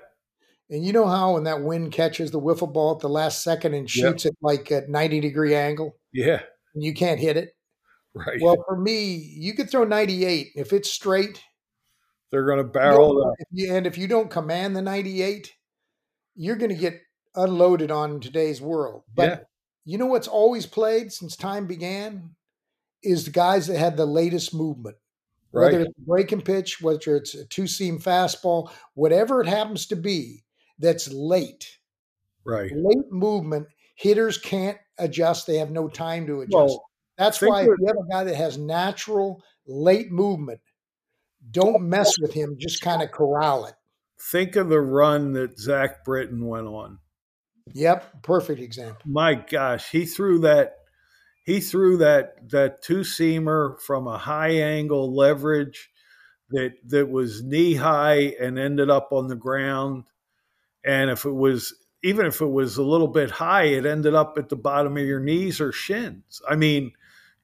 And 0.68 0.84
you 0.84 0.92
know 0.92 1.06
how 1.06 1.34
when 1.34 1.44
that 1.44 1.62
wind 1.62 1.92
catches 1.92 2.30
the 2.30 2.40
wiffle 2.40 2.72
ball 2.72 2.94
at 2.94 3.00
the 3.00 3.08
last 3.08 3.42
second 3.42 3.74
and 3.74 3.90
shoots 3.90 4.24
yep. 4.24 4.32
it 4.32 4.38
like 4.40 4.70
at 4.70 4.88
90 4.88 5.20
degree 5.20 5.54
angle? 5.54 5.96
Yeah. 6.12 6.42
And 6.74 6.84
you 6.84 6.94
can't 6.94 7.18
hit 7.18 7.36
it? 7.36 7.56
Right. 8.14 8.40
Well, 8.40 8.56
for 8.68 8.76
me, 8.76 9.14
you 9.14 9.54
could 9.54 9.70
throw 9.70 9.84
98. 9.84 10.52
If 10.54 10.72
it's 10.72 10.90
straight, 10.90 11.42
they're 12.30 12.46
going 12.46 12.58
to 12.58 12.64
barrel 12.64 13.34
you 13.50 13.68
know, 13.68 13.76
And 13.76 13.86
if 13.86 13.98
you 13.98 14.06
don't 14.06 14.30
command 14.30 14.76
the 14.76 14.82
98, 14.82 15.52
you're 16.36 16.56
going 16.56 16.70
to 16.70 16.76
get 16.76 17.00
unloaded 17.34 17.90
on 17.90 18.20
today's 18.20 18.60
world. 18.60 19.02
But 19.14 19.28
yeah. 19.28 19.38
you 19.84 19.98
know 19.98 20.06
what's 20.06 20.28
always 20.28 20.66
played 20.66 21.12
since 21.12 21.36
time 21.36 21.66
began? 21.66 22.34
Is 23.02 23.24
the 23.24 23.30
guys 23.30 23.66
that 23.66 23.78
had 23.78 23.96
the 23.96 24.06
latest 24.06 24.54
movement. 24.54 24.96
Right. 25.52 25.72
Whether 25.72 25.80
it's 25.84 25.98
a 25.98 26.02
breaking 26.02 26.42
pitch, 26.42 26.80
whether 26.80 27.16
it's 27.16 27.34
a 27.34 27.44
two 27.46 27.66
seam 27.66 27.98
fastball, 27.98 28.70
whatever 28.94 29.40
it 29.40 29.48
happens 29.48 29.86
to 29.86 29.96
be 29.96 30.44
that's 30.78 31.12
late. 31.12 31.78
Right. 32.44 32.70
Late 32.74 33.10
movement, 33.10 33.66
hitters 33.96 34.38
can't 34.38 34.78
adjust. 34.98 35.46
They 35.46 35.58
have 35.58 35.70
no 35.70 35.88
time 35.88 36.26
to 36.26 36.40
adjust. 36.40 36.54
Well, 36.54 36.84
that's 37.18 37.40
why 37.42 37.62
if 37.62 37.66
you 37.66 37.86
have 37.86 37.96
a 37.96 38.10
guy 38.10 38.24
that 38.24 38.36
has 38.36 38.56
natural 38.56 39.42
late 39.66 40.10
movement, 40.10 40.60
don't 41.50 41.82
mess 41.82 42.18
with 42.18 42.32
him. 42.32 42.56
Just 42.58 42.80
kind 42.80 43.02
of 43.02 43.10
corral 43.10 43.66
it. 43.66 43.74
Think 44.30 44.56
of 44.56 44.68
the 44.68 44.80
run 44.80 45.32
that 45.34 45.58
Zach 45.58 46.04
Britton 46.04 46.46
went 46.46 46.66
on. 46.66 46.98
Yep, 47.74 48.22
perfect 48.22 48.60
example. 48.60 49.02
My 49.06 49.34
gosh, 49.34 49.90
he 49.90 50.06
threw 50.06 50.40
that 50.40 50.76
he 51.44 51.60
threw 51.60 51.98
that 51.98 52.50
that 52.50 52.82
two 52.82 53.00
seamer 53.00 53.80
from 53.80 54.06
a 54.06 54.18
high 54.18 54.50
angle 54.50 55.14
leverage 55.14 55.90
that 56.50 56.72
that 56.86 57.08
was 57.08 57.42
knee 57.42 57.74
high 57.74 58.34
and 58.40 58.58
ended 58.58 58.90
up 58.90 59.08
on 59.12 59.28
the 59.28 59.36
ground. 59.36 60.04
And 60.84 61.10
if 61.10 61.24
it 61.24 61.32
was 61.32 61.74
even 62.02 62.26
if 62.26 62.40
it 62.40 62.46
was 62.46 62.76
a 62.76 62.82
little 62.82 63.08
bit 63.08 63.30
high, 63.30 63.64
it 63.64 63.86
ended 63.86 64.14
up 64.14 64.36
at 64.38 64.48
the 64.48 64.56
bottom 64.56 64.96
of 64.96 65.04
your 65.04 65.20
knees 65.20 65.60
or 65.60 65.72
shins. 65.72 66.40
I 66.48 66.56
mean, 66.56 66.92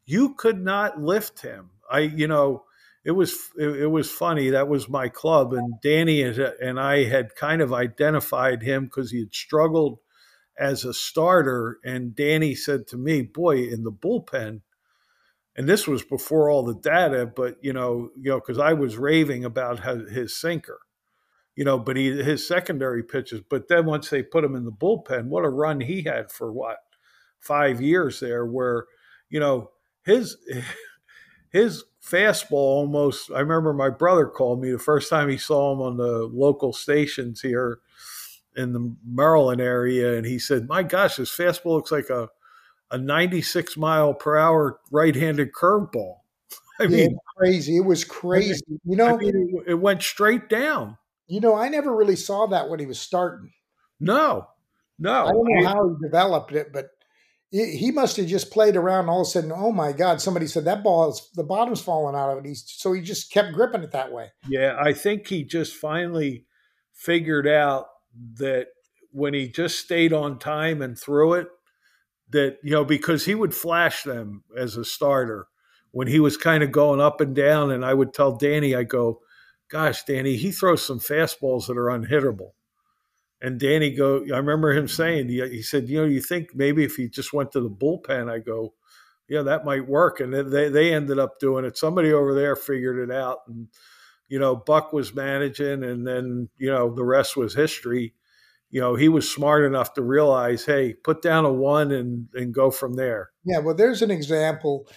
you 0.07 0.35
could 0.35 0.61
not 0.63 1.01
lift 1.01 1.43
him. 1.43 1.71
I, 1.91 2.01
you 2.01 2.27
know, 2.27 2.65
it 3.05 3.13
was 3.13 3.37
it, 3.59 3.69
it 3.69 3.87
was 3.87 4.11
funny. 4.11 4.51
That 4.51 4.69
was 4.69 4.89
my 4.89 5.09
club, 5.09 5.53
and 5.53 5.75
Danny 5.83 6.23
and 6.23 6.81
I 6.81 7.05
had 7.05 7.35
kind 7.35 7.63
of 7.63 7.73
identified 7.73 8.63
him 8.63 8.85
because 8.85 9.11
he 9.11 9.21
had 9.21 9.35
struggled 9.35 9.99
as 10.59 10.85
a 10.85 10.95
starter. 10.95 11.79
And 11.85 12.15
Danny 12.15 12.55
said 12.55 12.87
to 12.89 12.97
me, 12.97 13.23
"Boy, 13.23 13.65
in 13.69 13.85
the 13.85 13.93
bullpen." 13.93 14.63
And 15.57 15.69
this 15.69 15.87
was 15.89 16.05
before 16.05 16.51
all 16.51 16.65
the 16.65 16.75
data, 16.75 17.27
but 17.35 17.57
you 17.63 17.73
know, 17.73 18.11
you 18.17 18.31
know, 18.31 18.41
because 18.41 18.59
I 18.59 18.75
was 18.75 18.99
raving 18.99 19.45
about 19.45 19.81
his 20.11 20.39
sinker, 20.39 20.81
you 21.55 21.65
know, 21.65 21.79
but 21.79 21.97
he 21.97 22.11
his 22.23 22.47
secondary 22.47 23.03
pitches. 23.03 23.41
But 23.49 23.69
then 23.69 23.87
once 23.87 24.11
they 24.11 24.23
put 24.23 24.45
him 24.45 24.55
in 24.55 24.65
the 24.65 24.73
bullpen, 24.73 25.27
what 25.29 25.45
a 25.45 25.49
run 25.49 25.81
he 25.81 26.03
had 26.03 26.31
for 26.31 26.53
what 26.53 26.79
five 27.41 27.81
years 27.81 28.21
there, 28.21 28.45
where 28.45 28.87
you 29.31 29.41
know 29.41 29.71
his 30.05 30.37
his 31.51 31.85
fastball 32.05 32.53
almost. 32.53 33.31
I 33.31 33.41
remember 33.41 33.73
my 33.73 33.91
brother 33.91 34.27
called 34.27 34.61
me 34.61 34.71
the 34.71 34.79
first 34.79 35.09
time 35.11 35.29
he 35.29 35.39
saw 35.39 35.73
him 35.73 35.81
on 35.81 35.97
the 35.97 36.31
local 36.33 36.73
stations 36.73 37.41
here 37.41 37.81
in 38.57 38.73
the 38.73 38.97
Maryland 39.05 39.61
area, 39.61 40.17
and 40.17 40.27
he 40.27 40.39
said, 40.39 40.69
"My 40.69 40.83
gosh, 40.83 41.17
his 41.17 41.31
fastball 41.31 41.77
looks 41.77 41.93
like 41.93 42.11
a 42.11 42.29
a 42.91 42.99
96 42.99 43.77
mile 43.77 44.15
per 44.15 44.37
hour 44.37 44.79
right-handed 44.91 45.53
curveball." 45.53 46.17
I 46.81 46.85
yeah, 46.85 46.89
mean, 46.89 47.19
crazy. 47.37 47.77
It 47.77 47.85
was 47.85 48.05
crazy. 48.05 48.63
I 48.67 48.71
mean, 48.71 48.81
you 48.85 48.97
know, 48.97 49.15
I 49.15 49.17
mean, 49.17 49.63
it, 49.67 49.71
it, 49.73 49.75
went 49.75 50.03
straight 50.03 50.49
down. 50.49 50.99
You 51.27 51.41
know, 51.41 51.55
I 51.55 51.69
never 51.69 51.95
really 51.95 52.17
saw 52.17 52.47
that 52.49 52.69
when 52.69 52.81
he 52.81 52.87
was 52.87 53.01
starting. 53.01 53.53
No, 53.99 54.47
no. 54.99 55.27
I 55.27 55.33
don't 55.33 55.45
know 55.49 55.67
how 55.67 55.89
he 55.89 55.95
developed 56.03 56.53
it, 56.53 56.73
but 56.73 56.91
he 57.51 57.91
must 57.93 58.17
have 58.17 58.27
just 58.27 58.51
played 58.51 58.77
around. 58.77 59.09
All 59.09 59.23
of 59.23 59.27
a 59.27 59.31
sudden, 59.31 59.53
oh 59.55 59.73
my 59.73 59.93
God! 59.93 60.21
Somebody 60.21 60.47
said 60.47 60.65
that 60.65 60.83
ball 60.83 61.11
is 61.11 61.31
the 61.35 61.45
bottom's 61.45 61.81
falling 61.81 62.17
out 62.17 62.31
of 62.31 62.39
it. 62.39 62.49
He's 62.49 62.65
so 62.67 62.93
he 62.93 63.01
just 63.01 63.33
kept 63.33 63.53
gripping 63.53 63.83
it 63.83 63.93
that 63.93 64.13
way. 64.13 64.33
Yeah, 64.49 64.77
I 64.79 64.93
think 64.93 65.29
he 65.29 65.45
just 65.45 65.75
finally 65.75 66.45
figured 66.93 67.47
out 67.47 67.87
that 68.35 68.69
when 69.13 69.35
he 69.35 69.49
just 69.49 69.79
stayed 69.79 70.13
on 70.13 70.39
time 70.39 70.83
and 70.83 70.99
threw 70.99 71.35
it, 71.35 71.49
that 72.31 72.59
you 72.63 72.71
know 72.71 72.85
because 72.85 73.25
he 73.25 73.35
would 73.35 73.55
flash 73.55 74.03
them 74.03 74.43
as 74.57 74.77
a 74.77 74.85
starter 74.85 75.47
when 75.93 76.09
he 76.09 76.21
was 76.21 76.37
kind 76.37 76.63
of 76.63 76.73
going 76.73 77.01
up 77.01 77.21
and 77.21 77.35
down, 77.35 77.71
and 77.71 77.85
I 77.85 77.95
would 77.95 78.13
tell 78.13 78.37
Danny, 78.37 78.75
I 78.75 78.83
go, 78.83 79.21
"Gosh, 79.71 80.05
Danny, 80.05 80.37
he 80.37 80.51
throws 80.51 80.85
some 80.85 81.01
fastballs 81.01 81.67
that 81.67 81.79
are 81.79 81.87
unhittable." 81.87 82.51
And 83.41 83.61
Danny 83.61 83.91
go, 83.91 84.25
I 84.33 84.39
remember 84.39 84.73
him 84.73 84.89
saying, 84.89 85.29
he 85.29 85.61
said, 85.61 85.91
you 85.91 86.01
know, 86.01 86.07
you 86.07 86.23
think 86.23 86.55
maybe 86.55 86.85
if 86.85 86.97
he 86.97 87.07
just 87.07 87.35
went 87.35 87.53
to 87.53 87.61
the 87.61 87.71
bullpen, 87.71 88.31
I 88.31 88.39
go, 88.39 88.73
yeah, 89.29 89.43
that 89.43 89.65
might 89.65 89.87
work. 89.87 90.21
And 90.21 90.33
they, 90.33 90.71
they 90.71 90.95
ended 90.95 91.19
up 91.19 91.39
doing 91.39 91.65
it. 91.67 91.77
Somebody 91.77 92.13
over 92.13 92.35
there 92.35 92.57
figured 92.57 92.99
it 92.99 93.15
out. 93.15 93.41
And, 93.47 93.69
you 94.29 94.39
know, 94.39 94.57
Buck 94.57 94.93
was 94.93 95.15
managing 95.15 95.85
and 95.85 96.07
then, 96.07 96.49
you 96.59 96.71
know, 96.71 96.95
the 96.95 97.05
rest 97.05 97.37
was 97.37 97.55
history. 97.55 98.15
You 98.71 98.81
know, 98.81 98.95
he 98.97 99.09
was 99.09 99.31
smart 99.31 99.65
enough 99.65 99.95
to 99.95 100.03
realize, 100.03 100.65
hey, 100.65 100.95
put 100.95 101.23
down 101.23 101.45
a 101.45 101.53
one 101.53 101.93
and, 101.93 102.29
and 102.35 102.53
go 102.53 102.71
from 102.71 102.95
there. 102.95 103.31
Yeah. 103.45 103.59
Well, 103.59 103.75
there's 103.75 104.03
an 104.03 104.11
example 104.11 104.89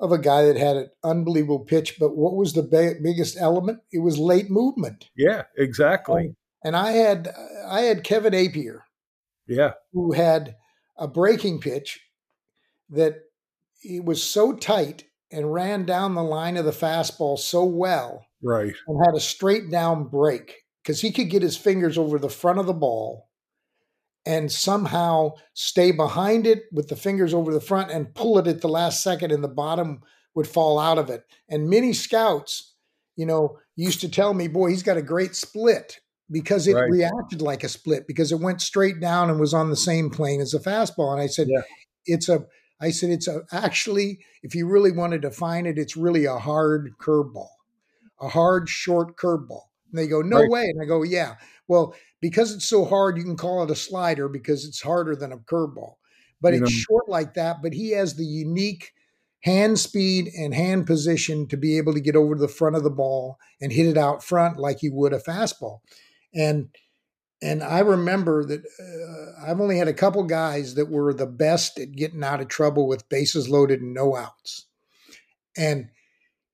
of 0.00 0.12
a 0.12 0.18
guy 0.18 0.44
that 0.44 0.56
had 0.56 0.76
an 0.76 0.90
unbelievable 1.02 1.60
pitch, 1.60 1.96
but 1.98 2.16
what 2.16 2.36
was 2.36 2.52
the 2.52 2.62
ba- 2.62 2.96
biggest 3.02 3.36
element? 3.38 3.80
It 3.92 4.00
was 4.00 4.18
late 4.18 4.50
movement. 4.50 5.08
Yeah, 5.16 5.44
exactly. 5.56 6.26
Um, 6.26 6.36
and 6.64 6.76
I 6.76 6.92
had 6.92 7.28
I 7.66 7.82
had 7.82 8.04
Kevin 8.04 8.32
Appier, 8.32 8.80
yeah, 9.46 9.72
who 9.92 10.12
had 10.12 10.56
a 10.96 11.06
breaking 11.06 11.60
pitch 11.60 12.00
that 12.90 13.16
it 13.82 14.04
was 14.04 14.22
so 14.22 14.54
tight 14.54 15.04
and 15.34 15.52
ran 15.52 15.84
down 15.84 16.14
the 16.14 16.22
line 16.22 16.56
of 16.56 16.64
the 16.64 16.70
fastball 16.70 17.38
so 17.38 17.64
well, 17.64 18.26
right, 18.42 18.74
and 18.86 19.04
had 19.04 19.14
a 19.14 19.20
straight 19.20 19.70
down 19.70 20.08
break 20.08 20.62
because 20.82 21.00
he 21.00 21.10
could 21.10 21.30
get 21.30 21.42
his 21.42 21.56
fingers 21.56 21.98
over 21.98 22.18
the 22.18 22.28
front 22.28 22.58
of 22.58 22.66
the 22.66 22.72
ball 22.72 23.28
and 24.26 24.50
somehow 24.50 25.32
stay 25.52 25.90
behind 25.90 26.46
it 26.46 26.64
with 26.72 26.88
the 26.88 26.96
fingers 26.96 27.34
over 27.34 27.52
the 27.52 27.60
front 27.60 27.90
and 27.90 28.14
pull 28.14 28.38
it 28.38 28.46
at 28.46 28.60
the 28.60 28.68
last 28.68 29.02
second 29.02 29.30
and 29.30 29.44
the 29.44 29.48
bottom 29.48 30.00
would 30.34 30.46
fall 30.46 30.78
out 30.78 30.98
of 30.98 31.10
it. 31.10 31.24
And 31.48 31.68
many 31.68 31.92
scouts, 31.92 32.74
you 33.16 33.26
know, 33.26 33.58
used 33.76 34.00
to 34.00 34.08
tell 34.08 34.34
me, 34.34 34.48
boy, 34.48 34.70
he's 34.70 34.82
got 34.82 34.96
a 34.96 35.02
great 35.02 35.34
split 35.34 36.00
because 36.30 36.66
it 36.66 36.74
right. 36.74 36.90
reacted 36.90 37.42
like 37.42 37.64
a 37.64 37.68
split 37.68 38.06
because 38.06 38.32
it 38.32 38.40
went 38.40 38.62
straight 38.62 39.00
down 39.00 39.30
and 39.30 39.38
was 39.38 39.54
on 39.54 39.70
the 39.70 39.76
same 39.76 40.10
plane 40.10 40.40
as 40.40 40.54
a 40.54 40.58
fastball. 40.58 41.12
And 41.12 41.20
I 41.20 41.26
said, 41.26 41.48
yeah. 41.50 41.62
it's 42.06 42.28
a, 42.28 42.44
I 42.80 42.90
said, 42.90 43.10
it's 43.10 43.28
a, 43.28 43.42
actually, 43.52 44.20
if 44.42 44.54
you 44.54 44.68
really 44.68 44.92
want 44.92 45.12
to 45.12 45.18
define 45.18 45.66
it, 45.66 45.78
it's 45.78 45.96
really 45.96 46.24
a 46.24 46.38
hard 46.38 46.92
curveball, 46.98 47.48
a 48.20 48.28
hard, 48.28 48.68
short 48.68 49.16
curveball. 49.16 49.62
And 49.90 49.98
they 49.98 50.06
go, 50.06 50.22
no 50.22 50.40
right. 50.40 50.50
way. 50.50 50.62
And 50.64 50.82
I 50.82 50.86
go, 50.86 51.02
yeah. 51.02 51.36
Well, 51.68 51.94
because 52.20 52.52
it's 52.52 52.66
so 52.66 52.84
hard, 52.84 53.16
you 53.16 53.24
can 53.24 53.36
call 53.36 53.62
it 53.62 53.70
a 53.70 53.76
slider 53.76 54.28
because 54.28 54.64
it's 54.64 54.82
harder 54.82 55.14
than 55.14 55.32
a 55.32 55.38
curveball. 55.38 55.94
But 56.40 56.52
you 56.52 56.62
it's 56.62 56.70
know, 56.70 56.84
short 56.88 57.08
like 57.08 57.34
that. 57.34 57.62
But 57.62 57.72
he 57.72 57.90
has 57.92 58.16
the 58.16 58.24
unique 58.24 58.92
hand 59.44 59.78
speed 59.78 60.30
and 60.36 60.54
hand 60.54 60.86
position 60.86 61.46
to 61.48 61.56
be 61.56 61.76
able 61.76 61.92
to 61.92 62.00
get 62.00 62.16
over 62.16 62.34
to 62.34 62.40
the 62.40 62.48
front 62.48 62.76
of 62.76 62.82
the 62.82 62.90
ball 62.90 63.38
and 63.60 63.72
hit 63.72 63.86
it 63.86 63.98
out 63.98 64.24
front 64.24 64.58
like 64.58 64.78
he 64.80 64.88
would 64.88 65.12
a 65.12 65.18
fastball 65.18 65.80
and 66.34 66.68
and 67.42 67.62
I 67.62 67.80
remember 67.80 68.44
that 68.44 68.60
uh, 68.60 69.46
I've 69.46 69.60
only 69.60 69.76
had 69.76 69.88
a 69.88 69.92
couple 69.92 70.22
guys 70.24 70.74
that 70.74 70.90
were 70.90 71.12
the 71.12 71.26
best 71.26 71.78
at 71.78 71.92
getting 71.92 72.24
out 72.24 72.40
of 72.40 72.48
trouble 72.48 72.86
with 72.86 73.08
bases 73.08 73.48
loaded 73.48 73.80
and 73.80 73.92
no 73.92 74.16
outs. 74.16 74.66
And 75.56 75.90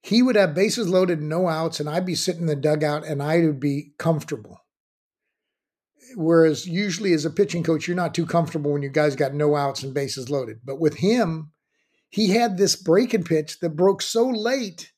he 0.02 0.22
would 0.22 0.36
have 0.36 0.54
bases 0.54 0.88
loaded 0.88 1.20
and 1.20 1.28
no 1.28 1.48
outs, 1.48 1.78
and 1.78 1.88
I'd 1.88 2.06
be 2.06 2.14
sitting 2.14 2.42
in 2.42 2.46
the 2.46 2.56
dugout 2.56 3.06
and 3.06 3.22
I 3.22 3.40
would 3.40 3.60
be 3.60 3.92
comfortable. 3.98 4.58
Whereas 6.16 6.66
usually 6.66 7.12
as 7.12 7.24
a 7.24 7.30
pitching 7.30 7.62
coach, 7.62 7.86
you're 7.86 7.96
not 7.96 8.14
too 8.14 8.26
comfortable 8.26 8.72
when 8.72 8.82
you 8.82 8.88
guys 8.88 9.14
got 9.14 9.34
no 9.34 9.54
outs 9.54 9.82
and 9.82 9.94
bases 9.94 10.28
loaded. 10.28 10.60
But 10.64 10.80
with 10.80 10.96
him, 10.96 11.52
he 12.08 12.30
had 12.30 12.56
this 12.56 12.74
breaking 12.74 13.24
pitch 13.24 13.60
that 13.60 13.76
broke 13.76 14.02
so 14.02 14.28
late, 14.28 14.90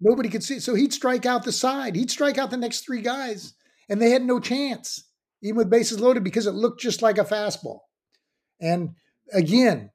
nobody 0.00 0.28
could 0.28 0.44
see 0.44 0.56
it. 0.56 0.62
So 0.62 0.76
he'd 0.76 0.92
strike 0.92 1.26
out 1.26 1.42
the 1.42 1.50
side, 1.50 1.96
he'd 1.96 2.10
strike 2.10 2.38
out 2.38 2.50
the 2.50 2.56
next 2.56 2.84
three 2.84 3.00
guys 3.00 3.54
and 3.88 4.00
they 4.00 4.10
had 4.10 4.22
no 4.22 4.40
chance, 4.40 5.08
even 5.42 5.56
with 5.56 5.70
bases 5.70 6.00
loaded, 6.00 6.24
because 6.24 6.46
it 6.46 6.54
looked 6.54 6.80
just 6.80 7.02
like 7.02 7.18
a 7.18 7.24
fastball. 7.24 7.80
And 8.60 8.90
again, 9.32 9.90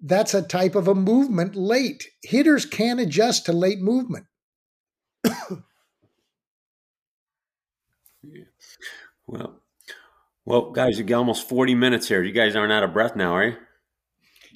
that's 0.00 0.34
a 0.34 0.42
type 0.42 0.74
of 0.74 0.88
a 0.88 0.94
movement 0.94 1.56
late. 1.56 2.08
Hitters 2.22 2.66
can't 2.66 3.00
adjust 3.00 3.46
to 3.46 3.52
late 3.52 3.80
movement. 3.80 4.26
Well, 9.26 9.62
well, 10.44 10.70
guys, 10.72 10.98
you 10.98 11.04
got 11.04 11.18
almost 11.18 11.48
40 11.48 11.74
minutes 11.74 12.08
here. 12.08 12.22
You 12.22 12.32
guys 12.32 12.54
aren't 12.54 12.72
out 12.72 12.82
of 12.82 12.92
breath 12.92 13.16
now, 13.16 13.32
are 13.32 13.44
you? 13.44 13.56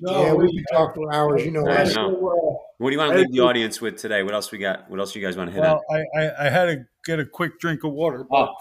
No, 0.01 0.23
yeah, 0.23 0.33
we 0.35 0.47
can 0.47 0.65
talk 0.71 0.95
for 0.95 1.13
hours. 1.13 1.45
You 1.45 1.51
know, 1.51 1.67
I 1.67 1.85
know. 1.85 2.09
Uh, 2.09 2.59
what 2.77 2.91
do 2.91 2.95
you 2.95 2.99
want 2.99 3.13
to 3.13 3.19
leave 3.19 3.33
the 3.33 3.41
audience 3.41 3.81
with 3.81 3.97
today? 3.97 4.23
What 4.23 4.35
else 4.35 4.53
we 4.53 4.59
got? 4.59 4.89
What 4.89 5.01
else 5.01 5.17
you 5.17 5.23
guys 5.23 5.37
want 5.37 5.51
to 5.51 5.55
hit 5.55 5.63
well, 5.63 5.83
on? 5.91 6.05
I, 6.15 6.21
I, 6.21 6.47
I 6.47 6.51
had 6.51 6.67
to 6.67 6.85
get 7.09 7.19
a 7.19 7.25
quick 7.25 7.59
drink 7.59 7.85
of 7.85 7.93
water. 7.93 8.27
Oh. 8.31 8.55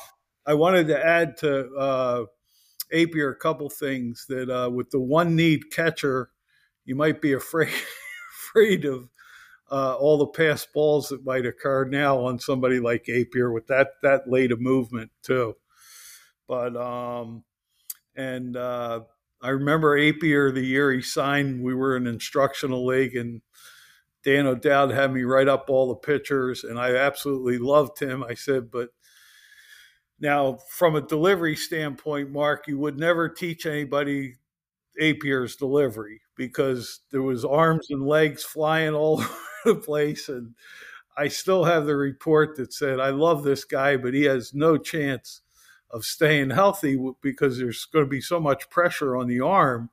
I 0.45 0.53
wanted 0.53 0.87
to 0.87 1.05
add 1.05 1.35
to 1.37 1.67
uh, 1.75 2.25
Appier 2.93 3.33
a 3.33 3.35
couple 3.35 3.69
things 3.69 4.25
that 4.29 4.49
uh, 4.49 4.69
with 4.69 4.89
the 4.89 5.01
one 5.01 5.35
need 5.35 5.69
catcher, 5.69 6.29
you 6.85 6.95
might 6.95 7.21
be 7.21 7.33
afraid 7.33 7.73
afraid 8.49 8.85
of 8.85 9.09
uh, 9.69 9.95
all 9.95 10.17
the 10.17 10.27
pass 10.27 10.65
balls 10.65 11.09
that 11.09 11.25
might 11.25 11.45
occur 11.45 11.83
now 11.83 12.19
on 12.19 12.39
somebody 12.39 12.79
like 12.79 13.05
Appier 13.09 13.53
with 13.53 13.67
that 13.67 13.89
that 14.01 14.29
late 14.29 14.53
a 14.53 14.55
movement 14.55 15.11
too. 15.21 15.55
But 16.47 16.77
um, 16.77 17.43
and 18.15 18.55
uh, 18.55 19.01
I 19.41 19.49
remember 19.49 19.99
Appier 19.99 20.53
the 20.53 20.65
year 20.65 20.93
he 20.93 21.01
signed. 21.01 21.61
We 21.61 21.75
were 21.75 21.97
an 21.97 22.07
instructional 22.07 22.85
league, 22.85 23.17
and 23.17 23.41
Dan 24.27 24.45
O'Dowd 24.45 24.91
had 24.91 25.13
me 25.13 25.23
write 25.23 25.47
up 25.47 25.69
all 25.69 25.87
the 25.87 25.95
pitchers, 25.95 26.65
and 26.65 26.77
I 26.77 26.93
absolutely 26.97 27.57
loved 27.57 27.97
him. 27.97 28.25
I 28.25 28.33
said, 28.33 28.69
but 28.69 28.89
now, 30.19 30.57
from 30.69 30.97
a 30.97 31.01
delivery 31.01 31.55
standpoint, 31.55 32.31
Mark, 32.31 32.67
you 32.67 32.77
would 32.77 32.99
never 32.99 33.29
teach 33.29 33.65
anybody 33.65 34.35
Appier's 34.99 35.55
delivery 35.55 36.19
because 36.35 36.99
there 37.09 37.21
was 37.21 37.45
arms 37.45 37.87
and 37.89 38.05
legs 38.05 38.43
flying 38.43 38.93
all 38.93 39.21
over 39.21 39.37
the 39.63 39.75
place. 39.75 40.27
And 40.27 40.55
I 41.15 41.29
still 41.29 41.63
have 41.63 41.85
the 41.85 41.95
report 41.95 42.57
that 42.57 42.73
said, 42.73 42.99
I 42.99 43.11
love 43.11 43.45
this 43.45 43.63
guy, 43.63 43.95
but 43.95 44.13
he 44.13 44.23
has 44.23 44.53
no 44.53 44.77
chance 44.77 45.39
of 45.89 46.03
staying 46.03 46.49
healthy 46.49 46.99
because 47.21 47.57
there's 47.57 47.85
going 47.85 48.03
to 48.03 48.09
be 48.09 48.19
so 48.19 48.41
much 48.41 48.69
pressure 48.69 49.15
on 49.15 49.27
the 49.27 49.39
arm. 49.39 49.89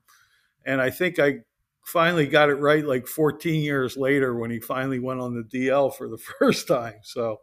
And 0.66 0.80
I 0.80 0.90
think 0.90 1.20
I 1.20 1.42
finally 1.84 2.26
got 2.26 2.50
it 2.50 2.54
right 2.54 2.84
like 2.84 3.06
14 3.06 3.62
years 3.62 3.96
later 3.96 4.34
when 4.34 4.50
he 4.50 4.60
finally 4.60 4.98
went 4.98 5.20
on 5.20 5.34
the 5.34 5.42
DL 5.42 5.94
for 5.94 6.08
the 6.08 6.18
first 6.38 6.66
time. 6.68 6.94
So, 7.02 7.40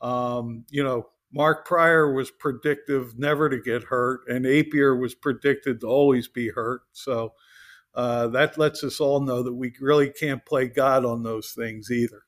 um, 0.00 0.64
you 0.70 0.82
know, 0.82 1.08
Mark 1.32 1.66
Prior 1.66 2.12
was 2.12 2.30
predictive 2.30 3.18
never 3.18 3.48
to 3.48 3.60
get 3.60 3.84
hurt, 3.84 4.20
and 4.28 4.44
Appier 4.44 4.98
was 4.98 5.14
predicted 5.14 5.80
to 5.80 5.86
always 5.86 6.28
be 6.28 6.48
hurt. 6.50 6.82
So 6.92 7.32
uh, 7.94 8.28
that 8.28 8.56
lets 8.56 8.84
us 8.84 9.00
all 9.00 9.20
know 9.20 9.42
that 9.42 9.52
we 9.52 9.72
really 9.80 10.10
can't 10.10 10.44
play 10.46 10.68
God 10.68 11.04
on 11.04 11.22
those 11.22 11.52
things 11.52 11.90
either. 11.90 12.22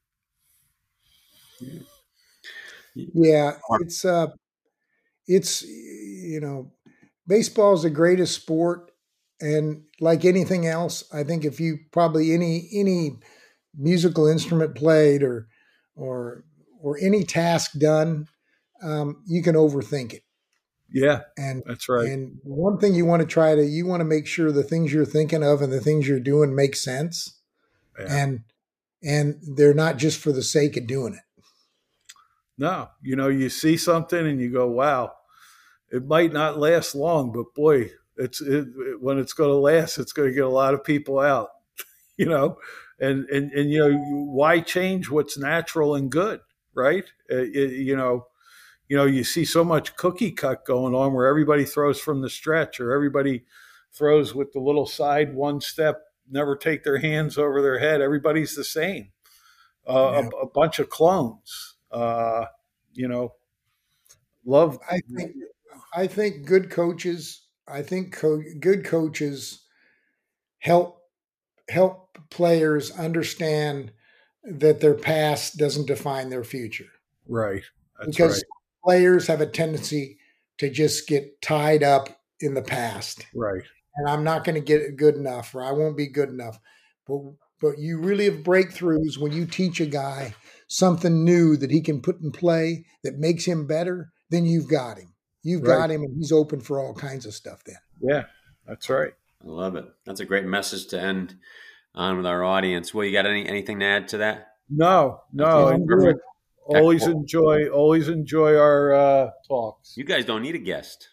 Yeah, 2.95 3.53
it's 3.81 4.05
uh, 4.05 4.29
it's 5.27 5.63
you 5.63 6.41
know, 6.41 6.73
baseball 7.27 7.75
is 7.75 7.83
the 7.83 7.91
greatest 7.91 8.35
sport, 8.35 8.91
and 9.41 9.83
like 10.01 10.25
anything 10.25 10.67
else, 10.67 11.05
I 11.13 11.25
think 11.25 11.45
if 11.45 11.61
you 11.61 11.79
probably 11.93 12.33
any 12.33 12.69
any 12.73 13.19
musical 13.77 14.27
instrument 14.27 14.75
played 14.75 15.23
or 15.23 15.49
or 15.95 16.45
or 16.81 16.99
any 16.99 17.25
task 17.25 17.73
done 17.79 18.29
um, 18.83 19.23
you 19.27 19.43
can 19.43 19.55
overthink 19.55 20.13
it. 20.13 20.23
Yeah, 20.91 21.23
and 21.37 21.63
that's 21.67 21.89
right. 21.89 22.09
And 22.09 22.39
one 22.43 22.79
thing 22.79 22.95
you 22.95 23.05
want 23.05 23.21
to 23.21 23.27
try 23.27 23.55
to 23.55 23.65
you 23.65 23.87
want 23.87 24.01
to 24.01 24.05
make 24.05 24.27
sure 24.27 24.53
the 24.53 24.63
things 24.63 24.93
you're 24.93 25.05
thinking 25.05 25.43
of 25.43 25.61
and 25.61 25.73
the 25.73 25.81
things 25.81 26.07
you're 26.07 26.21
doing 26.21 26.55
make 26.55 26.77
sense, 26.77 27.41
yeah. 27.99 28.07
and 28.09 28.41
and 29.03 29.41
they're 29.57 29.75
not 29.75 29.97
just 29.97 30.21
for 30.21 30.33
the 30.33 30.45
sake 30.45 30.77
of 30.77 30.87
doing 30.87 31.15
it. 31.15 31.43
No, 32.57 32.89
you 33.03 33.17
know, 33.17 33.29
you 33.29 33.51
see 33.51 33.77
something 33.77 34.27
and 34.27 34.41
you 34.41 34.51
go, 34.51 34.69
"Wow, 34.69 35.15
it 35.91 36.07
might 36.07 36.33
not 36.33 36.59
last 36.59 36.95
long, 36.95 37.33
but 37.33 37.53
boy, 37.55 37.91
it's 38.17 38.41
it, 38.41 38.67
when 39.01 39.19
it's 39.19 39.33
going 39.33 39.51
to 39.51 39.57
last, 39.57 39.99
it's 39.99 40.13
going 40.13 40.29
to 40.29 40.35
get 40.35 40.45
a 40.45 40.49
lot 40.49 40.75
of 40.75 40.85
people 40.85 41.19
out." 41.19 41.49
you 42.17 42.27
know, 42.27 42.59
and 42.99 43.29
and 43.29 43.53
and 43.53 43.71
you 43.71 43.79
know, 43.79 43.99
why 44.33 44.61
change 44.61 45.11
what's 45.11 45.39
natural 45.39 45.95
and 45.95 46.11
good, 46.11 46.41
right? 46.75 47.05
Uh, 47.31 47.37
it, 47.37 47.73
you 47.73 47.97
know 47.97 48.27
you 48.89 48.97
know, 48.97 49.05
you 49.05 49.25
see 49.25 49.45
so 49.45 49.65
much 49.65 49.97
cookie 49.97 50.31
cut 50.31 50.65
going 50.65 50.95
on 50.95 51.13
where 51.13 51.27
everybody 51.27 51.65
throws 51.65 51.99
from 51.99 52.21
the 52.21 52.31
stretch 52.31 52.79
or 52.81 52.93
everybody 52.93 53.45
throws 53.93 54.35
with 54.35 54.53
the 54.53 54.61
little 54.61 54.87
side 54.87 55.35
one 55.35 55.61
step, 55.61 56.03
never 56.31 56.57
take 56.57 56.85
their 56.85 56.99
hands 56.99 57.37
over 57.37 57.61
their 57.63 57.79
head. 57.79 58.01
Everybody's 58.01 58.55
the 58.55 58.65
same. 58.65 59.11
Uh, 59.89 60.23
yeah. 60.23 60.29
a, 60.41 60.43
a, 60.43 60.51
bunch 60.51 60.79
of 60.79 60.89
clones. 60.89 61.77
Uh, 61.91 62.47
you 62.93 63.09
know, 63.09 63.35
love. 64.45 64.79
I 64.91 65.01
think. 65.17 65.33
I 65.95 66.07
think 66.07 66.45
good 66.45 66.71
coaches. 66.71 67.46
I 67.69 67.83
think 67.83 68.13
co- 68.13 68.43
good 68.61 68.85
coaches 68.85 69.65
help 70.59 71.01
help 71.69 72.19
players 72.31 72.91
understand 72.93 73.93
that 74.45 74.81
their 74.81 74.95
past 74.95 75.57
doesn't 75.57 75.87
define 75.87 76.31
their 76.31 76.45
future. 76.45 76.87
Right. 77.29 77.65
That's 77.99 78.17
because 78.17 78.35
right. 78.35 78.43
players 78.85 79.27
have 79.27 79.41
a 79.41 79.47
tendency 79.47 80.19
to 80.59 80.71
just 80.71 81.09
get 81.09 81.43
tied 81.43 81.83
up 81.83 82.09
in 82.41 82.55
the 82.55 82.63
past. 82.63 83.27
Right. 83.35 83.63
And 83.97 84.09
I'm 84.09 84.25
not 84.25 84.45
going 84.45 84.55
to 84.55 84.61
get 84.61 84.83
it 84.83 84.97
good 84.97 85.17
enough 85.17 85.55
or 85.55 85.63
I 85.63 85.73
won't 85.73 85.97
be 85.97 86.07
good 86.07 86.29
enough. 86.29 86.59
But 87.07 87.21
but 87.61 87.79
you 87.79 87.99
really 87.99 88.27
have 88.27 88.45
breakthroughs 88.45 89.17
when 89.19 89.33
you 89.33 89.47
teach 89.47 89.81
a 89.81 89.87
guy 89.87 90.35
something 90.69 91.25
new 91.25 91.57
that 91.57 91.71
he 91.71 91.81
can 91.81 92.03
put 92.03 92.21
in 92.21 92.31
play 92.31 92.85
that 93.03 93.19
makes 93.19 93.47
him 93.47 93.67
better, 93.67 94.13
then 94.31 94.45
you've 94.45 94.69
got 94.69 94.99
him. 94.99 95.15
You've 95.47 95.63
right. 95.63 95.79
got 95.79 95.91
him 95.93 96.03
and 96.03 96.17
he's 96.17 96.33
open 96.33 96.61
for 96.61 96.81
all 96.81 96.93
kinds 96.93 97.25
of 97.25 97.33
stuff 97.33 97.63
then. 97.65 97.77
Yeah. 98.01 98.25
That's 98.67 98.91
right. 98.91 99.13
I 99.45 99.47
love 99.47 99.77
it. 99.77 99.85
That's 100.05 100.19
a 100.19 100.25
great 100.25 100.45
message 100.45 100.89
to 100.89 101.01
end 101.01 101.37
on 101.95 102.17
with 102.17 102.27
our 102.27 102.43
audience. 102.43 102.93
Well, 102.93 103.05
you 103.05 103.13
got 103.13 103.27
any 103.27 103.49
anything 103.49 103.79
to 103.79 103.87
add 103.87 104.09
to 104.09 104.19
that? 104.19 104.49
No, 104.69 105.21
no. 105.33 105.79
Always 106.69 107.07
enjoy, 107.07 107.69
always 107.69 108.09
enjoy 108.09 108.57
our 108.57 108.93
uh, 108.93 109.31
talks. 109.47 109.97
You 109.97 110.03
guys 110.03 110.25
don't 110.25 110.43
need 110.43 110.57
a 110.57 110.59
guest. 110.59 111.11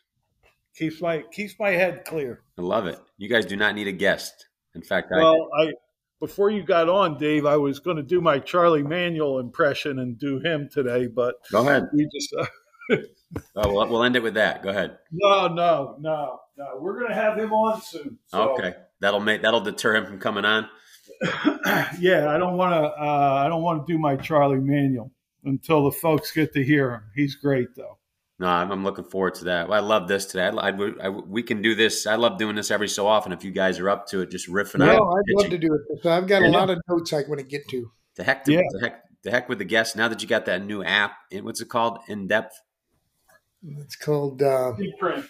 Keeps 0.76 1.00
my 1.00 1.24
keeps 1.32 1.54
my 1.60 1.70
head 1.70 2.04
clear. 2.04 2.42
I 2.58 2.64
love 2.64 2.88
it. 2.88 2.98
You 3.18 3.30
guys 3.30 3.46
do 3.46 3.56
not 3.56 3.76
need 3.76 3.88
a 3.88 3.92
guest. 3.92 4.48
In 4.74 4.82
fact, 4.82 5.12
well, 5.12 5.48
I, 5.56 5.66
I 5.66 5.74
before 6.20 6.50
you 6.50 6.64
got 6.64 6.90
on, 6.90 7.20
Dave, 7.20 7.46
I 7.46 7.58
was 7.58 7.78
going 7.78 7.98
to 7.98 8.04
do 8.04 8.20
my 8.20 8.40
Charlie 8.40 8.82
Manuel 8.82 9.38
impression 9.38 10.00
and 10.00 10.18
do 10.18 10.40
him 10.40 10.70
today, 10.72 11.06
but 11.06 11.36
go 11.52 11.62
ahead. 11.62 11.84
We 11.94 12.10
just. 12.12 12.34
Uh, 12.34 12.48
oh, 13.56 13.74
well, 13.74 13.88
we'll 13.88 14.04
end 14.04 14.16
it 14.16 14.24
with 14.24 14.36
that. 14.36 14.64
Go 14.64 14.70
ahead. 14.70 14.98
No, 15.12 15.48
no, 15.48 15.98
no, 16.00 16.40
no. 16.58 16.68
We're 16.80 17.00
going 17.00 17.10
to 17.10 17.16
have 17.16 17.38
him 17.38 17.54
on 17.54 17.82
soon. 17.82 18.18
So. 18.28 18.54
Okay, 18.54 18.74
that'll 19.00 19.20
make 19.20 19.42
that'll 19.42 19.62
deter 19.62 19.96
him 19.96 20.06
from 20.06 20.20
coming 20.20 20.46
on. 20.46 20.68
yeah, 22.00 22.30
I 22.30 22.38
don't 22.38 22.58
want 22.58 22.74
to. 22.74 22.90
Uh, 22.90 23.44
I 23.46 23.48
don't 23.48 23.62
want 23.62 23.86
to 23.86 23.94
do 23.94 24.00
my 24.00 24.16
Charlie 24.16 24.60
Manuel 24.60 25.12
until 25.46 25.84
the 25.86 25.92
folks 25.92 26.32
get 26.32 26.54
to 26.54 26.64
hear 26.64 26.92
him. 26.92 27.02
He's 27.16 27.36
great, 27.36 27.76
though. 27.76 27.98
No, 28.40 28.48
I'm, 28.48 28.72
I'm 28.72 28.84
looking 28.84 29.06
forward 29.06 29.36
to 29.36 29.46
that. 29.46 29.70
Well, 29.70 29.82
I 29.82 29.86
love 29.88 30.08
this 30.08 30.26
today. 30.26 30.48
I, 30.48 30.70
I, 30.70 30.92
I, 31.04 31.10
we 31.10 31.44
can 31.44 31.62
do 31.62 31.76
this. 31.76 32.08
I 32.08 32.16
love 32.16 32.38
doing 32.38 32.56
this 32.56 32.72
every 32.72 32.90
so 32.90 33.08
often. 33.08 33.32
If 33.32 33.44
you 33.44 33.52
guys 33.52 33.80
are 33.80 33.90
up 33.90 34.08
to 34.08 34.22
it, 34.22 34.32
just 34.32 34.50
riffing 34.50 34.80
no, 34.80 34.92
out. 34.92 35.14
I'd 35.18 35.42
love 35.42 35.50
to 35.52 35.58
do 35.58 35.74
it. 35.74 36.04
So 36.04 36.12
I've 36.12 36.28
got 36.28 36.42
a 36.42 36.50
lot 36.50 36.70
of 36.70 36.82
notes 36.90 37.14
I 37.14 37.24
want 37.28 37.40
to 37.40 37.46
get 37.46 37.68
to. 37.70 37.92
The 38.16 38.24
heck, 38.24 38.44
to, 38.46 38.54
yeah. 38.54 38.62
the 38.72 38.80
heck, 38.82 39.04
the 39.24 39.32
heck 39.32 39.50
with 39.50 39.60
the 39.60 39.66
guests. 39.66 39.96
Now 39.96 40.08
that 40.08 40.22
you 40.22 40.28
got 40.28 40.46
that 40.46 40.66
new 40.66 40.84
app, 40.84 41.14
what's 41.42 41.62
it 41.62 41.70
called? 41.70 42.00
In 42.08 42.28
depth. 42.28 42.60
It's 43.64 43.96
called 43.96 44.42
uh, 44.42 44.74
Imprint. 44.78 45.26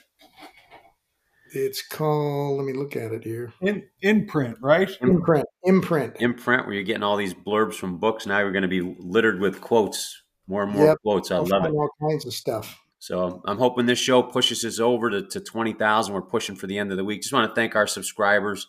It's 1.54 1.86
called. 1.88 2.58
Let 2.58 2.66
me 2.66 2.74
look 2.74 2.96
at 2.96 3.12
it 3.12 3.24
here. 3.24 3.54
In 3.62 3.84
imprint, 4.02 4.58
right? 4.60 4.90
Imprint. 5.02 5.46
Imprint. 5.64 6.16
Imprint. 6.20 6.66
Where 6.66 6.74
you're 6.74 6.84
getting 6.84 7.04
all 7.04 7.16
these 7.16 7.36
blurbs 7.36 7.76
from 7.76 8.00
books. 8.00 8.26
Now 8.26 8.40
you're 8.40 8.52
going 8.52 8.64
to 8.64 8.68
be 8.68 8.82
littered 8.82 9.40
with 9.40 9.62
quotes. 9.62 10.24
More 10.48 10.64
and 10.64 10.74
more 10.74 10.88
yep. 10.88 10.98
quotes. 11.04 11.30
I 11.30 11.36
I'll 11.36 11.46
love 11.46 11.66
it. 11.66 11.72
All 11.72 11.90
kinds 12.02 12.26
of 12.26 12.34
stuff. 12.34 12.80
So 12.98 13.42
I'm 13.46 13.58
hoping 13.58 13.86
this 13.86 14.00
show 14.00 14.24
pushes 14.24 14.66
us 14.66 14.80
over 14.80 15.10
to, 15.10 15.22
to 15.28 15.40
20,000. 15.40 16.14
We're 16.14 16.22
pushing 16.22 16.56
for 16.56 16.68
the 16.68 16.80
end 16.80 16.92
of 16.92 16.98
the 16.98 17.04
week. 17.04 17.22
Just 17.22 17.34
want 17.34 17.50
to 17.50 17.56
thank 17.56 17.76
our 17.76 17.86
subscribers. 17.86 18.68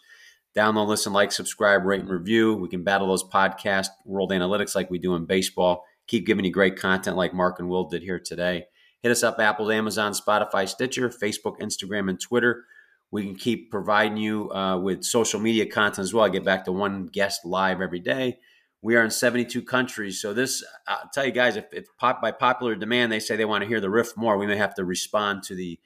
Download, 0.56 0.86
listen, 0.86 1.12
like, 1.12 1.32
subscribe, 1.32 1.84
rate, 1.84 2.00
and 2.00 2.10
review. 2.10 2.54
We 2.54 2.68
can 2.68 2.84
battle 2.84 3.08
those 3.08 3.24
podcast 3.24 3.88
world 4.04 4.30
analytics 4.30 4.74
like 4.74 4.90
we 4.90 4.98
do 4.98 5.14
in 5.14 5.24
baseball. 5.24 5.84
Keep 6.06 6.26
giving 6.26 6.44
you 6.44 6.52
great 6.52 6.76
content 6.76 7.16
like 7.16 7.32
Mark 7.32 7.58
and 7.58 7.68
Will 7.68 7.88
did 7.88 8.02
here 8.02 8.20
today. 8.20 8.66
Hit 9.04 9.12
us 9.12 9.22
up 9.22 9.38
Apple, 9.38 9.70
Amazon, 9.70 10.12
Spotify, 10.12 10.66
Stitcher, 10.66 11.10
Facebook, 11.10 11.58
Instagram, 11.60 12.08
and 12.08 12.18
Twitter. 12.18 12.64
We 13.10 13.22
can 13.22 13.34
keep 13.34 13.70
providing 13.70 14.16
you 14.16 14.50
uh, 14.50 14.78
with 14.78 15.04
social 15.04 15.38
media 15.38 15.66
content 15.66 16.04
as 16.04 16.14
well. 16.14 16.24
I 16.24 16.30
get 16.30 16.42
back 16.42 16.64
to 16.64 16.72
one 16.72 17.08
guest 17.08 17.44
live 17.44 17.82
every 17.82 18.00
day. 18.00 18.38
We 18.80 18.96
are 18.96 19.04
in 19.04 19.10
72 19.10 19.60
countries. 19.60 20.22
So 20.22 20.32
this, 20.32 20.64
I'll 20.88 21.10
tell 21.12 21.26
you 21.26 21.32
guys, 21.32 21.56
if, 21.56 21.66
if 21.70 21.84
pop, 21.98 22.22
by 22.22 22.30
popular 22.30 22.74
demand 22.74 23.12
they 23.12 23.20
say 23.20 23.36
they 23.36 23.44
want 23.44 23.60
to 23.60 23.68
hear 23.68 23.78
the 23.78 23.90
riff 23.90 24.16
more, 24.16 24.38
we 24.38 24.46
may 24.46 24.56
have 24.56 24.74
to 24.76 24.86
respond 24.86 25.42
to 25.44 25.54
the 25.54 25.78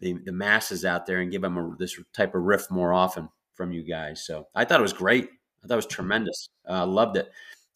the, 0.00 0.14
the 0.24 0.32
masses 0.32 0.86
out 0.86 1.04
there 1.04 1.20
and 1.20 1.30
give 1.30 1.42
them 1.42 1.58
a, 1.58 1.76
this 1.78 1.98
type 2.14 2.34
of 2.34 2.42
riff 2.42 2.70
more 2.70 2.94
often 2.94 3.28
from 3.54 3.70
you 3.70 3.82
guys. 3.82 4.24
So 4.24 4.46
I 4.54 4.64
thought 4.64 4.80
it 4.80 4.82
was 4.82 4.92
great. 4.94 5.28
I 5.62 5.68
thought 5.68 5.74
it 5.74 5.76
was 5.76 5.86
tremendous. 5.86 6.48
Uh, 6.68 6.86
loved 6.86 7.18
it. 7.18 7.30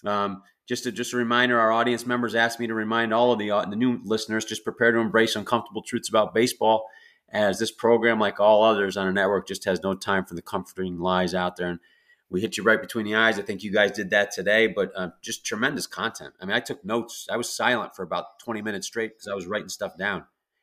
Um, 0.07 0.43
just 0.70 0.86
a, 0.86 0.92
just 0.92 1.12
a 1.12 1.16
reminder, 1.16 1.58
our 1.58 1.72
audience 1.72 2.06
members 2.06 2.36
asked 2.36 2.60
me 2.60 2.68
to 2.68 2.74
remind 2.74 3.12
all 3.12 3.32
of 3.32 3.40
the, 3.40 3.50
uh, 3.50 3.64
the 3.64 3.74
new 3.74 4.00
listeners, 4.04 4.44
just 4.44 4.62
prepare 4.62 4.92
to 4.92 4.98
embrace 4.98 5.34
uncomfortable 5.34 5.82
truths 5.82 6.08
about 6.08 6.32
baseball 6.32 6.86
as 7.32 7.58
this 7.58 7.72
program, 7.72 8.20
like 8.20 8.38
all 8.38 8.62
others 8.62 8.96
on 8.96 9.08
a 9.08 9.12
network, 9.12 9.48
just 9.48 9.64
has 9.64 9.82
no 9.82 9.94
time 9.94 10.24
for 10.24 10.36
the 10.36 10.42
comforting 10.42 11.00
lies 11.00 11.34
out 11.34 11.56
there. 11.56 11.70
And 11.70 11.80
we 12.28 12.40
hit 12.40 12.56
you 12.56 12.62
right 12.62 12.80
between 12.80 13.04
the 13.04 13.16
eyes. 13.16 13.36
I 13.36 13.42
think 13.42 13.64
you 13.64 13.72
guys 13.72 13.90
did 13.90 14.10
that 14.10 14.30
today, 14.30 14.68
but 14.68 14.92
uh, 14.94 15.08
just 15.20 15.44
tremendous 15.44 15.88
content. 15.88 16.34
I 16.40 16.44
mean, 16.44 16.54
I 16.54 16.60
took 16.60 16.84
notes. 16.84 17.26
I 17.28 17.36
was 17.36 17.50
silent 17.52 17.96
for 17.96 18.04
about 18.04 18.38
20 18.38 18.62
minutes 18.62 18.86
straight 18.86 19.16
because 19.16 19.26
I 19.26 19.34
was 19.34 19.48
writing 19.48 19.70
stuff 19.70 19.98
down. 19.98 20.22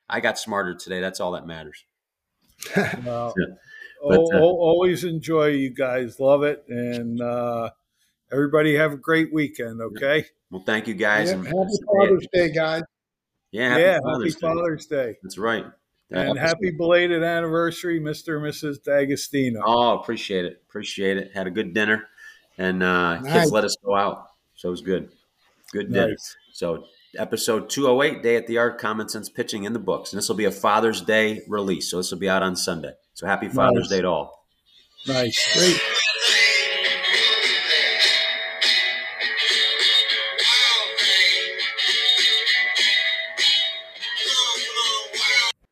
I 0.09 0.21
got 0.21 0.39
smarter 0.39 0.73
today. 0.73 1.01
That's 1.01 1.19
all 1.19 1.33
that 1.33 1.45
matters. 1.45 1.83
well, 3.03 3.33
but, 4.07 4.19
uh, 4.33 4.39
always 4.39 5.03
enjoy 5.03 5.47
you 5.47 5.69
guys. 5.69 6.17
Love 6.17 6.43
it. 6.43 6.63
And 6.69 7.19
uh, 7.21 7.71
everybody 8.31 8.75
have 8.75 8.93
a 8.93 8.97
great 8.97 9.33
weekend. 9.33 9.81
Okay. 9.81 10.25
Well, 10.51 10.63
thank 10.65 10.87
you 10.87 10.93
guys. 10.93 11.29
Yeah, 11.29 11.37
happy 11.37 11.51
Father's 11.85 12.27
Day, 12.33 12.51
guys. 12.51 12.83
Yeah. 13.51 13.69
Happy 13.69 13.81
yeah. 13.81 13.99
Father's 14.03 14.33
happy 14.33 14.41
Day. 14.41 14.59
Father's 14.59 14.85
Day. 14.85 15.15
That's 15.23 15.37
right. 15.37 15.65
And 16.09 16.39
happy 16.39 16.71
belated 16.71 17.21
anniversary, 17.21 17.99
Mr. 17.99 18.37
and 18.37 18.45
Mrs. 18.45 18.81
D'Agostino. 18.81 19.61
Oh, 19.65 19.99
appreciate 19.99 20.45
it. 20.45 20.63
Appreciate 20.69 21.17
it. 21.17 21.31
Had 21.33 21.47
a 21.47 21.51
good 21.51 21.73
dinner, 21.73 22.07
and 22.57 22.81
uh, 22.81 23.19
nice. 23.19 23.33
kids 23.33 23.51
let 23.51 23.65
us 23.65 23.75
go 23.83 23.93
out, 23.93 24.27
so 24.55 24.69
it 24.69 24.71
was 24.71 24.81
good. 24.81 25.09
Good 25.73 25.91
dinner. 25.91 26.11
Nice. 26.11 26.37
So 26.53 26.85
episode 27.17 27.69
208, 27.69 28.23
Day 28.23 28.37
at 28.37 28.47
the 28.47 28.53
Yard, 28.53 28.77
Common 28.77 29.09
Sense 29.09 29.27
Pitching 29.29 29.65
in 29.65 29.73
the 29.73 29.79
books, 29.79 30.13
and 30.13 30.17
this 30.17 30.29
will 30.29 30.37
be 30.37 30.45
a 30.45 30.51
Father's 30.51 31.01
Day 31.01 31.41
release. 31.49 31.91
So 31.91 31.97
this 31.97 32.09
will 32.09 32.19
be 32.19 32.29
out 32.29 32.43
on 32.43 32.55
Sunday. 32.55 32.93
So 33.13 33.27
happy 33.27 33.49
Father's 33.49 33.89
nice. 33.89 33.89
Day 33.89 34.01
to 34.01 34.07
all. 34.07 34.45
Nice, 35.07 35.53
great. 35.53 35.81